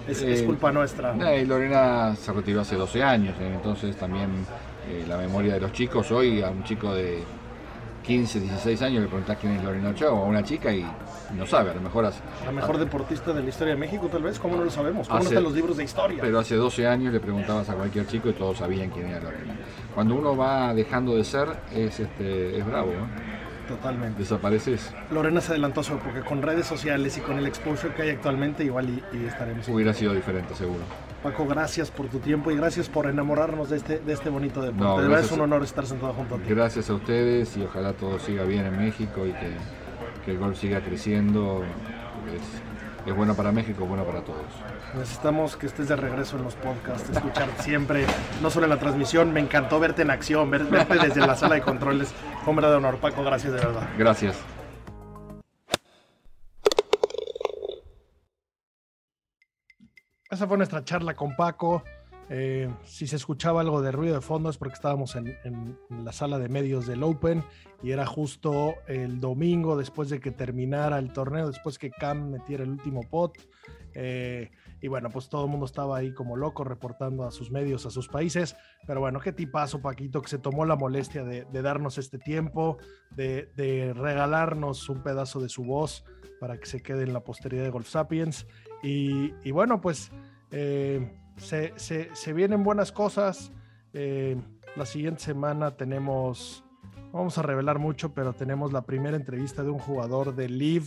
Es, 0.08 0.22
eh, 0.22 0.44
culpa 0.44 0.72
nuestra. 0.72 1.14
Eh, 1.32 1.44
Lorena 1.44 2.16
se 2.16 2.32
retiró 2.32 2.62
hace 2.62 2.76
12 2.76 3.02
años, 3.02 3.34
eh, 3.38 3.52
entonces 3.54 3.96
también 3.96 4.30
la 5.06 5.18
memoria 5.18 5.54
de 5.54 5.60
los 5.60 5.72
chicos. 5.72 6.10
Hoy 6.10 6.42
a 6.42 6.50
un 6.50 6.64
chico 6.64 6.94
de 6.94 7.22
15, 8.02 8.40
16 8.40 8.82
años 8.82 9.02
le 9.02 9.08
preguntás 9.08 9.36
quién 9.38 9.52
es 9.54 9.62
Lorena 9.62 9.90
Ochoa 9.90 10.12
o 10.12 10.24
a 10.24 10.26
una 10.26 10.42
chica 10.42 10.72
y 10.72 10.84
no 11.36 11.46
sabe, 11.46 11.70
a 11.70 11.74
lo 11.74 11.80
mejor 11.80 12.06
hace, 12.06 12.20
La 12.44 12.52
mejor 12.52 12.78
deportista 12.78 13.32
de 13.32 13.42
la 13.42 13.48
historia 13.48 13.74
de 13.74 13.80
México, 13.80 14.08
tal 14.10 14.22
vez, 14.22 14.38
¿cómo 14.38 14.56
no 14.56 14.64
lo 14.64 14.70
sabemos? 14.70 15.08
¿Cómo 15.08 15.20
no 15.20 15.28
están 15.28 15.42
los 15.44 15.52
libros 15.52 15.76
de 15.76 15.84
historia? 15.84 16.18
Pero 16.20 16.38
hace 16.38 16.56
12 16.56 16.86
años 16.86 17.12
le 17.12 17.20
preguntabas 17.20 17.68
a 17.68 17.74
cualquier 17.74 18.06
chico 18.06 18.30
y 18.30 18.32
todos 18.32 18.58
sabían 18.58 18.90
quién 18.90 19.06
era 19.06 19.20
Lorena. 19.20 19.56
Cuando 19.94 20.14
uno 20.14 20.36
va 20.36 20.74
dejando 20.74 21.14
de 21.14 21.24
ser, 21.24 21.48
es, 21.72 22.00
este, 22.00 22.58
es 22.58 22.66
bravo, 22.66 22.92
Totalmente. 23.70 24.18
Desapareces. 24.18 24.92
Lorena 25.12 25.40
se 25.40 25.52
adelantó 25.52 25.84
su 25.84 25.96
porque 25.98 26.20
con 26.20 26.42
redes 26.42 26.66
sociales 26.66 27.16
y 27.16 27.20
con 27.20 27.38
el 27.38 27.46
exposure 27.46 27.94
que 27.94 28.02
hay 28.02 28.10
actualmente, 28.10 28.64
igual 28.64 29.02
y, 29.12 29.24
estaremos. 29.24 29.68
Hubiera 29.68 29.94
sido 29.94 30.12
diferente, 30.12 30.54
seguro. 30.56 30.80
Paco, 31.22 31.46
gracias 31.46 31.90
por 31.90 32.08
tu 32.08 32.18
tiempo 32.18 32.50
y 32.50 32.56
gracias 32.56 32.88
por 32.88 33.06
enamorarnos 33.06 33.70
de 33.70 33.76
este, 33.76 33.98
de 34.00 34.12
este 34.12 34.28
bonito 34.28 34.60
deporte. 34.60 35.02
de 35.02 35.08
verdad 35.08 35.24
es 35.24 35.32
un 35.32 35.40
honor 35.42 35.62
estar 35.62 35.86
sentado 35.86 36.12
junto 36.14 36.34
a 36.34 36.38
ti. 36.38 36.44
Gracias 36.48 36.90
a 36.90 36.94
ustedes 36.94 37.56
y 37.56 37.62
ojalá 37.62 37.92
todo 37.92 38.18
siga 38.18 38.42
bien 38.44 38.66
en 38.66 38.76
México 38.76 39.24
y 39.26 39.32
que, 39.32 39.52
que 40.24 40.30
el 40.32 40.38
golf 40.38 40.58
siga 40.58 40.80
creciendo. 40.80 41.62
Es, 42.34 42.69
es 43.06 43.14
bueno 43.14 43.34
para 43.34 43.52
México, 43.52 43.84
bueno 43.86 44.04
para 44.04 44.22
todos. 44.22 44.44
Necesitamos 44.94 45.56
que 45.56 45.66
estés 45.66 45.88
de 45.88 45.96
regreso 45.96 46.36
en 46.36 46.44
los 46.44 46.54
podcasts, 46.54 47.08
escuchar 47.10 47.48
siempre, 47.60 48.06
no 48.42 48.50
solo 48.50 48.66
en 48.66 48.70
la 48.70 48.78
transmisión. 48.78 49.32
Me 49.32 49.40
encantó 49.40 49.80
verte 49.80 50.02
en 50.02 50.10
acción, 50.10 50.50
verte 50.50 50.98
desde 50.98 51.26
la 51.26 51.36
sala 51.36 51.56
de 51.56 51.62
controles. 51.62 52.12
Hombre 52.46 52.68
de 52.68 52.74
honor, 52.74 52.98
Paco, 52.98 53.24
gracias 53.24 53.52
de 53.52 53.60
verdad. 53.60 53.88
Gracias. 53.96 54.36
Esa 60.30 60.46
fue 60.46 60.56
nuestra 60.56 60.84
charla 60.84 61.14
con 61.14 61.34
Paco. 61.34 61.82
Eh, 62.32 62.72
si 62.84 63.08
se 63.08 63.16
escuchaba 63.16 63.60
algo 63.60 63.82
de 63.82 63.90
ruido 63.90 64.14
de 64.14 64.20
fondo 64.20 64.50
es 64.50 64.56
porque 64.56 64.74
estábamos 64.74 65.16
en, 65.16 65.76
la 65.90 66.12
sala 66.12 66.38
de 66.38 66.48
medios 66.48 66.86
del 66.86 67.02
Open 67.02 67.42
y 67.82 67.90
era 67.90 68.06
justo 68.06 68.74
el 68.86 69.18
domingo 69.18 69.76
después 69.76 70.10
de 70.10 70.20
que 70.20 70.30
terminara 70.30 71.00
el 71.00 71.12
torneo, 71.12 71.48
después 71.48 71.76
que 71.76 71.90
Cam 71.90 72.30
metiera 72.30 72.62
el 72.62 72.70
último 72.70 73.00
pot. 73.10 73.36
Eh, 73.94 74.48
y 74.80 74.86
bueno, 74.86 75.10
pues 75.10 75.28
todo 75.28 75.44
el 75.44 75.50
mundo 75.50 75.66
estaba 75.66 75.96
ahí 75.96 76.14
como 76.14 76.36
loco 76.36 76.62
reportando 76.62 77.24
a 77.24 77.32
sus 77.32 77.50
medios, 77.50 77.84
a 77.84 77.90
sus 77.90 78.06
países. 78.06 78.56
Pero 78.86 79.00
bueno, 79.00 79.18
qué 79.18 79.32
tipazo, 79.32 79.82
Paquito, 79.82 80.22
que 80.22 80.28
se 80.28 80.38
tomó 80.38 80.64
la 80.64 80.76
molestia 80.76 81.24
de, 81.24 81.44
darnos 81.62 81.98
este 81.98 82.18
tiempo, 82.18 82.78
de, 83.10 83.92
regalarnos 83.94 84.88
un 84.88 85.02
pedazo 85.02 85.40
de 85.40 85.48
su 85.48 85.64
voz 85.64 86.04
para 86.38 86.58
que 86.58 86.66
se 86.66 86.80
quede 86.80 87.02
en 87.02 87.12
la 87.12 87.24
posteridad 87.24 87.64
de 87.64 87.70
Golf 87.70 87.88
Sapiens. 87.88 88.46
Y, 88.82 89.50
bueno, 89.50 89.80
pues 89.80 90.12
eh, 90.52 91.19
se, 91.40 92.32
vienen 92.32 92.62
buenas 92.62 92.92
cosas. 92.92 93.52
Eh, 93.92 94.36
la 94.76 94.86
siguiente 94.86 95.22
semana 95.22 95.76
tenemos, 95.76 96.64
vamos 97.12 97.38
a 97.38 97.42
revelar 97.42 97.78
mucho, 97.78 98.14
pero 98.14 98.32
tenemos 98.32 98.72
la 98.72 98.82
primera 98.82 99.16
entrevista 99.16 99.62
de 99.62 99.70
un 99.70 99.78
jugador 99.78 100.34
de 100.34 100.48
Live, 100.48 100.86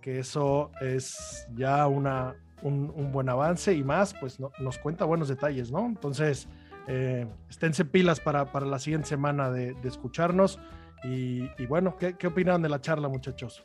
que 0.00 0.18
eso 0.18 0.70
es 0.80 1.46
ya 1.54 1.86
una, 1.86 2.34
un, 2.62 3.12
buen 3.12 3.28
avance 3.28 3.74
y 3.74 3.82
más, 3.84 4.14
pues 4.14 4.38
nos 4.40 4.78
cuenta 4.78 5.04
buenos 5.04 5.28
detalles, 5.28 5.70
¿no? 5.70 5.86
Entonces, 5.86 6.48
eh, 6.86 7.26
esténse 7.48 7.84
pilas 7.84 8.20
para, 8.20 8.44
la 8.60 8.78
siguiente 8.78 9.08
semana 9.08 9.50
de, 9.50 9.76
escucharnos. 9.84 10.58
Y, 11.02 11.46
bueno, 11.66 11.96
¿qué, 11.98 12.14
¿qué 12.16 12.28
opinan 12.28 12.62
de 12.62 12.70
la 12.70 12.80
charla, 12.80 13.08
muchachos? 13.08 13.62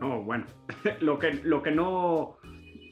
No, 0.00 0.22
bueno, 0.22 0.46
lo 1.00 1.18
que, 1.18 1.34
lo 1.34 1.62
que 1.62 1.70
no 1.70 2.38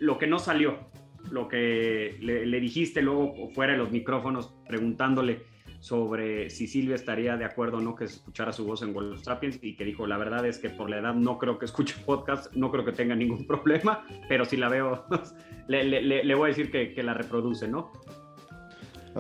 lo 0.01 0.19
que 0.19 0.27
no 0.27 0.39
salió, 0.39 0.91
lo 1.31 1.49
que 1.49 2.17
le, 2.21 2.47
le 2.47 2.61
dijiste 2.61 3.03
luego 3.03 3.51
fuera 3.51 3.73
de 3.73 3.79
los 3.79 3.91
micrófonos 3.91 4.55
preguntándole 4.67 5.43
sobre 5.81 6.51
si 6.51 6.67
Silvia 6.67 6.97
estaría 6.97 7.37
de 7.37 7.45
acuerdo 7.45 7.79
o 7.79 7.81
no 7.81 7.95
que 7.95 8.05
escuchara 8.05 8.53
su 8.53 8.65
voz 8.65 8.83
en 8.83 8.93
Wolf 8.93 9.23
Sapiens 9.23 9.59
y 9.63 9.77
que 9.77 9.85
dijo, 9.85 10.07
la 10.07 10.19
verdad 10.19 10.45
es 10.47 10.59
que 10.59 10.71
por 10.71 10.91
la 10.91 10.99
edad 10.99 11.15
no 11.15 11.39
creo 11.39 11.59
que 11.59 11.67
escuche 11.67 11.95
podcast, 12.07 12.53
no 12.55 12.71
creo 12.71 12.85
que 12.85 12.93
tenga 12.93 13.15
ningún 13.15 13.47
problema, 13.47 14.05
pero 14.29 14.45
si 14.45 14.57
la 14.57 14.69
veo, 14.69 15.07
le, 15.69 15.85
le, 15.85 16.25
le, 16.25 16.35
voy 16.35 16.47
a 16.47 16.49
decir 16.49 16.71
que, 16.71 16.93
que 16.93 17.03
la 17.03 17.15
reproduce, 17.15 17.69
¿no? 17.69 17.93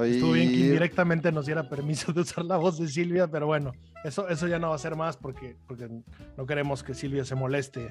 Estuvo 0.05 0.33
bien 0.33 0.51
que 0.51 0.57
indirectamente 0.57 1.33
nos 1.33 1.47
diera 1.47 1.69
permiso 1.69 2.13
de 2.13 2.21
usar 2.21 2.45
la 2.45 2.57
voz 2.57 2.79
de 2.79 2.87
Silvia, 2.87 3.27
pero 3.27 3.47
bueno, 3.47 3.73
eso, 4.05 4.29
eso 4.29 4.47
ya 4.47 4.59
no 4.59 4.69
va 4.69 4.77
a 4.77 4.79
ser 4.79 4.95
más 4.95 5.17
porque, 5.17 5.57
porque 5.67 5.89
no 6.37 6.47
queremos 6.47 6.85
que 6.85 6.95
Silvia 6.95 7.25
se 7.25 7.35
moleste. 7.35 7.91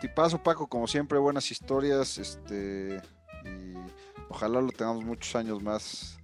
Tipazo, 0.00 0.42
Paco, 0.42 0.66
como 0.66 0.86
siempre, 0.86 1.18
buenas 1.18 1.50
historias. 1.50 2.18
Este, 2.18 3.00
y 3.44 3.74
ojalá 4.28 4.60
lo 4.60 4.70
tengamos 4.70 5.04
muchos 5.04 5.34
años 5.36 5.62
más 5.62 6.18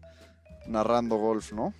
narrando 0.67 1.17
golf, 1.17 1.53
¿no? 1.53 1.75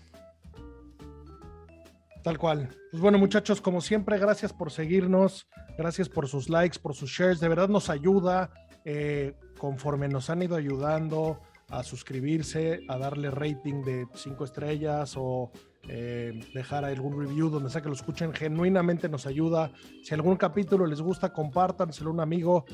Tal 2.23 2.39
cual. 2.39 2.69
Pues 2.91 3.03
bueno, 3.03 3.19
muchachos, 3.19 3.61
como 3.61 3.81
siempre, 3.81 4.19
gracias 4.19 4.53
por 4.53 4.71
seguirnos, 4.71 5.47
gracias 5.77 6.09
por 6.09 6.29
sus 6.29 6.49
likes, 6.49 6.79
por 6.79 6.95
sus 6.95 7.11
shares, 7.11 7.41
de 7.41 7.49
verdad 7.49 7.69
nos 7.69 7.91
ayuda. 7.91 8.51
Eh, 8.87 9.35
conforme 9.59 10.09
nos 10.09 10.29
han 10.29 10.43
ido 10.43 10.57
ayudando 10.57 11.41
a 11.69 11.83
suscribirse, 11.83 12.81
a 12.89 12.99
darle 12.99 13.31
rating 13.31 13.83
de 13.83 14.07
cinco 14.15 14.45
estrellas 14.45 15.15
o 15.17 15.51
eh, 15.89 16.41
dejar 16.55 16.85
algún 16.85 17.19
review 17.19 17.51
donde 17.51 17.71
sea 17.71 17.83
que 17.83 17.89
lo 17.89 17.95
escuchen, 17.95 18.33
genuinamente 18.33 19.09
nos 19.09 19.27
ayuda. 19.27 19.71
Si 20.03 20.15
algún 20.15 20.37
capítulo 20.37 20.87
les 20.87 21.01
gusta, 21.01 21.33
compártanselo 21.33 22.11
a 22.11 22.13
un 22.15 22.21
amigo. 22.21 22.65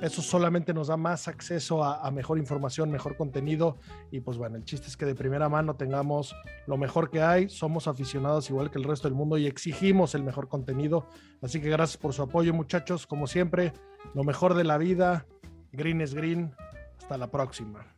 Eso 0.00 0.22
solamente 0.22 0.72
nos 0.72 0.88
da 0.88 0.96
más 0.96 1.26
acceso 1.26 1.82
a, 1.82 2.08
mejor 2.12 2.38
información, 2.38 2.90
mejor 2.90 3.16
contenido. 3.16 3.78
Y 4.12 4.20
pues 4.20 4.38
bueno, 4.38 4.56
el 4.56 4.64
chiste 4.64 4.86
es 4.86 4.96
que 4.96 5.04
de 5.04 5.14
primera 5.14 5.48
mano 5.48 5.74
tengamos 5.74 6.36
lo 6.66 6.76
mejor 6.76 7.10
que 7.10 7.20
hay. 7.20 7.48
Somos 7.48 7.88
aficionados 7.88 8.48
igual 8.48 8.70
que 8.70 8.78
el 8.78 8.84
resto 8.84 9.08
del 9.08 9.16
mundo 9.16 9.38
y 9.38 9.46
exigimos 9.46 10.14
el 10.14 10.22
mejor 10.22 10.48
contenido. 10.48 11.08
Así 11.42 11.60
que 11.60 11.68
gracias 11.68 11.96
por 11.96 12.12
su 12.12 12.22
apoyo, 12.22 12.54
muchachos. 12.54 13.08
Como 13.08 13.26
siempre, 13.26 13.72
lo 14.14 14.22
mejor 14.22 14.54
de 14.54 14.64
la 14.64 14.78
vida. 14.78 15.26
Green 15.72 16.00
es 16.00 16.14
green. 16.14 16.54
Hasta 16.98 17.18
la 17.18 17.28
próxima. 17.28 17.97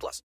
plus. 0.01 0.23